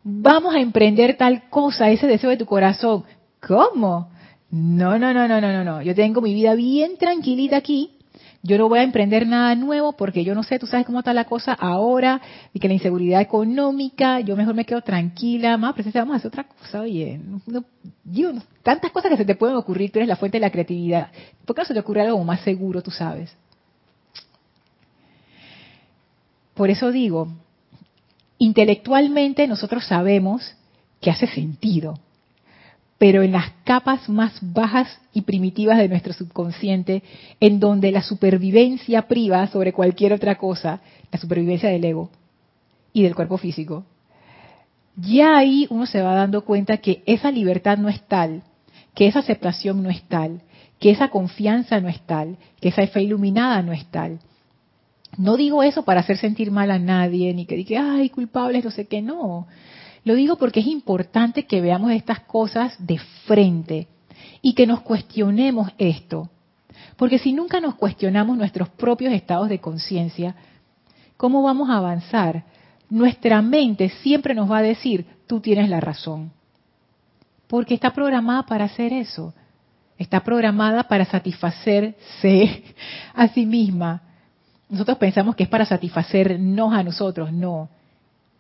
Vamos 0.04 0.54
a 0.54 0.60
emprender 0.60 1.18
tal 1.18 1.50
cosa, 1.50 1.90
ese 1.90 2.06
deseo 2.06 2.30
de 2.30 2.38
tu 2.38 2.46
corazón. 2.46 3.06
¿Cómo? 3.46 4.12
No, 4.52 5.00
no, 5.00 5.14
no, 5.14 5.28
no, 5.28 5.42
no, 5.42 5.52
no, 5.52 5.64
no. 5.64 5.82
Yo 5.82 5.96
tengo 5.96 6.22
mi 6.22 6.36
vida 6.36 6.54
bien 6.54 6.98
tranquilita 6.98 7.58
aquí 7.58 7.98
yo 8.44 8.58
no 8.58 8.70
voy 8.70 8.80
a 8.80 8.84
emprender 8.84 9.28
nada 9.28 9.54
nuevo 9.56 9.94
porque 9.94 10.24
yo 10.24 10.34
no 10.34 10.44
sé, 10.44 10.58
tú 10.58 10.66
sabes 10.66 10.86
cómo 10.86 11.00
está 11.00 11.14
la 11.14 11.26
cosa 11.26 11.54
ahora 11.54 12.22
y 12.54 12.60
que 12.60 12.68
la 12.68 12.74
inseguridad 12.74 13.22
económica, 13.22 14.20
yo 14.20 14.36
mejor 14.36 14.56
me 14.56 14.66
quedo 14.66 14.82
tranquila, 14.82 15.58
más 15.58 15.74
presencia, 15.74 16.02
vamos 16.02 16.16
a 16.16 16.18
hacer 16.18 16.30
otra 16.30 16.46
cosa, 16.46 16.82
oye, 16.82 17.20
yo, 18.06 18.32
tantas 18.64 18.92
cosas 18.92 19.12
que 19.12 19.18
se 19.18 19.26
te 19.26 19.36
pueden 19.36 19.56
ocurrir, 19.56 19.92
tú 19.92 20.00
eres 20.00 20.10
la 20.10 20.16
fuente 20.16 20.38
de 20.38 20.42
la 20.42 20.50
creatividad. 20.50 21.12
¿Por 21.46 21.56
qué 21.56 21.62
no 21.62 21.66
se 21.66 21.74
te 21.74 21.80
ocurre 21.80 22.02
algo 22.02 22.24
más 22.24 22.42
seguro, 22.42 22.82
tú 22.82 22.90
sabes? 22.90 23.36
Por 26.56 26.70
eso 26.70 26.92
digo, 26.92 27.28
intelectualmente 28.40 29.48
nosotros 29.48 29.86
sabemos 29.86 30.56
que 31.00 31.12
hace 31.12 31.28
sentido, 31.28 32.00
pero 33.02 33.24
en 33.24 33.32
las 33.32 33.50
capas 33.64 34.08
más 34.10 34.38
bajas 34.44 34.88
y 35.12 35.22
primitivas 35.22 35.80
de 35.80 35.90
nuestro 35.90 36.14
subconsciente, 36.14 37.02
en 37.40 37.60
donde 37.60 37.92
la 37.92 38.04
supervivencia 38.04 39.08
priva 39.08 39.48
sobre 39.48 39.74
cualquier 39.74 40.14
otra 40.14 40.38
cosa, 40.38 40.82
la 41.12 41.18
supervivencia 41.18 41.68
del 41.70 41.84
ego 41.84 42.12
y 42.94 43.02
del 43.02 43.16
cuerpo 43.16 43.40
físico, 43.40 43.86
ya 44.96 45.36
ahí 45.36 45.66
uno 45.72 45.88
se 45.88 46.04
va 46.04 46.14
dando 46.14 46.46
cuenta 46.46 46.78
que 46.78 47.02
esa 47.08 47.32
libertad 47.32 47.80
no 47.80 47.90
es 47.90 48.08
tal, 48.08 48.44
que 48.94 49.08
esa 49.08 49.18
aceptación 49.18 49.82
no 49.82 49.90
es 49.90 50.04
tal, 50.04 50.44
que 50.80 50.92
esa 50.92 51.08
confianza 51.08 51.80
no 51.80 51.90
es 51.90 52.02
tal, 52.02 52.38
que 52.60 52.70
esa 52.70 52.86
fe 52.86 53.02
iluminada 53.02 53.64
no 53.64 53.74
es 53.74 53.84
tal. 53.88 54.20
No 55.18 55.38
digo 55.38 55.64
eso 55.64 55.82
para 55.82 56.02
hacer 56.02 56.18
sentir 56.18 56.52
mal 56.52 56.70
a 56.70 56.78
nadie, 56.78 57.34
ni 57.34 57.48
que 57.48 57.56
diga, 57.56 57.96
ay, 57.96 58.10
culpables, 58.10 58.64
no 58.64 58.70
sé 58.70 58.86
qué, 58.86 59.02
no. 59.02 59.48
Lo 60.04 60.16
digo 60.16 60.36
porque 60.38 60.62
es 60.62 60.68
importante 60.68 61.46
que 61.46 61.62
veamos 61.62 61.92
estas 61.92 62.22
cosas 62.22 62.76
de 62.80 62.98
frente 63.26 63.88
y 64.42 64.54
que 64.54 64.66
nos 64.66 64.82
cuestionemos 64.82 65.72
esto. 65.78 66.30
Porque 66.98 67.20
si 67.20 67.34
nunca 67.34 67.60
nos 67.60 67.76
cuestionamos 67.76 68.38
nuestros 68.38 68.70
propios 68.70 69.14
estados 69.14 69.50
de 69.50 69.60
conciencia, 69.60 70.36
¿cómo 71.18 71.44
vamos 71.44 71.70
a 71.70 71.78
avanzar? 71.78 72.44
Nuestra 72.90 73.42
mente 73.42 73.90
siempre 74.02 74.34
nos 74.34 74.50
va 74.50 74.58
a 74.58 74.64
decir, 74.64 75.06
tú 75.28 75.40
tienes 75.40 75.70
la 75.70 75.80
razón. 75.80 76.32
Porque 77.48 77.74
está 77.74 77.94
programada 77.94 78.44
para 78.44 78.66
hacer 78.66 78.94
eso. 78.94 79.34
Está 79.98 80.24
programada 80.24 80.84
para 80.84 81.06
satisfacerse 81.06 82.64
a 83.14 83.28
sí 83.28 83.46
misma. 83.46 84.02
Nosotros 84.68 84.98
pensamos 84.98 85.36
que 85.36 85.44
es 85.44 85.50
para 85.50 85.66
satisfacernos 85.66 86.74
a 86.74 86.82
nosotros. 86.82 87.32
No 87.32 87.70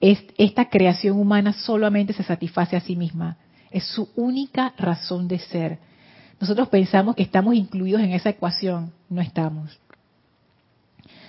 esta 0.02 0.70
creación 0.70 1.20
humana 1.20 1.54
solamente 1.54 2.14
se 2.14 2.24
satisface 2.24 2.76
a 2.76 2.82
sí 2.82 2.96
misma. 2.96 3.38
Es 3.70 3.86
su 3.86 4.10
única 4.16 4.74
razón 4.78 5.28
de 5.28 5.38
ser. 5.40 5.80
Nosotros 6.40 6.70
pensamos 6.70 7.16
que 7.16 7.24
estamos 7.24 7.54
incluidos 7.54 8.02
en 8.02 8.12
esa 8.12 8.30
ecuación. 8.30 8.92
No 9.10 9.22
estamos. 9.22 9.80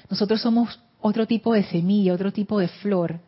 Nosotros 0.09 0.41
somos 0.41 0.81
otro 1.01 1.27
tipo 1.27 1.53
de 1.53 1.65
semilla, 1.65 2.15
otro 2.15 2.33
tipo 2.33 2.59
de 2.59 2.69
flor. 2.69 3.21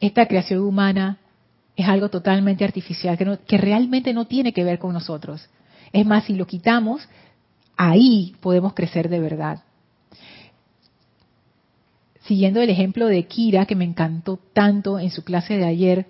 Esta 0.00 0.26
creación 0.26 0.60
humana 0.60 1.18
es 1.76 1.88
algo 1.88 2.08
totalmente 2.08 2.64
artificial, 2.64 3.16
que, 3.16 3.38
que 3.46 3.56
realmente 3.56 4.12
no 4.12 4.26
tiene 4.26 4.52
que 4.52 4.64
ver 4.64 4.78
con 4.80 4.92
nosotros. 4.92 5.48
Es 5.92 6.04
más, 6.04 6.24
si 6.24 6.34
lo 6.34 6.46
quitamos, 6.46 7.08
ahí 7.76 8.34
podemos 8.40 8.74
crecer 8.74 9.08
de 9.08 9.20
verdad 9.20 9.62
siguiendo 12.30 12.62
el 12.62 12.70
ejemplo 12.70 13.08
de 13.08 13.24
Kira, 13.24 13.66
que 13.66 13.74
me 13.74 13.84
encantó 13.84 14.38
tanto 14.52 15.00
en 15.00 15.10
su 15.10 15.24
clase 15.24 15.56
de 15.56 15.64
ayer, 15.64 16.06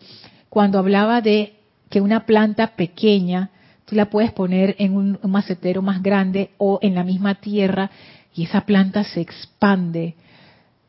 cuando 0.51 0.79
hablaba 0.79 1.23
de 1.23 1.55
que 1.89 2.03
una 2.03 2.27
planta 2.27 2.77
pequeña 2.77 3.49
tú 3.87 3.97
la 3.97 4.11
puedes 4.11 4.31
poner 4.31 4.77
en 4.79 4.97
un, 4.97 5.19
macetero 5.23 5.81
más 5.81 6.03
grande 6.03 6.51
o 6.59 6.79
en 6.83 6.95
la 6.95 7.05
misma 7.05 7.37
tierra 7.37 7.91
y 8.35 8.45
esa 8.45 8.67
planta 8.67 9.03
se 9.03 9.23
expande. 9.23 10.15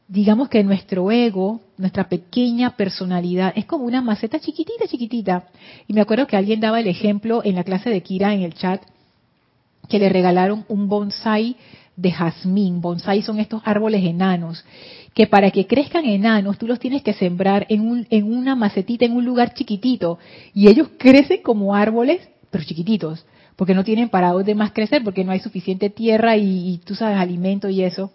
Digamos 0.09 0.49
que 0.49 0.65
nuestro 0.65 1.09
ego, 1.13 1.61
nuestra 1.77 2.09
pequeña 2.09 2.71
personalidad, 2.75 3.53
es 3.55 3.63
como 3.63 3.85
una 3.85 4.01
maceta 4.01 4.37
chiquitita, 4.37 4.85
chiquitita. 4.85 5.47
Y 5.87 5.93
me 5.93 6.01
acuerdo 6.01 6.27
que 6.27 6.35
alguien 6.35 6.59
daba 6.59 6.81
el 6.81 6.87
ejemplo 6.87 7.41
en 7.45 7.55
la 7.55 7.63
clase 7.63 7.89
de 7.89 8.03
Kira 8.03 8.33
en 8.33 8.41
el 8.41 8.53
chat, 8.53 8.81
que 9.87 9.97
le 9.97 10.09
regalaron 10.09 10.65
un 10.67 10.89
bonsai 10.89 11.55
de 11.95 12.11
jazmín. 12.11 12.81
Bonsai 12.81 13.21
son 13.21 13.39
estos 13.39 13.61
árboles 13.63 14.03
enanos 14.03 14.65
que 15.13 15.27
para 15.27 15.51
que 15.51 15.67
crezcan 15.67 16.05
enanos 16.05 16.57
tú 16.57 16.67
los 16.67 16.79
tienes 16.79 17.03
que 17.03 17.13
sembrar 17.13 17.65
en, 17.69 17.81
un, 17.81 18.07
en 18.09 18.31
una 18.31 18.55
macetita, 18.55 19.05
en 19.05 19.13
un 19.13 19.25
lugar 19.25 19.53
chiquitito, 19.53 20.19
y 20.53 20.67
ellos 20.67 20.89
crecen 20.97 21.41
como 21.41 21.75
árboles, 21.75 22.27
pero 22.49 22.63
chiquititos, 22.63 23.25
porque 23.55 23.73
no 23.73 23.83
tienen 23.83 24.09
para 24.09 24.31
dónde 24.31 24.55
más 24.55 24.71
crecer, 24.71 25.03
porque 25.03 25.23
no 25.23 25.31
hay 25.31 25.39
suficiente 25.39 25.89
tierra 25.89 26.37
y, 26.37 26.79
tú 26.85 26.95
sabes, 26.95 27.17
alimento 27.17 27.69
y 27.69 27.83
eso. 27.83 28.11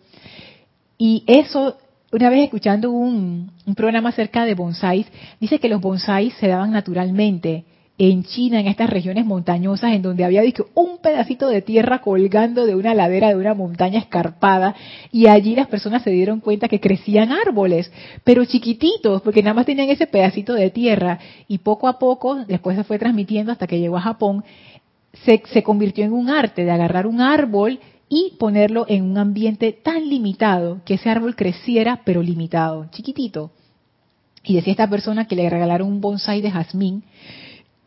Y 0.98 1.24
eso, 1.26 1.76
una 2.12 2.30
vez 2.30 2.44
escuchando 2.44 2.90
un, 2.90 3.52
un 3.66 3.74
programa 3.74 4.08
acerca 4.08 4.46
de 4.46 4.54
bonsáis, 4.54 5.06
dice 5.38 5.58
que 5.58 5.68
los 5.68 5.80
bonsáis 5.80 6.32
se 6.34 6.48
daban 6.48 6.72
naturalmente 6.72 7.64
en 7.98 8.24
China, 8.24 8.60
en 8.60 8.66
estas 8.66 8.90
regiones 8.90 9.24
montañosas, 9.24 9.92
en 9.92 10.02
donde 10.02 10.24
había 10.24 10.42
un 10.74 10.98
pedacito 10.98 11.48
de 11.48 11.62
tierra 11.62 12.00
colgando 12.00 12.66
de 12.66 12.74
una 12.74 12.94
ladera 12.94 13.28
de 13.28 13.36
una 13.36 13.54
montaña 13.54 13.98
escarpada, 13.98 14.74
y 15.10 15.28
allí 15.28 15.54
las 15.54 15.68
personas 15.68 16.02
se 16.02 16.10
dieron 16.10 16.40
cuenta 16.40 16.68
que 16.68 16.80
crecían 16.80 17.32
árboles, 17.32 17.90
pero 18.22 18.44
chiquititos, 18.44 19.22
porque 19.22 19.42
nada 19.42 19.54
más 19.54 19.66
tenían 19.66 19.88
ese 19.88 20.06
pedacito 20.06 20.52
de 20.52 20.70
tierra, 20.70 21.18
y 21.48 21.58
poco 21.58 21.88
a 21.88 21.98
poco, 21.98 22.36
después 22.46 22.76
se 22.76 22.84
fue 22.84 22.98
transmitiendo 22.98 23.50
hasta 23.50 23.66
que 23.66 23.80
llegó 23.80 23.96
a 23.96 24.02
Japón, 24.02 24.44
se, 25.24 25.42
se 25.52 25.62
convirtió 25.62 26.04
en 26.04 26.12
un 26.12 26.28
arte 26.28 26.64
de 26.64 26.70
agarrar 26.70 27.06
un 27.06 27.22
árbol 27.22 27.80
y 28.10 28.34
ponerlo 28.38 28.84
en 28.88 29.04
un 29.04 29.16
ambiente 29.16 29.72
tan 29.72 30.08
limitado 30.08 30.82
que 30.84 30.94
ese 30.94 31.08
árbol 31.08 31.34
creciera, 31.34 32.02
pero 32.04 32.22
limitado, 32.22 32.86
chiquitito. 32.90 33.50
Y 34.44 34.54
decía 34.54 34.72
esta 34.72 34.88
persona 34.88 35.26
que 35.26 35.34
le 35.34 35.48
regalaron 35.50 35.88
un 35.88 36.00
bonsai 36.00 36.40
de 36.40 36.50
jazmín 36.50 37.02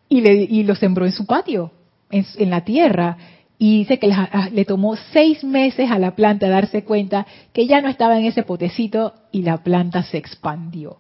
y, 0.10 0.22
le, 0.22 0.34
y 0.34 0.64
lo 0.64 0.76
sembró 0.76 1.06
en 1.06 1.12
su 1.12 1.26
patio, 1.26 1.72
en, 2.10 2.26
en 2.38 2.50
la 2.50 2.66
tierra. 2.66 3.18
Y 3.58 3.80
dice 3.80 4.00
que 4.00 4.10
le, 4.52 4.66
tomó 4.66 4.96
seis 5.12 5.44
meses 5.44 5.92
a 5.92 6.00
la 6.00 6.16
planta 6.16 6.50
darse 6.50 6.84
cuenta 6.84 7.28
que 7.54 7.68
ya 7.68 7.82
no 7.82 7.90
estaba 7.90 8.18
en 8.18 8.26
ese 8.26 8.44
potecito 8.44 9.14
y 9.32 9.44
la 9.44 9.58
planta 9.58 10.02
se 10.04 10.18
expandió. 10.18 10.98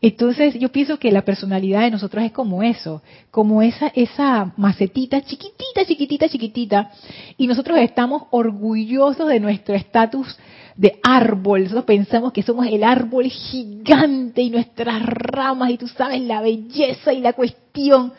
Entonces 0.00 0.54
yo 0.58 0.70
pienso 0.70 0.98
que 0.98 1.12
la 1.12 1.22
personalidad 1.22 1.82
de 1.82 1.92
nosotros 1.92 2.24
es 2.24 2.32
como 2.32 2.64
eso, 2.64 3.02
como 3.30 3.62
esa, 3.62 3.86
esa 3.94 4.52
macetita 4.56 5.22
chiquitita, 5.22 5.84
chiquitita, 5.86 6.28
chiquitita, 6.28 6.90
y 7.38 7.46
nosotros 7.46 7.78
estamos 7.78 8.24
orgullosos 8.32 9.28
de 9.28 9.38
nuestro 9.38 9.76
estatus 9.76 10.36
de 10.76 10.98
árbol, 11.04 11.62
nosotros 11.62 11.84
pensamos 11.84 12.32
que 12.32 12.42
somos 12.42 12.66
el 12.66 12.82
árbol 12.82 13.26
gigante 13.26 14.42
y 14.42 14.50
nuestras 14.50 15.06
ramas, 15.06 15.70
y 15.70 15.78
tú 15.78 15.86
sabes 15.86 16.20
la 16.22 16.40
belleza 16.40 17.12
y 17.12 17.20
la 17.20 17.34
cuestión. 17.34 18.12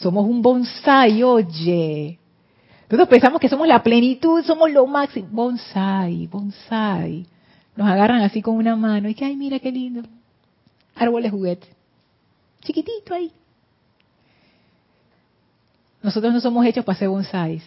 Somos 0.00 0.26
un 0.26 0.42
bonsai, 0.42 1.22
oye. 1.22 2.18
Nosotros 2.88 3.08
pensamos 3.08 3.40
que 3.40 3.48
somos 3.48 3.68
la 3.68 3.82
plenitud, 3.82 4.42
somos 4.42 4.70
lo 4.70 4.86
máximo. 4.86 5.28
Bonsai, 5.30 6.26
bonsai. 6.26 7.26
Nos 7.76 7.88
agarran 7.88 8.22
así 8.22 8.42
con 8.42 8.56
una 8.56 8.74
mano 8.74 9.08
y 9.08 9.14
que, 9.14 9.24
ay, 9.24 9.36
mira 9.36 9.58
qué 9.58 9.70
lindo 9.70 10.02
árboles 10.98 11.30
juguete. 11.30 11.68
Chiquitito 12.62 13.14
ahí. 13.14 13.32
Nosotros 16.02 16.32
no 16.32 16.40
somos 16.40 16.64
hechos 16.66 16.84
para 16.84 16.98
ser 16.98 17.08
bonsáis. 17.08 17.62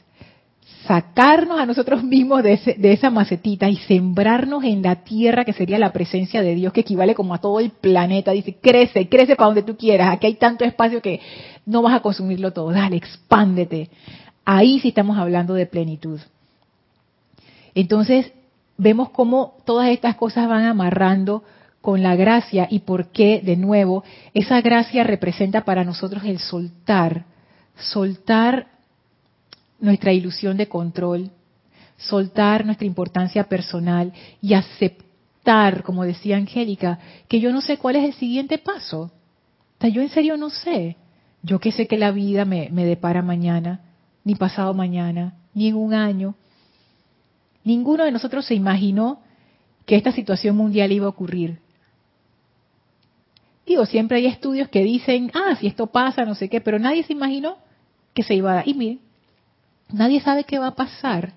Sacarnos 0.88 1.60
a 1.60 1.66
nosotros 1.66 2.04
mismos 2.04 2.44
de, 2.44 2.60
esa 2.82 3.10
macetita 3.10 3.70
y 3.70 3.78
sembrarnos 3.78 4.64
en 4.64 4.82
la 4.82 5.04
tierra 5.04 5.46
que 5.46 5.54
sería 5.54 5.78
la 5.78 5.94
presencia 5.94 6.42
de 6.42 6.56
Dios, 6.56 6.74
que 6.74 6.82
equivale 6.82 7.14
como 7.14 7.34
a 7.34 7.38
todo 7.38 7.60
el 7.60 7.70
planeta. 7.70 8.32
Dice, 8.32 8.56
crece, 8.60 9.08
crece 9.08 9.36
para 9.36 9.48
donde 9.48 9.64
tú 9.64 9.78
quieras. 9.78 10.12
Aquí 10.12 10.28
hay 10.28 10.36
tanto 10.36 10.66
espacio 10.66 11.02
que 11.02 11.20
no 11.66 11.82
vas 11.82 11.94
a 11.94 12.00
consumirlo 12.02 12.52
todo. 12.52 12.72
Dale, 12.72 12.96
expándete. 12.96 13.90
Ahí 14.44 14.80
sí 14.80 14.90
estamos 14.90 15.18
hablando 15.18 15.54
de 15.54 15.68
plenitud. 15.68 16.20
Entonces, 17.76 18.32
vemos 18.78 19.10
cómo 19.12 19.58
todas 19.66 19.90
estas 19.90 20.16
cosas 20.16 20.48
van 20.50 20.66
amarrando 20.66 21.44
con 21.82 22.04
la 22.04 22.16
gracia 22.16 22.68
y 22.70 22.80
por 22.80 23.08
qué, 23.08 23.42
de 23.44 23.58
nuevo, 23.58 24.04
esa 24.34 24.62
gracia 24.62 25.04
representa 25.04 25.66
para 25.66 25.84
nosotros 25.84 26.24
el 26.26 26.40
soltar, 26.40 27.26
soltar 27.76 28.68
nuestra 29.82 30.14
ilusión 30.14 30.56
de 30.56 30.70
control, 30.70 31.32
soltar 31.98 32.66
nuestra 32.66 32.88
importancia 32.88 33.44
personal 33.44 34.14
y 34.42 34.54
aceptar, 34.54 35.84
como 35.84 36.04
decía 36.06 36.38
Angélica, 36.38 37.00
que 37.28 37.40
yo 37.40 37.52
no 37.52 37.62
sé 37.62 37.78
cuál 37.78 37.98
es 37.98 38.06
el 38.06 38.14
siguiente 38.14 38.58
paso. 38.58 39.02
O 39.02 39.82
sea, 39.82 39.90
yo 39.90 40.02
en 40.02 40.10
serio 40.10 40.38
no 40.38 40.50
sé. 40.50 40.96
Yo 41.44 41.60
que 41.60 41.72
sé 41.72 41.88
que 41.88 41.98
la 41.98 42.12
vida 42.12 42.46
me, 42.46 42.70
me 42.72 42.86
depara 42.86 43.24
mañana, 43.24 43.82
ni 44.24 44.36
pasado 44.36 44.76
mañana, 44.76 45.34
ni 45.56 45.68
en 45.68 45.76
un 45.76 45.94
año. 45.94 46.36
Ninguno 47.64 48.06
de 48.06 48.12
nosotros 48.12 48.46
se 48.46 48.54
imaginó 48.54 49.22
que 49.88 49.96
esta 49.96 50.12
situación 50.12 50.56
mundial 50.56 50.92
iba 50.92 51.08
a 51.08 51.10
ocurrir. 51.10 51.60
Digo, 53.66 53.86
siempre 53.86 54.18
hay 54.18 54.28
estudios 54.28 54.70
que 54.70 54.84
dicen, 54.84 55.32
ah, 55.34 55.56
si 55.60 55.66
esto 55.68 55.88
pasa, 55.88 56.26
no 56.26 56.36
sé 56.36 56.50
qué, 56.50 56.62
pero 56.62 56.78
nadie 56.78 57.04
se 57.04 57.14
imaginó 57.14 57.58
que 58.14 58.22
se 58.22 58.36
iba 58.36 58.52
a 58.52 58.56
dar. 58.56 58.68
Y 58.68 58.74
miren, 58.76 59.00
nadie 59.94 60.22
sabe 60.22 60.44
qué 60.44 60.60
va 60.60 60.68
a 60.68 60.76
pasar. 60.76 61.34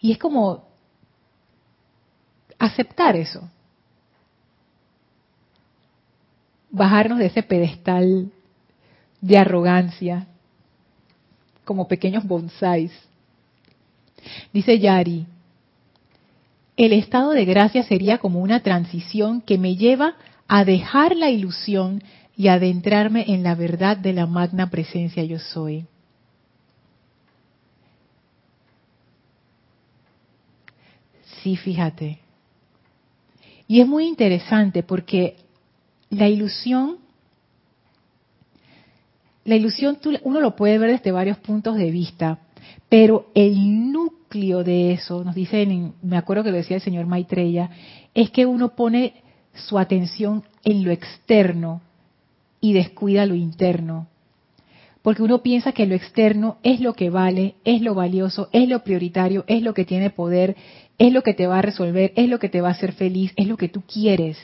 Y 0.00 0.12
es 0.12 0.18
como 0.18 0.64
aceptar 2.58 3.16
eso. 3.16 3.48
Bajarnos 6.70 7.18
de 7.18 7.26
ese 7.26 7.42
pedestal 7.42 8.30
de 9.20 9.38
arrogancia, 9.38 10.26
como 11.64 11.88
pequeños 11.88 12.24
bonsáis. 12.24 12.92
Dice 14.52 14.78
Yari, 14.78 15.26
el 16.76 16.92
estado 16.92 17.30
de 17.30 17.44
gracia 17.44 17.82
sería 17.82 18.18
como 18.18 18.40
una 18.40 18.60
transición 18.60 19.40
que 19.40 19.58
me 19.58 19.76
lleva 19.76 20.14
a 20.46 20.64
dejar 20.64 21.16
la 21.16 21.30
ilusión 21.30 22.02
y 22.36 22.48
adentrarme 22.48 23.24
en 23.28 23.42
la 23.42 23.54
verdad 23.54 23.96
de 23.96 24.12
la 24.12 24.26
magna 24.26 24.70
presencia 24.70 25.24
yo 25.24 25.38
soy. 25.38 25.86
Sí, 31.42 31.56
fíjate. 31.56 32.18
Y 33.66 33.80
es 33.80 33.86
muy 33.86 34.06
interesante 34.06 34.82
porque 34.82 35.36
la 36.10 36.28
ilusión, 36.28 36.96
la 39.44 39.56
ilusión 39.56 39.98
uno 40.22 40.40
lo 40.40 40.56
puede 40.56 40.78
ver 40.78 40.90
desde 40.90 41.12
varios 41.12 41.38
puntos 41.38 41.76
de 41.76 41.90
vista, 41.90 42.38
pero 42.88 43.30
el 43.34 43.92
núcleo 43.92 44.64
de 44.64 44.92
eso, 44.92 45.22
nos 45.22 45.34
dice, 45.34 45.66
me 46.02 46.16
acuerdo 46.16 46.44
que 46.44 46.50
lo 46.50 46.56
decía 46.56 46.76
el 46.76 46.82
señor 46.82 47.06
Maitreya, 47.06 47.70
es 48.14 48.30
que 48.30 48.46
uno 48.46 48.74
pone 48.74 49.22
su 49.52 49.78
atención 49.78 50.44
en 50.64 50.84
lo 50.84 50.90
externo 50.90 51.82
y 52.60 52.72
descuida 52.72 53.26
lo 53.26 53.34
interno. 53.34 54.08
Porque 55.02 55.22
uno 55.22 55.42
piensa 55.42 55.72
que 55.72 55.86
lo 55.86 55.94
externo 55.94 56.58
es 56.62 56.80
lo 56.80 56.94
que 56.94 57.08
vale, 57.10 57.54
es 57.64 57.82
lo 57.82 57.94
valioso, 57.94 58.48
es 58.52 58.68
lo 58.68 58.82
prioritario, 58.82 59.44
es 59.46 59.62
lo 59.62 59.72
que 59.72 59.84
tiene 59.84 60.10
poder, 60.10 60.56
es 60.98 61.12
lo 61.12 61.22
que 61.22 61.34
te 61.34 61.46
va 61.46 61.58
a 61.58 61.62
resolver, 61.62 62.12
es 62.16 62.28
lo 62.28 62.38
que 62.38 62.48
te 62.48 62.60
va 62.60 62.68
a 62.68 62.72
hacer 62.72 62.92
feliz, 62.92 63.32
es 63.36 63.46
lo 63.46 63.56
que 63.56 63.68
tú 63.68 63.82
quieres 63.82 64.38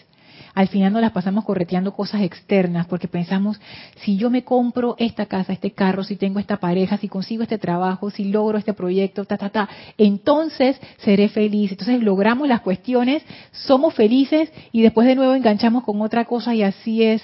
al 0.54 0.68
final 0.68 0.92
nos 0.92 1.02
las 1.02 1.10
pasamos 1.10 1.44
correteando 1.44 1.92
cosas 1.92 2.22
externas 2.22 2.86
porque 2.86 3.08
pensamos, 3.08 3.60
si 3.96 4.16
yo 4.16 4.30
me 4.30 4.44
compro 4.44 4.94
esta 4.98 5.26
casa, 5.26 5.52
este 5.52 5.72
carro, 5.72 6.04
si 6.04 6.14
tengo 6.14 6.38
esta 6.38 6.58
pareja, 6.58 6.96
si 6.96 7.08
consigo 7.08 7.42
este 7.42 7.58
trabajo, 7.58 8.10
si 8.10 8.24
logro 8.26 8.56
este 8.56 8.72
proyecto, 8.72 9.24
ta, 9.24 9.36
ta, 9.36 9.50
ta, 9.50 9.68
entonces 9.98 10.80
seré 10.98 11.28
feliz. 11.28 11.72
Entonces 11.72 12.00
logramos 12.00 12.46
las 12.46 12.60
cuestiones, 12.60 13.24
somos 13.50 13.94
felices 13.94 14.52
y 14.70 14.82
después 14.82 15.08
de 15.08 15.16
nuevo 15.16 15.34
enganchamos 15.34 15.82
con 15.82 16.00
otra 16.00 16.24
cosa 16.24 16.54
y 16.54 16.62
así 16.62 17.02
es. 17.02 17.22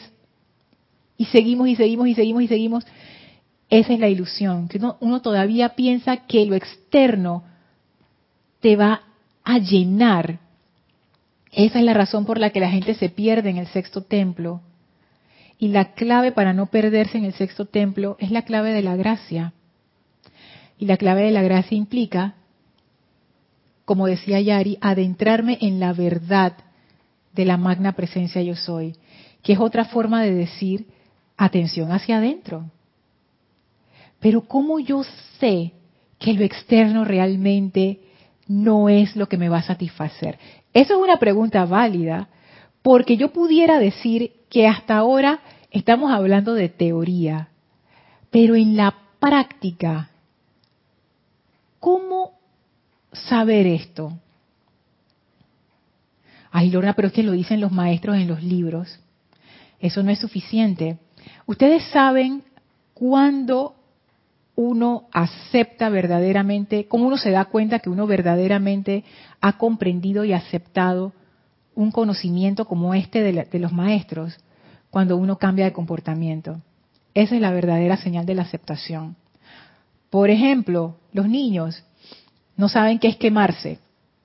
Y 1.17 1.27
seguimos 1.27 1.69
y 1.69 1.77
seguimos 1.77 2.09
y 2.09 2.15
seguimos 2.15 2.43
y 2.43 2.49
seguimos. 2.49 2.87
Esa 3.69 3.93
es 3.93 4.01
la 4.01 4.09
ilusión, 4.09 4.67
que 4.67 4.79
uno, 4.79 4.97
uno 4.99 5.23
todavía 5.23 5.71
piensa 5.77 6.17
que 6.27 6.45
lo 6.47 6.57
externo 6.57 7.45
te 8.59 8.75
va 8.75 9.03
a 9.55 9.59
llenar 9.59 10.39
esa 11.53 11.81
es 11.81 11.85
la 11.85 11.95
razón 11.95 12.27
por 12.27 12.39
la 12.39 12.51
que 12.51 12.61
la 12.61 12.71
gente 12.71 12.95
se 12.95 13.09
pierde 13.09 13.51
en 13.51 13.59
el 13.59 13.67
sexto 13.67 14.03
templo. 14.03 14.61
Y 15.59 15.69
la 15.69 15.95
clave 15.95 16.33
para 16.33 16.53
no 16.53 16.67
perderse 16.67 17.19
en 17.19 17.25
el 17.25 17.35
sexto 17.35 17.67
templo 17.67 18.17
es 18.21 18.31
la 18.31 18.43
clave 18.43 18.73
de 18.73 18.83
la 18.83 18.97
gracia. 18.97 19.53
Y 20.79 20.87
la 20.87 20.97
clave 20.97 21.23
de 21.23 21.33
la 21.33 21.43
gracia 21.43 21.77
implica, 21.77 22.35
como 23.85 24.07
decía 24.07 24.41
Yari, 24.41 24.79
adentrarme 24.81 25.59
en 25.61 25.81
la 25.81 25.93
verdad 25.93 26.55
de 27.35 27.45
la 27.45 27.57
magna 27.57 27.93
presencia 27.93 28.43
yo 28.43 28.57
soy, 28.57 28.97
que 29.43 29.53
es 29.53 29.59
otra 29.59 29.85
forma 29.85 30.23
de 30.23 30.33
decir 30.33 30.87
atención 31.37 31.93
hacia 31.93 32.19
adentro. 32.19 32.71
Pero 34.21 34.43
¿cómo 34.43 34.79
yo 34.79 35.03
sé 35.41 35.73
que 36.19 36.33
lo 36.33 36.45
externo 36.45 37.05
realmente 37.05 38.01
no 38.51 38.89
es 38.89 39.15
lo 39.15 39.29
que 39.29 39.37
me 39.37 39.49
va 39.49 39.59
a 39.59 39.63
satisfacer? 39.63 40.37
Eso 40.75 40.95
es 40.95 41.01
una 41.01 41.19
pregunta 41.19 41.65
válida, 41.67 42.29
porque 42.83 43.17
yo 43.17 43.33
pudiera 43.33 43.79
decir 43.79 44.33
que 44.51 44.67
hasta 44.67 44.97
ahora 44.97 45.39
estamos 45.71 46.11
hablando 46.11 46.55
de 46.55 46.69
teoría, 46.69 47.49
pero 48.31 48.57
en 48.57 48.77
la 48.77 48.93
práctica, 49.21 50.11
¿cómo 51.79 52.41
saber 53.13 53.69
esto? 53.69 54.19
Ay, 56.51 56.71
Lorna, 56.71 56.95
pero 56.95 57.07
es 57.07 57.15
que 57.15 57.23
lo 57.23 57.33
dicen 57.33 57.61
los 57.61 57.71
maestros 57.71 58.17
en 58.17 58.27
los 58.27 58.43
libros. 58.43 58.99
Eso 59.79 60.03
no 60.03 60.11
es 60.11 60.19
suficiente. 60.19 60.99
Ustedes 61.47 61.85
saben 61.93 62.43
cuándo 62.95 63.77
uno 64.61 65.05
acepta 65.11 65.89
verdaderamente, 65.89 66.87
cómo 66.87 67.07
uno 67.07 67.17
se 67.17 67.31
da 67.31 67.47
cuenta 67.47 67.79
que 67.79 67.89
uno 67.89 68.07
verdaderamente 68.07 69.05
ha 69.41 69.57
comprendido 69.57 70.23
y 70.27 70.35
aceptado 70.35 71.15
un 71.75 71.91
conocimiento 71.91 72.67
como 72.67 72.93
este 72.93 73.23
de, 73.23 73.59
los 73.59 73.73
maestros, 73.73 74.37
cuando 74.91 75.17
uno 75.17 75.39
cambia 75.39 75.65
de 75.65 75.73
comportamiento. 75.73 76.61
Esa 77.15 77.37
es 77.37 77.41
la 77.41 77.53
verdadera 77.53 77.97
señal 77.97 78.27
de 78.27 78.35
la 78.35 78.43
aceptación. 78.43 79.17
Por 80.11 80.29
ejemplo, 80.29 80.97
los 81.15 81.27
niños 81.27 81.83
no 82.59 82.69
saben 82.69 82.99
qué 82.99 83.09
es 83.09 83.17
quemarse, 83.17 83.79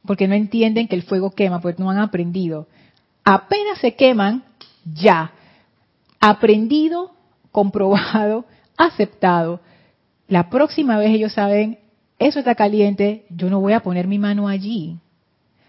porque 0.06 0.28
no 0.28 0.36
entienden 0.36 0.90
que 0.90 0.96
el 0.96 1.04
fuego 1.04 1.32
quema, 1.32 1.62
porque 1.62 1.82
no 1.82 1.92
han 1.92 2.00
aprendido. 2.00 2.68
Apenas 3.24 3.80
se 3.80 3.96
queman, 3.96 4.44
ya. 4.84 5.32
Aprendido, 6.20 7.12
comprobado, 7.54 8.44
aceptado 8.78 9.62
la 10.28 10.50
próxima 10.50 10.98
vez 10.98 11.12
ellos 11.12 11.34
saben, 11.34 11.80
eso 12.18 12.40
está 12.40 12.56
caliente, 12.56 13.26
yo 13.30 13.50
no 13.50 13.60
voy 13.60 13.74
a 13.74 13.82
poner 13.82 14.08
mi 14.08 14.20
mano 14.20 14.48
allí, 14.48 14.98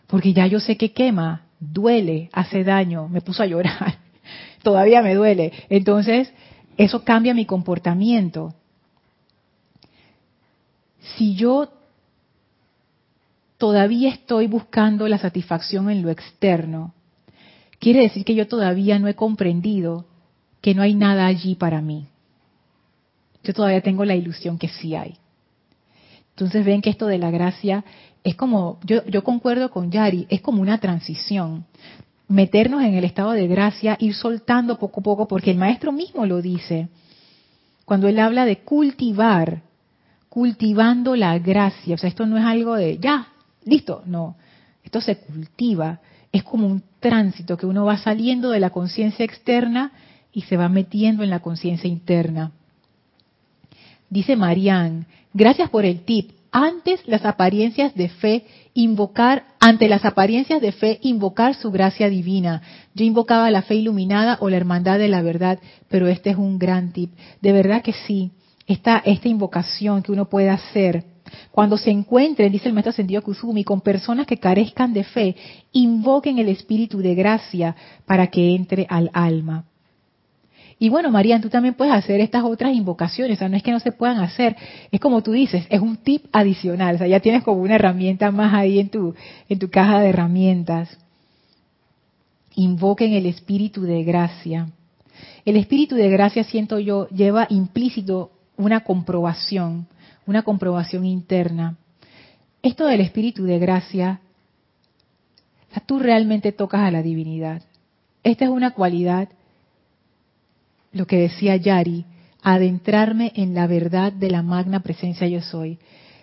porque 0.06 0.32
ya 0.32 0.46
yo 0.46 0.60
sé 0.60 0.76
que 0.76 0.92
quema. 0.92 1.42
duele, 1.58 2.28
hace 2.32 2.64
daño, 2.64 3.08
me 3.08 3.20
puso 3.20 3.42
a 3.42 3.46
llorar, 3.46 3.98
todavía 4.62 5.02
me 5.02 5.14
duele. 5.14 5.52
Entonces, 5.68 6.32
eso 6.76 7.02
cambia 7.04 7.34
mi 7.34 7.46
comportamiento. 7.46 8.54
Si 11.16 11.34
yo 11.34 11.68
todavía 13.58 14.10
estoy 14.10 14.46
buscando 14.46 15.08
la 15.08 15.18
satisfacción 15.18 15.90
en 15.90 16.02
lo 16.02 16.10
externo, 16.10 16.94
quiere 17.78 18.02
decir 18.02 18.24
que 18.24 18.34
yo 18.34 18.48
todavía 18.48 18.98
no 18.98 19.08
he 19.08 19.14
comprendido 19.14 20.06
que 20.60 20.74
no 20.74 20.82
hay 20.82 20.94
nada 20.94 21.26
allí 21.26 21.54
para 21.54 21.80
mí. 21.80 22.08
Yo 23.42 23.52
todavía 23.54 23.80
tengo 23.80 24.04
la 24.04 24.14
ilusión 24.14 24.58
que 24.58 24.68
sí 24.68 24.94
hay. 24.94 25.16
Entonces 26.30 26.64
ven 26.64 26.82
que 26.82 26.90
esto 26.90 27.06
de 27.06 27.18
la 27.18 27.30
gracia 27.30 27.84
es 28.22 28.34
como, 28.34 28.78
yo, 28.84 29.04
yo 29.06 29.24
concuerdo 29.24 29.70
con 29.70 29.90
Yari, 29.90 30.26
es 30.28 30.40
como 30.40 30.60
una 30.60 30.78
transición. 30.78 31.64
Meternos 32.28 32.82
en 32.82 32.94
el 32.94 33.04
estado 33.04 33.30
de 33.30 33.46
gracia, 33.46 33.96
ir 34.00 34.14
soltando 34.14 34.78
poco 34.78 35.00
a 35.00 35.02
poco, 35.02 35.28
porque 35.28 35.52
el 35.52 35.58
maestro 35.58 35.92
mismo 35.92 36.26
lo 36.26 36.42
dice. 36.42 36.88
Cuando 37.84 38.08
él 38.08 38.18
habla 38.18 38.44
de 38.44 38.58
cultivar, 38.58 39.62
cultivando 40.28 41.16
la 41.16 41.38
gracia. 41.38 41.94
O 41.94 41.98
sea, 41.98 42.10
esto 42.10 42.26
no 42.26 42.36
es 42.36 42.44
algo 42.44 42.74
de 42.74 42.98
ya, 42.98 43.28
listo, 43.64 44.02
no. 44.04 44.36
Esto 44.84 45.00
se 45.00 45.16
cultiva. 45.16 46.00
Es 46.32 46.42
como 46.42 46.66
un 46.66 46.82
tránsito 47.00 47.56
que 47.56 47.64
uno 47.64 47.86
va 47.86 47.96
saliendo 47.96 48.50
de 48.50 48.60
la 48.60 48.68
conciencia 48.68 49.24
externa 49.24 49.92
y 50.32 50.42
se 50.42 50.58
va 50.58 50.68
metiendo 50.68 51.22
en 51.22 51.30
la 51.30 51.40
conciencia 51.40 51.88
interna. 51.88 52.52
Dice 54.10 54.36
Marianne, 54.36 55.06
gracias 55.34 55.70
por 55.70 55.84
el 55.84 56.00
tip. 56.04 56.32
Antes 56.52 57.06
las 57.06 57.24
apariencias 57.24 57.94
de 57.94 58.08
fe, 58.08 58.44
invocar, 58.72 59.44
ante 59.60 59.88
las 59.88 60.04
apariencias 60.04 60.60
de 60.62 60.72
fe, 60.72 60.98
invocar 61.02 61.54
su 61.54 61.70
gracia 61.70 62.08
divina. 62.08 62.62
Yo 62.94 63.04
invocaba 63.04 63.50
la 63.50 63.62
fe 63.62 63.74
iluminada 63.74 64.38
o 64.40 64.48
la 64.48 64.56
hermandad 64.56 64.98
de 64.98 65.08
la 65.08 65.22
verdad, 65.22 65.58
pero 65.88 66.08
este 66.08 66.30
es 66.30 66.36
un 66.36 66.58
gran 66.58 66.92
tip. 66.92 67.12
De 67.42 67.52
verdad 67.52 67.82
que 67.82 67.92
sí, 67.92 68.30
esta, 68.66 69.02
esta 69.04 69.28
invocación 69.28 70.02
que 70.02 70.12
uno 70.12 70.30
puede 70.30 70.48
hacer 70.48 71.04
cuando 71.50 71.76
se 71.76 71.90
encuentren, 71.90 72.52
dice 72.52 72.68
el 72.68 72.74
maestro 72.74 72.90
Ascendido 72.90 73.22
Kusumi, 73.22 73.64
con 73.64 73.80
personas 73.80 74.26
que 74.26 74.38
carezcan 74.38 74.92
de 74.92 75.04
fe, 75.04 75.36
invoquen 75.72 76.38
el 76.38 76.48
espíritu 76.48 76.98
de 76.98 77.14
gracia 77.14 77.74
para 78.06 78.28
que 78.28 78.54
entre 78.54 78.86
al 78.88 79.10
alma. 79.12 79.64
Y 80.78 80.90
bueno, 80.90 81.10
María, 81.10 81.40
tú 81.40 81.48
también 81.48 81.74
puedes 81.74 81.94
hacer 81.94 82.20
estas 82.20 82.44
otras 82.44 82.74
invocaciones, 82.74 83.36
o 83.36 83.40
sea, 83.40 83.48
no 83.48 83.56
es 83.56 83.62
que 83.62 83.72
no 83.72 83.80
se 83.80 83.92
puedan 83.92 84.18
hacer, 84.18 84.56
es 84.90 85.00
como 85.00 85.22
tú 85.22 85.32
dices, 85.32 85.66
es 85.70 85.80
un 85.80 85.96
tip 85.96 86.26
adicional, 86.32 86.96
o 86.96 86.98
sea, 86.98 87.06
ya 87.06 87.20
tienes 87.20 87.42
como 87.42 87.62
una 87.62 87.76
herramienta 87.76 88.30
más 88.30 88.52
ahí 88.52 88.78
en 88.78 88.90
tu, 88.90 89.14
en 89.48 89.58
tu 89.58 89.70
caja 89.70 90.00
de 90.00 90.10
herramientas. 90.10 90.98
Invoquen 92.56 93.14
el 93.14 93.26
espíritu 93.26 93.82
de 93.82 94.04
gracia. 94.04 94.68
El 95.46 95.56
espíritu 95.56 95.94
de 95.94 96.10
gracia, 96.10 96.44
siento 96.44 96.78
yo, 96.78 97.08
lleva 97.08 97.46
implícito 97.48 98.32
una 98.58 98.80
comprobación 98.80 99.86
una 100.26 100.42
comprobación 100.42 101.06
interna. 101.06 101.76
Esto 102.62 102.86
del 102.86 103.00
espíritu 103.00 103.44
de 103.44 103.58
gracia, 103.58 104.20
tú 105.86 105.98
realmente 105.98 106.52
tocas 106.52 106.80
a 106.80 106.90
la 106.90 107.02
divinidad. 107.02 107.62
Esta 108.24 108.44
es 108.44 108.50
una 108.50 108.72
cualidad, 108.72 109.28
lo 110.96 111.06
que 111.06 111.18
decía 111.18 111.56
Yari, 111.56 112.04
adentrarme 112.42 113.32
en 113.34 113.54
la 113.54 113.66
verdad 113.66 114.12
de 114.12 114.30
la 114.30 114.42
magna 114.42 114.80
presencia 114.80 115.26
yo 115.28 115.42
soy. 115.42 115.78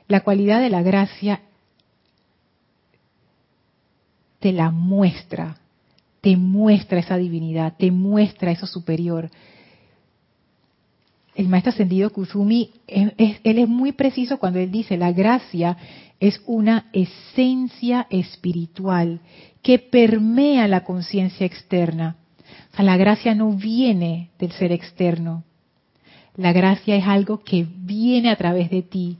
La 0.07 0.21
cualidad 0.21 0.61
de 0.61 0.69
la 0.69 0.81
gracia 0.81 1.41
te 4.39 4.51
la 4.51 4.71
muestra, 4.71 5.57
te 6.21 6.35
muestra 6.35 6.99
esa 6.99 7.17
divinidad, 7.17 7.75
te 7.77 7.91
muestra 7.91 8.51
eso 8.51 8.67
superior 8.67 9.29
el 11.35 11.47
maestro 11.47 11.71
ascendido 11.71 12.11
Kusumi, 12.11 12.71
él 12.87 13.13
es 13.43 13.67
muy 13.67 13.91
preciso 13.91 14.37
cuando 14.37 14.59
él 14.59 14.71
dice, 14.71 14.97
la 14.97 15.11
gracia 15.11 15.77
es 16.19 16.41
una 16.45 16.89
esencia 16.93 18.07
espiritual 18.09 19.19
que 19.61 19.79
permea 19.79 20.67
la 20.67 20.83
conciencia 20.83 21.45
externa. 21.45 22.17
O 22.71 22.75
sea, 22.75 22.85
la 22.85 22.97
gracia 22.97 23.35
no 23.35 23.51
viene 23.51 24.29
del 24.39 24.51
ser 24.51 24.71
externo. 24.71 25.43
La 26.35 26.51
gracia 26.51 26.95
es 26.95 27.05
algo 27.05 27.43
que 27.43 27.67
viene 27.69 28.29
a 28.29 28.35
través 28.35 28.69
de 28.69 28.81
ti. 28.81 29.17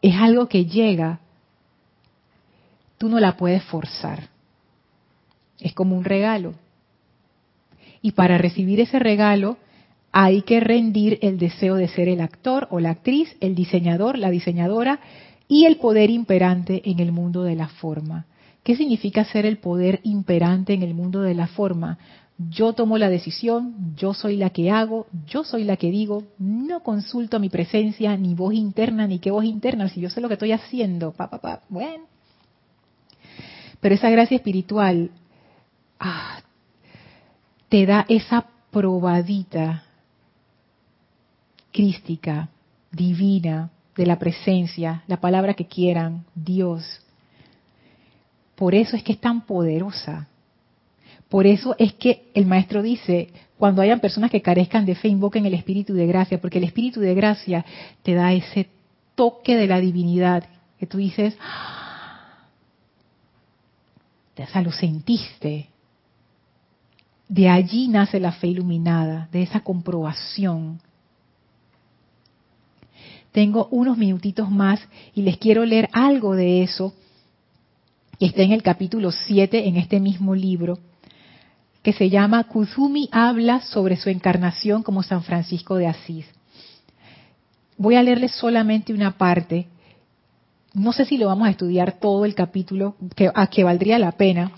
Es 0.00 0.16
algo 0.16 0.48
que 0.48 0.64
llega. 0.64 1.20
Tú 2.98 3.08
no 3.08 3.20
la 3.20 3.36
puedes 3.36 3.62
forzar. 3.64 4.28
Es 5.58 5.74
como 5.74 5.96
un 5.96 6.04
regalo. 6.04 6.54
Y 8.02 8.12
para 8.12 8.38
recibir 8.38 8.80
ese 8.80 8.98
regalo, 8.98 9.58
hay 10.12 10.42
que 10.42 10.60
rendir 10.60 11.18
el 11.22 11.38
deseo 11.38 11.76
de 11.76 11.88
ser 11.88 12.08
el 12.08 12.20
actor 12.20 12.66
o 12.70 12.80
la 12.80 12.90
actriz, 12.90 13.36
el 13.40 13.54
diseñador, 13.54 14.18
la 14.18 14.30
diseñadora 14.30 15.00
y 15.46 15.66
el 15.66 15.76
poder 15.76 16.10
imperante 16.10 16.82
en 16.90 17.00
el 17.00 17.12
mundo 17.12 17.42
de 17.42 17.56
la 17.56 17.68
forma. 17.68 18.26
¿Qué 18.62 18.76
significa 18.76 19.24
ser 19.24 19.46
el 19.46 19.58
poder 19.58 20.00
imperante 20.02 20.74
en 20.74 20.82
el 20.82 20.94
mundo 20.94 21.22
de 21.22 21.34
la 21.34 21.46
forma? 21.46 21.98
Yo 22.38 22.72
tomo 22.72 22.96
la 22.98 23.10
decisión, 23.10 23.94
yo 23.96 24.14
soy 24.14 24.36
la 24.36 24.50
que 24.50 24.70
hago, 24.70 25.06
yo 25.26 25.44
soy 25.44 25.64
la 25.64 25.76
que 25.76 25.90
digo, 25.90 26.24
no 26.38 26.82
consulto 26.82 27.38
mi 27.38 27.50
presencia, 27.50 28.16
ni 28.16 28.34
voz 28.34 28.54
interna, 28.54 29.06
ni 29.06 29.18
qué 29.18 29.30
voz 29.30 29.44
interna, 29.44 29.88
si 29.88 30.00
yo 30.00 30.08
sé 30.08 30.20
lo 30.20 30.28
que 30.28 30.34
estoy 30.34 30.52
haciendo, 30.52 31.12
pa, 31.12 31.28
pa. 31.28 31.60
bueno. 31.68 32.04
Pero 33.80 33.94
esa 33.94 34.10
gracia 34.10 34.36
espiritual 34.36 35.10
ah, 35.98 36.40
te 37.68 37.86
da 37.86 38.06
esa 38.08 38.46
probadita 38.70 39.84
crística, 41.72 42.48
divina, 42.90 43.70
de 43.96 44.06
la 44.06 44.18
presencia, 44.18 45.04
la 45.06 45.20
palabra 45.20 45.54
que 45.54 45.66
quieran, 45.66 46.24
Dios. 46.34 47.02
Por 48.60 48.74
eso 48.74 48.94
es 48.94 49.02
que 49.02 49.12
es 49.12 49.18
tan 49.18 49.46
poderosa. 49.46 50.28
Por 51.30 51.46
eso 51.46 51.74
es 51.78 51.94
que 51.94 52.30
el 52.34 52.44
maestro 52.44 52.82
dice, 52.82 53.30
cuando 53.56 53.80
hayan 53.80 54.00
personas 54.00 54.30
que 54.30 54.42
carezcan 54.42 54.84
de 54.84 54.94
fe, 54.94 55.08
invoquen 55.08 55.46
el 55.46 55.54
espíritu 55.54 55.94
de 55.94 56.06
gracia, 56.06 56.38
porque 56.42 56.58
el 56.58 56.64
espíritu 56.64 57.00
de 57.00 57.14
gracia 57.14 57.64
te 58.02 58.12
da 58.12 58.34
ese 58.34 58.68
toque 59.14 59.56
de 59.56 59.66
la 59.66 59.80
divinidad 59.80 60.44
que 60.78 60.86
tú 60.86 60.98
dices, 60.98 61.38
o 64.36 64.46
sea, 64.46 64.60
lo 64.60 64.72
sentiste. 64.72 65.68
De 67.30 67.48
allí 67.48 67.88
nace 67.88 68.20
la 68.20 68.32
fe 68.32 68.48
iluminada, 68.48 69.26
de 69.32 69.40
esa 69.40 69.60
comprobación 69.60 70.82
tengo 73.32 73.68
unos 73.70 73.96
minutitos 73.96 74.50
más 74.50 74.80
y 75.14 75.22
les 75.22 75.38
quiero 75.38 75.64
leer 75.64 75.88
algo 75.92 76.34
de 76.34 76.62
eso 76.62 76.92
que 78.20 78.26
está 78.26 78.42
en 78.42 78.52
el 78.52 78.62
capítulo 78.62 79.12
7 79.12 79.66
en 79.66 79.78
este 79.78 79.98
mismo 79.98 80.34
libro, 80.34 80.78
que 81.82 81.94
se 81.94 82.10
llama 82.10 82.44
Kuzumi 82.44 83.08
habla 83.10 83.62
sobre 83.62 83.96
su 83.96 84.10
encarnación 84.10 84.82
como 84.82 85.02
San 85.02 85.22
Francisco 85.22 85.76
de 85.76 85.86
Asís. 85.86 86.26
Voy 87.78 87.94
a 87.94 88.02
leerles 88.02 88.32
solamente 88.32 88.92
una 88.92 89.16
parte. 89.16 89.68
No 90.74 90.92
sé 90.92 91.06
si 91.06 91.16
lo 91.16 91.28
vamos 91.28 91.48
a 91.48 91.52
estudiar 91.52 91.92
todo 91.98 92.26
el 92.26 92.34
capítulo, 92.34 92.94
que, 93.16 93.30
a 93.34 93.46
que 93.46 93.64
valdría 93.64 93.98
la 93.98 94.12
pena, 94.12 94.52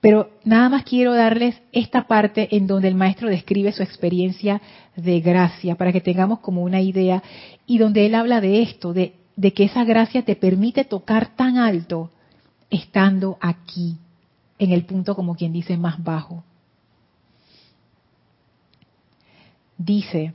pero 0.00 0.30
nada 0.44 0.70
más 0.70 0.84
quiero 0.84 1.12
darles 1.12 1.60
esta 1.70 2.06
parte 2.06 2.56
en 2.56 2.66
donde 2.66 2.88
el 2.88 2.94
maestro 2.94 3.28
describe 3.28 3.72
su 3.72 3.82
experiencia 3.82 4.62
de 4.96 5.20
gracia, 5.20 5.74
para 5.74 5.92
que 5.92 6.00
tengamos 6.00 6.38
como 6.38 6.62
una 6.62 6.80
idea, 6.80 7.22
y 7.66 7.76
donde 7.76 8.06
él 8.06 8.14
habla 8.14 8.40
de 8.40 8.62
esto, 8.62 8.94
de, 8.94 9.16
de 9.36 9.52
que 9.52 9.64
esa 9.64 9.84
gracia 9.84 10.24
te 10.24 10.34
permite 10.34 10.86
tocar 10.86 11.36
tan 11.36 11.58
alto 11.58 12.10
estando 12.72 13.36
aquí, 13.40 13.98
en 14.58 14.72
el 14.72 14.84
punto 14.84 15.14
como 15.14 15.36
quien 15.36 15.52
dice 15.52 15.76
más 15.76 16.02
bajo. 16.02 16.42
Dice, 19.76 20.32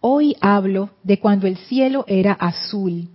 hoy 0.00 0.36
hablo 0.40 0.90
de 1.02 1.18
cuando 1.18 1.46
el 1.46 1.56
cielo 1.56 2.04
era 2.06 2.32
azul 2.32 3.08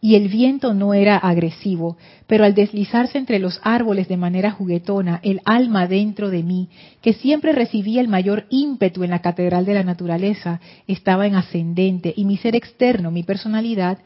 y 0.00 0.14
el 0.14 0.28
viento 0.28 0.74
no 0.74 0.94
era 0.94 1.16
agresivo, 1.16 1.96
pero 2.28 2.44
al 2.44 2.54
deslizarse 2.54 3.18
entre 3.18 3.40
los 3.40 3.60
árboles 3.64 4.06
de 4.06 4.16
manera 4.16 4.52
juguetona, 4.52 5.18
el 5.24 5.40
alma 5.44 5.88
dentro 5.88 6.30
de 6.30 6.44
mí, 6.44 6.68
que 7.02 7.14
siempre 7.14 7.52
recibía 7.52 8.00
el 8.00 8.06
mayor 8.06 8.46
ímpetu 8.48 9.02
en 9.02 9.10
la 9.10 9.22
catedral 9.22 9.64
de 9.64 9.74
la 9.74 9.82
naturaleza, 9.82 10.60
estaba 10.86 11.26
en 11.26 11.34
ascendente 11.34 12.14
y 12.16 12.24
mi 12.24 12.36
ser 12.36 12.54
externo, 12.54 13.10
mi 13.10 13.24
personalidad, 13.24 13.98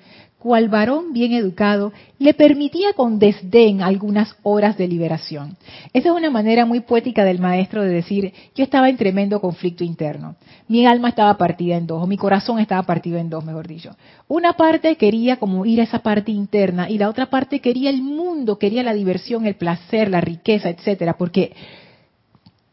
cual 0.43 0.69
varón 0.69 1.13
bien 1.13 1.35
educado, 1.35 1.93
le 2.19 2.35
permitía 2.35 2.95
con 2.95 3.21
desdén 3.21 3.81
algunas 3.81 4.35
horas 4.43 4.77
de 4.77 4.89
liberación. 4.89 5.57
Esa 5.93 6.09
es 6.09 6.15
una 6.17 6.31
manera 6.31 6.67
muy 6.67 6.81
poética 6.81 7.25
del 7.25 7.39
maestro 7.39 7.83
de 7.83 7.91
decir, 7.91 8.33
yo 8.57 8.65
estaba 8.65 8.89
en 8.89 8.97
tremendo 8.97 9.41
conflicto 9.41 9.85
interno. 9.85 10.35
Mi 10.67 10.85
alma 10.85 11.11
estaba 11.11 11.39
partida 11.39 11.77
en 11.77 11.87
dos, 11.87 12.03
o 12.03 12.09
mi 12.09 12.17
corazón 12.17 12.59
estaba 12.59 12.83
partido 12.83 13.19
en 13.19 13.31
dos, 13.31 13.45
mejor 13.45 13.69
dicho. 13.69 13.95
Una 14.27 14.55
parte 14.55 14.97
quería 14.97 15.37
como 15.37 15.65
ir 15.65 15.81
a 15.81 15.85
esa 15.85 16.01
parte 16.01 16.33
interna 16.33 16.91
y 16.91 16.99
la 16.99 17.09
otra 17.09 17.27
parte 17.27 17.61
quería 17.61 17.91
el 17.91 18.03
mundo, 18.03 18.59
quería 18.59 18.83
la 18.83 18.95
diversión, 18.95 19.47
el 19.47 19.55
placer, 19.55 20.11
la 20.11 20.21
riqueza, 20.21 20.71
etcétera, 20.71 21.17
porque 21.17 21.53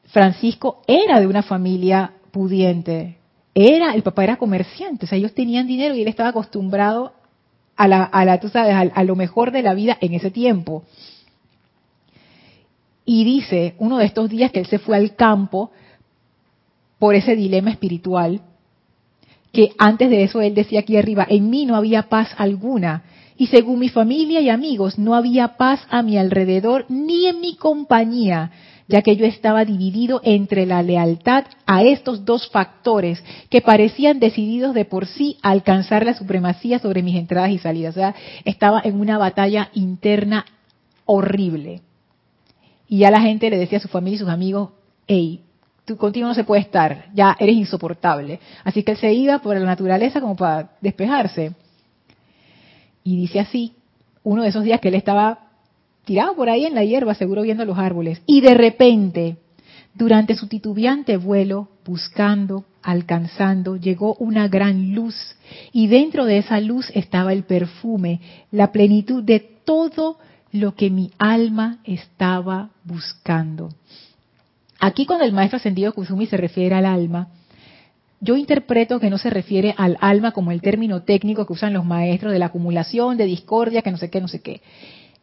Francisco 0.05 0.81
era 0.87 1.19
de 1.19 1.27
una 1.27 1.43
familia 1.43 2.13
pudiente, 2.31 3.17
era, 3.53 3.93
el 3.93 4.01
papá 4.01 4.23
era 4.23 4.37
comerciante, 4.37 5.05
o 5.05 5.07
sea, 5.07 5.19
ellos 5.19 5.35
tenían 5.35 5.67
dinero 5.67 5.93
y 5.93 6.01
él 6.01 6.07
estaba 6.07 6.29
acostumbrado 6.29 7.13
a 7.79 9.03
lo 9.03 9.15
mejor 9.15 9.51
de 9.51 9.63
la 9.63 9.73
vida 9.73 9.97
en 10.01 10.13
ese 10.13 10.31
tiempo. 10.31 10.83
Y 13.05 13.23
dice 13.23 13.75
uno 13.79 13.97
de 13.97 14.05
estos 14.05 14.29
días 14.29 14.51
que 14.51 14.59
él 14.59 14.67
se 14.67 14.79
fue 14.79 14.97
al 14.97 15.15
campo 15.15 15.71
por 16.99 17.15
ese 17.15 17.35
dilema 17.35 17.71
espiritual, 17.71 18.41
que 19.51 19.71
antes 19.77 20.09
de 20.09 20.23
eso 20.23 20.41
él 20.41 20.53
decía 20.53 20.81
aquí 20.81 20.97
arriba, 20.97 21.25
en 21.27 21.49
mí 21.49 21.65
no 21.65 21.75
había 21.75 22.03
paz 22.03 22.29
alguna. 22.37 23.03
Y 23.37 23.47
según 23.47 23.79
mi 23.79 23.89
familia 23.89 24.41
y 24.41 24.49
amigos, 24.49 24.99
no 24.99 25.15
había 25.15 25.55
paz 25.55 25.79
a 25.89 26.03
mi 26.03 26.17
alrededor 26.17 26.85
ni 26.89 27.25
en 27.25 27.39
mi 27.39 27.55
compañía 27.55 28.51
ya 28.89 29.03
que 29.03 29.15
yo 29.15 29.25
estaba 29.25 29.63
dividido 29.65 30.19
entre 30.23 30.65
la 30.65 30.81
lealtad 30.81 31.45
a 31.67 31.83
estos 31.83 32.25
dos 32.25 32.49
factores 32.49 33.23
que 33.49 33.61
parecían 33.61 34.19
decididos 34.19 34.73
de 34.73 34.83
por 34.83 35.05
sí 35.05 35.37
a 35.43 35.51
alcanzar 35.51 36.03
la 36.03 36.15
supremacía 36.15 36.79
sobre 36.79 37.03
mis 37.03 37.15
entradas 37.15 37.51
y 37.51 37.59
salidas. 37.59 37.95
O 37.95 37.99
sea, 37.99 38.15
estaba 38.45 38.81
en 38.83 38.99
una 38.99 39.19
batalla 39.19 39.69
interna 39.75 40.43
horrible. 41.05 41.81
Y 42.87 42.99
ya 42.99 43.11
la 43.11 43.21
gente 43.21 43.51
le 43.51 43.59
decía 43.59 43.77
a 43.77 43.81
su 43.81 43.87
familia 43.87 44.15
y 44.15 44.19
sus 44.19 44.29
amigos, 44.29 44.71
hey, 45.07 45.43
tú 45.85 45.95
contigo 45.95 46.27
no 46.27 46.33
se 46.33 46.43
puede 46.43 46.63
estar, 46.63 47.05
ya 47.13 47.37
eres 47.39 47.55
insoportable. 47.55 48.39
Así 48.63 48.81
que 48.81 48.93
él 48.93 48.97
se 48.97 49.13
iba 49.13 49.37
por 49.37 49.55
la 49.55 49.65
naturaleza 49.65 50.19
como 50.19 50.35
para 50.35 50.71
despejarse. 50.81 51.53
Y 53.03 53.17
dice 53.17 53.39
así, 53.39 53.75
uno 54.23 54.41
de 54.41 54.49
esos 54.49 54.63
días 54.63 54.79
que 54.79 54.87
él 54.87 54.95
estaba 54.95 55.48
tirado 56.09 56.35
por 56.35 56.49
ahí 56.49 56.65
en 56.65 56.73
la 56.73 56.83
hierba, 56.83 57.13
seguro 57.13 57.43
viendo 57.43 57.65
los 57.65 57.77
árboles. 57.77 58.23
Y 58.25 58.41
de 58.41 58.55
repente, 58.55 59.37
durante 59.93 60.33
su 60.33 60.47
titubeante 60.47 61.17
vuelo, 61.17 61.67
buscando, 61.85 62.65
alcanzando, 62.81 63.75
llegó 63.75 64.15
una 64.15 64.47
gran 64.47 64.95
luz. 64.95 65.35
Y 65.71 65.85
dentro 65.85 66.25
de 66.25 66.39
esa 66.39 66.59
luz 66.61 66.91
estaba 66.95 67.31
el 67.31 67.43
perfume, 67.43 68.21
la 68.49 68.71
plenitud 68.71 69.23
de 69.23 69.39
todo 69.39 70.17
lo 70.51 70.73
que 70.73 70.89
mi 70.89 71.11
alma 71.19 71.77
estaba 71.83 72.71
buscando. 72.85 73.69
Aquí 74.79 75.05
cuando 75.05 75.25
el 75.25 75.31
maestro 75.31 75.57
ascendido 75.57 75.93
Kusumi 75.93 76.25
se 76.25 76.37
refiere 76.37 76.73
al 76.73 76.87
alma, 76.87 77.27
yo 78.19 78.35
interpreto 78.35 78.99
que 78.99 79.11
no 79.11 79.19
se 79.19 79.29
refiere 79.29 79.75
al 79.77 79.95
alma 80.01 80.31
como 80.31 80.51
el 80.51 80.61
término 80.61 81.03
técnico 81.03 81.45
que 81.45 81.53
usan 81.53 81.73
los 81.73 81.85
maestros 81.85 82.33
de 82.33 82.39
la 82.39 82.47
acumulación, 82.47 83.15
de 83.15 83.25
discordia, 83.25 83.83
que 83.83 83.91
no 83.91 83.97
sé 83.97 84.09
qué, 84.09 84.19
no 84.19 84.27
sé 84.27 84.41
qué. 84.41 84.61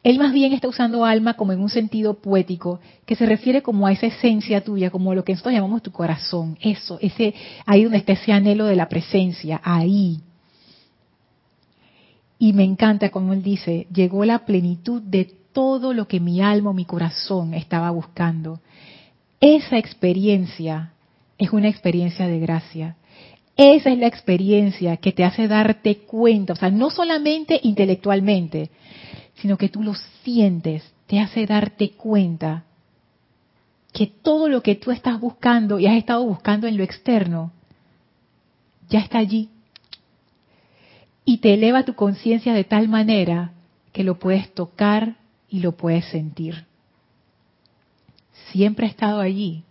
Él 0.06 0.20
más 0.20 0.32
bien 0.32 0.52
está 0.52 0.68
usando 0.68 1.04
alma 1.04 1.34
como 1.34 1.50
en 1.50 1.58
un 1.58 1.68
sentido 1.68 2.14
poético, 2.14 2.78
que 3.04 3.16
se 3.16 3.26
refiere 3.26 3.60
como 3.60 3.88
a 3.88 3.92
esa 3.92 4.06
esencia 4.06 4.62
tuya, 4.62 4.88
como 4.88 5.12
lo 5.16 5.24
que 5.24 5.32
nosotros 5.32 5.54
llamamos 5.54 5.82
tu 5.82 5.90
corazón, 5.90 6.56
eso, 6.60 6.96
ese, 7.02 7.34
ahí 7.66 7.82
donde 7.82 7.98
está 7.98 8.12
ese 8.12 8.30
anhelo 8.30 8.66
de 8.66 8.76
la 8.76 8.88
presencia, 8.88 9.60
ahí. 9.64 10.20
Y 12.38 12.52
me 12.52 12.62
encanta 12.62 13.08
como 13.08 13.32
él 13.32 13.42
dice, 13.42 13.88
llegó 13.92 14.24
la 14.24 14.46
plenitud 14.46 15.02
de 15.02 15.24
todo 15.52 15.92
lo 15.92 16.06
que 16.06 16.20
mi 16.20 16.40
alma 16.40 16.70
o 16.70 16.72
mi 16.72 16.84
corazón 16.84 17.52
estaba 17.52 17.90
buscando. 17.90 18.60
Esa 19.40 19.76
experiencia 19.76 20.92
es 21.36 21.50
una 21.50 21.66
experiencia 21.66 22.28
de 22.28 22.38
gracia. 22.38 22.96
Esa 23.56 23.90
es 23.90 23.98
la 23.98 24.06
experiencia 24.06 24.98
que 24.98 25.10
te 25.10 25.24
hace 25.24 25.48
darte 25.48 25.96
cuenta, 25.96 26.52
o 26.52 26.56
sea, 26.56 26.70
no 26.70 26.90
solamente 26.90 27.58
intelectualmente, 27.60 28.70
sino 29.36 29.56
que 29.56 29.68
tú 29.68 29.82
lo 29.82 29.94
sientes, 30.24 30.82
te 31.06 31.20
hace 31.20 31.46
darte 31.46 31.90
cuenta 31.90 32.64
que 33.92 34.06
todo 34.06 34.48
lo 34.48 34.62
que 34.62 34.74
tú 34.74 34.90
estás 34.90 35.18
buscando 35.20 35.78
y 35.78 35.86
has 35.86 35.96
estado 35.96 36.24
buscando 36.24 36.66
en 36.66 36.76
lo 36.76 36.84
externo, 36.84 37.52
ya 38.88 39.00
está 39.00 39.18
allí. 39.18 39.48
Y 41.24 41.38
te 41.38 41.54
eleva 41.54 41.84
tu 41.84 41.94
conciencia 41.94 42.52
de 42.52 42.64
tal 42.64 42.88
manera 42.88 43.52
que 43.92 44.04
lo 44.04 44.18
puedes 44.18 44.52
tocar 44.52 45.16
y 45.48 45.60
lo 45.60 45.72
puedes 45.72 46.04
sentir. 46.06 46.66
Siempre 48.52 48.86
ha 48.86 48.90
estado 48.90 49.20
allí, 49.20 49.64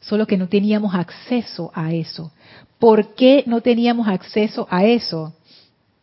solo 0.00 0.26
que 0.26 0.36
no 0.36 0.48
teníamos 0.48 0.94
acceso 0.94 1.70
a 1.74 1.92
eso. 1.92 2.32
¿Por 2.78 3.14
qué 3.14 3.42
no 3.46 3.60
teníamos 3.60 4.08
acceso 4.08 4.66
a 4.70 4.84
eso? 4.84 5.34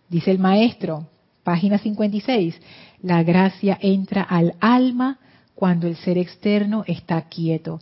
Dice 0.10 0.32
el 0.32 0.40
maestro, 0.40 1.08
página 1.46 1.78
56, 1.78 2.60
la 3.02 3.24
gracia 3.24 3.78
entra 3.80 4.24
al 4.24 4.56
alma 4.60 5.20
cuando 5.54 5.88
el 5.88 5.96
ser 5.96 6.18
externo 6.18 6.84
está 6.88 7.22
quieto. 7.30 7.80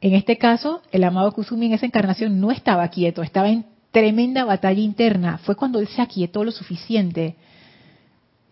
En 0.00 0.14
este 0.14 0.38
caso, 0.38 0.82
el 0.90 1.04
amado 1.04 1.30
Kusumi 1.30 1.66
en 1.66 1.74
esa 1.74 1.86
encarnación 1.86 2.40
no 2.40 2.50
estaba 2.50 2.88
quieto, 2.88 3.22
estaba 3.22 3.50
en 3.50 3.66
tremenda 3.92 4.44
batalla 4.44 4.80
interna. 4.80 5.38
Fue 5.38 5.54
cuando 5.54 5.78
él 5.78 5.86
se 5.86 6.02
aquietó 6.02 6.42
lo 6.42 6.50
suficiente 6.50 7.36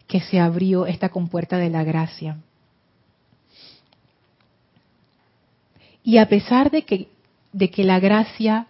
que 0.06 0.20
se 0.20 0.38
abrió 0.38 0.86
esta 0.86 1.08
compuerta 1.08 1.56
de 1.56 1.70
la 1.70 1.82
gracia. 1.82 2.36
Y 6.04 6.18
a 6.18 6.28
pesar 6.28 6.70
de 6.70 6.82
que, 6.82 7.08
de 7.52 7.70
que 7.70 7.84
la 7.84 7.98
gracia 7.98 8.66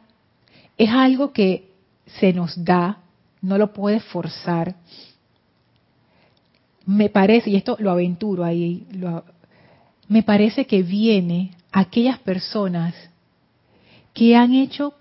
es 0.79 0.91
algo 0.91 1.33
que 1.33 1.69
se 2.07 2.33
nos 2.33 2.65
da, 2.65 2.99
no 3.43 3.59
lo 3.59 3.73
puedes 3.73 4.05
forzar, 4.05 4.77
me 6.91 7.09
parece, 7.09 7.51
y 7.51 7.57
esto 7.57 7.77
lo 7.79 7.93
aventuro 7.93 8.43
ahí, 8.43 8.85
me 10.09 10.25
parece 10.25 10.67
que 10.67 10.83
viene 10.83 11.53
aquellas 11.71 12.19
personas 12.19 12.95
que 14.13 14.35
han 14.35 14.55
hecho 14.55 14.95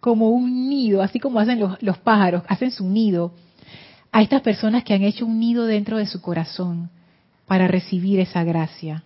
como 0.00 0.30
un 0.30 0.68
nido, 0.68 1.00
así 1.00 1.20
como 1.20 1.38
hacen 1.38 1.60
los, 1.60 1.80
los 1.80 1.96
pájaros, 1.98 2.42
hacen 2.48 2.72
su 2.72 2.88
nido, 2.88 3.32
a 4.10 4.20
estas 4.20 4.42
personas 4.42 4.82
que 4.82 4.94
han 4.94 5.02
hecho 5.02 5.26
un 5.26 5.38
nido 5.38 5.64
dentro 5.64 5.96
de 5.96 6.06
su 6.06 6.20
corazón 6.20 6.90
para 7.46 7.68
recibir 7.68 8.18
esa 8.18 8.42
gracia. 8.42 9.04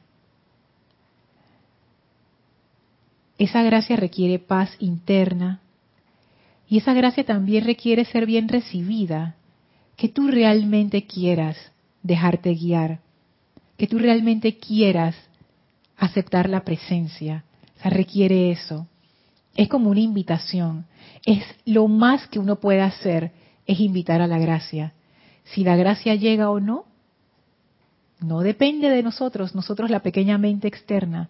Esa 3.36 3.62
gracia 3.62 3.96
requiere 3.96 4.38
paz 4.38 4.74
interna 4.78 5.60
y 6.66 6.78
esa 6.78 6.94
gracia 6.94 7.26
también 7.26 7.66
requiere 7.66 8.06
ser 8.06 8.24
bien 8.24 8.48
recibida 8.48 9.36
que 9.96 10.08
tú 10.08 10.28
realmente 10.28 11.06
quieras 11.06 11.56
dejarte 12.02 12.54
guiar, 12.54 13.00
que 13.76 13.86
tú 13.86 13.98
realmente 13.98 14.58
quieras 14.58 15.16
aceptar 15.96 16.48
la 16.48 16.64
presencia. 16.64 17.44
O 17.78 17.82
sea, 17.82 17.90
requiere 17.90 18.50
eso. 18.50 18.86
Es 19.54 19.68
como 19.68 19.90
una 19.90 20.00
invitación. 20.00 20.86
Es 21.24 21.42
lo 21.64 21.88
más 21.88 22.28
que 22.28 22.38
uno 22.38 22.56
puede 22.56 22.82
hacer 22.82 23.32
es 23.66 23.80
invitar 23.80 24.20
a 24.20 24.26
la 24.26 24.38
gracia. 24.38 24.92
Si 25.44 25.64
la 25.64 25.76
gracia 25.76 26.14
llega 26.14 26.50
o 26.50 26.60
no, 26.60 26.84
no 28.20 28.40
depende 28.40 28.88
de 28.88 29.02
nosotros, 29.02 29.54
nosotros 29.54 29.90
la 29.90 30.00
pequeña 30.00 30.38
mente 30.38 30.68
externa. 30.68 31.28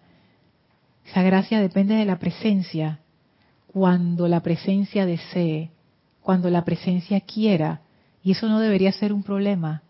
Esa 1.05 1.21
gracia 1.23 1.59
depende 1.59 1.95
de 1.95 2.05
la 2.05 2.19
presencia. 2.19 2.99
Cuando 3.67 4.27
la 4.27 4.41
presencia 4.41 5.05
desee, 5.05 5.71
cuando 6.21 6.49
la 6.49 6.63
presencia 6.63 7.21
quiera, 7.21 7.81
y 8.27 8.31
eso 8.31 8.49
no 8.49 8.59
debería 8.59 8.91
ser 8.91 9.13
un 9.13 9.23
problema. 9.23 9.83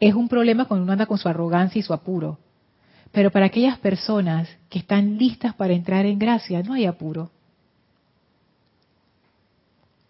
Es 0.00 0.14
un 0.14 0.26
problema 0.26 0.64
cuando 0.64 0.84
uno 0.84 0.92
anda 0.92 1.04
con 1.04 1.18
su 1.18 1.28
arrogancia 1.28 1.78
y 1.78 1.82
su 1.82 1.92
apuro. 1.92 2.38
Pero 3.12 3.30
para 3.30 3.44
aquellas 3.44 3.78
personas 3.78 4.48
que 4.70 4.78
están 4.78 5.18
listas 5.18 5.52
para 5.52 5.74
entrar 5.74 6.06
en 6.06 6.18
gracia, 6.18 6.62
no 6.62 6.72
hay 6.72 6.86
apuro. 6.86 7.30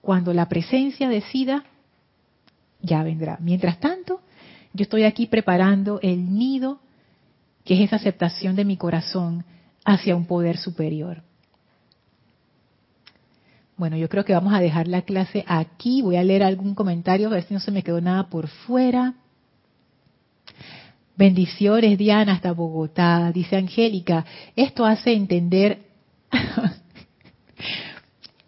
Cuando 0.00 0.32
la 0.32 0.48
presencia 0.48 1.08
decida, 1.08 1.64
ya 2.80 3.02
vendrá. 3.02 3.38
Mientras 3.40 3.80
tanto, 3.80 4.20
yo 4.72 4.84
estoy 4.84 5.02
aquí 5.02 5.26
preparando 5.26 5.98
el 6.00 6.32
nido, 6.32 6.78
que 7.64 7.74
es 7.74 7.80
esa 7.80 7.96
aceptación 7.96 8.54
de 8.54 8.64
mi 8.64 8.76
corazón 8.76 9.44
hacia 9.84 10.14
un 10.14 10.26
poder 10.26 10.58
superior. 10.58 11.24
Bueno, 13.76 13.96
yo 13.96 14.08
creo 14.08 14.24
que 14.24 14.32
vamos 14.32 14.54
a 14.54 14.60
dejar 14.60 14.86
la 14.86 15.02
clase 15.02 15.44
aquí. 15.48 16.00
Voy 16.00 16.16
a 16.16 16.24
leer 16.24 16.44
algún 16.44 16.74
comentario, 16.74 17.26
a 17.26 17.30
ver 17.32 17.42
si 17.44 17.54
no 17.54 17.60
se 17.60 17.72
me 17.72 17.82
quedó 17.82 18.00
nada 18.00 18.28
por 18.28 18.46
fuera. 18.46 19.14
Bendiciones, 21.16 21.98
Diana, 21.98 22.32
hasta 22.34 22.52
Bogotá. 22.52 23.32
Dice 23.32 23.56
Angélica, 23.56 24.24
esto 24.56 24.84
hace 24.84 25.12
entender... 25.12 25.78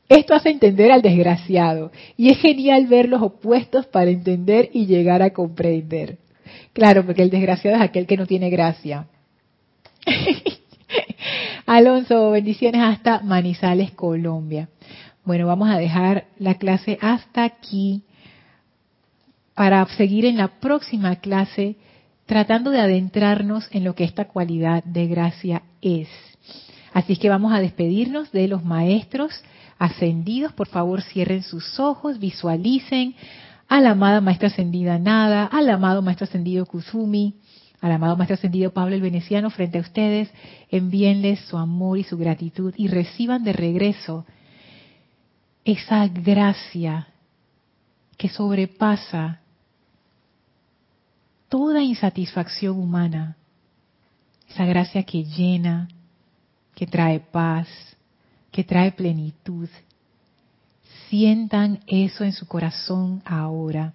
Esto 0.09 0.35
hace 0.35 0.51
entender 0.51 0.93
al 0.93 1.03
desgraciado 1.03 1.91
y 2.16 2.31
es 2.31 2.39
genial 2.39 2.87
ver 2.87 3.09
los 3.09 3.20
opuestos 3.22 3.87
para 3.87 4.09
entender 4.09 4.70
y 4.72 4.87
llegar 4.87 5.20
a 5.20 5.31
comprender. 5.31 6.18
Claro, 6.72 7.05
porque 7.05 7.22
el 7.22 7.31
desgraciado 7.31 7.77
es 7.77 7.83
aquel 7.83 8.07
que 8.07 8.16
no 8.16 8.24
tiene 8.24 8.49
gracia. 8.49 9.09
Alonso, 11.66 12.31
bendiciones 12.31 12.83
hasta 12.83 13.20
Manizales, 13.20 13.91
Colombia. 13.91 14.68
Bueno, 15.27 15.49
vamos 15.49 15.68
a 15.68 15.77
dejar 15.77 16.29
la 16.39 16.55
clase 16.55 16.99
hasta 17.03 17.43
aquí 17.43 18.05
para 19.57 19.85
seguir 19.97 20.24
en 20.24 20.37
la 20.37 20.61
próxima 20.61 21.16
clase 21.16 21.74
tratando 22.27 22.70
de 22.70 22.81
adentrarnos 22.81 23.66
en 23.72 23.83
lo 23.83 23.97
que 23.97 24.05
esta 24.05 24.27
cualidad 24.27 24.85
de 24.85 25.09
gracia 25.09 25.62
es. 25.83 26.09
Así 26.93 27.16
que 27.16 27.29
vamos 27.29 27.53
a 27.53 27.59
despedirnos 27.59 28.31
de 28.31 28.47
los 28.47 28.64
maestros 28.64 29.33
ascendidos. 29.81 30.53
Por 30.53 30.68
favor, 30.68 31.03
cierren 31.03 31.43
sus 31.43 31.81
ojos, 31.81 32.20
visualicen 32.20 33.16
a 33.66 33.81
la 33.81 33.91
amada 33.91 34.20
maestra 34.20 34.47
ascendida 34.47 35.01
Nada, 35.01 35.47
al 35.47 35.68
amado 35.68 36.03
maestro 36.03 36.27
ascendido 36.27 36.66
Kusumi, 36.66 37.35
al 37.81 37.91
amado 37.91 38.16
maestro 38.16 38.35
ascendido 38.35 38.72
Pablo 38.72 38.95
el 38.95 39.03
Veneciano 39.03 39.51
frente 39.51 39.79
a 39.79 39.81
ustedes. 39.81 40.31
Envíenles 40.70 41.41
su 41.41 41.59
amor 41.59 41.99
y 41.99 42.05
su 42.05 42.16
gratitud 42.16 42.72
y 42.77 42.87
reciban 42.87 43.43
de 43.43 43.55
regreso 43.55 44.24
esa 45.67 46.07
gracia 46.07 47.09
que 48.17 48.29
sobrepasa 48.29 49.41
toda 51.49 51.83
insatisfacción 51.83 52.79
humana, 52.79 53.37
esa 54.49 54.64
gracia 54.64 55.03
que 55.03 55.25
llena, 55.25 55.89
que 56.77 56.87
trae 56.87 57.19
paz, 57.19 57.67
que 58.53 58.62
trae 58.62 58.93
plenitud. 58.93 59.69
Sientan 61.09 61.81
eso 61.89 62.23
en 62.23 62.33
su 62.33 62.47
corazón 62.47 63.21
ahora. 63.25 63.93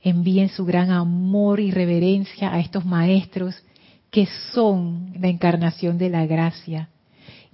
Envíen 0.00 0.48
su 0.48 0.64
gran 0.64 0.92
amor 0.92 1.60
y 1.60 1.70
reverencia 1.70 2.54
a 2.54 2.58
estos 2.58 2.86
maestros 2.86 3.54
que 4.10 4.26
son 4.54 5.12
la 5.20 5.28
encarnación 5.28 5.98
de 5.98 6.08
la 6.08 6.24
gracia 6.24 6.88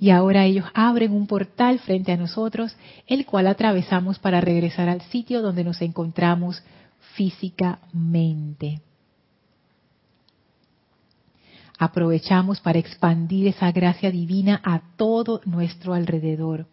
y 0.02 0.10
ahora 0.10 0.44
ellos 0.46 0.64
abren 0.74 1.12
un 1.12 1.28
portal 1.28 1.78
frente 1.78 2.10
a 2.10 2.16
nosotros, 2.16 2.74
el 3.06 3.24
cual 3.24 3.46
atravesamos 3.46 4.18
para 4.18 4.40
regresar 4.40 4.88
al 4.88 5.00
sitio 5.00 5.40
donde 5.42 5.62
nos 5.62 5.80
encontramos 5.80 6.60
físicamente. 7.14 8.80
Aprovechamos 11.78 12.58
para 12.60 12.80
expandir 12.80 13.46
esa 13.46 13.70
gracia 13.70 14.10
divina 14.10 14.60
a 14.64 14.80
todo 14.96 15.40
nuestro 15.44 15.94
alrededor. 15.94 16.66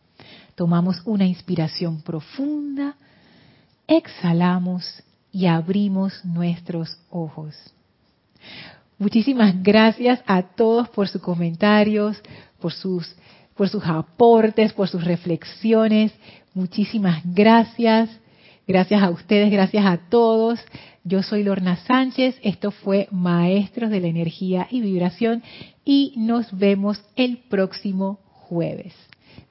Tomamos 0.56 1.00
una 1.06 1.28
inspiración 1.28 2.02
profunda, 2.02 2.96
exhalamos 3.86 5.04
y 5.32 5.46
abrimos 5.46 6.26
nuestros 6.26 6.98
ojos. 7.12 7.56
Muchísimas 9.00 9.64
gracias 9.64 10.22
a 10.28 10.42
todos 10.42 10.90
por 10.90 11.08
sus 11.08 11.22
comentarios, 11.22 12.22
por 12.60 12.74
sus, 12.74 13.16
por 13.56 13.70
sus 13.70 13.86
aportes, 13.86 14.74
por 14.74 14.90
sus 14.90 15.06
reflexiones. 15.06 16.12
Muchísimas 16.54 17.22
gracias. 17.24 18.10
Gracias 18.68 19.02
a 19.02 19.10
ustedes, 19.10 19.52
gracias 19.52 19.86
a 19.86 19.98
todos. 20.10 20.60
Yo 21.06 21.24
soy 21.24 21.44
Lorna 21.44 21.78
Sánchez. 21.78 22.38
Esto 22.44 22.72
fue 22.72 23.08
Maestros 23.10 23.90
de 23.90 24.02
la 24.02 24.08
Energía 24.08 24.68
y 24.70 24.82
Vibración 24.82 25.44
y 25.86 26.14
nos 26.18 26.56
vemos 26.56 27.02
el 27.16 27.38
próximo 27.38 28.20
jueves. 28.32 28.94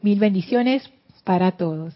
Mil 0.02 0.18
bendiciones 0.20 0.88
para 1.24 1.52
todos. 1.52 1.94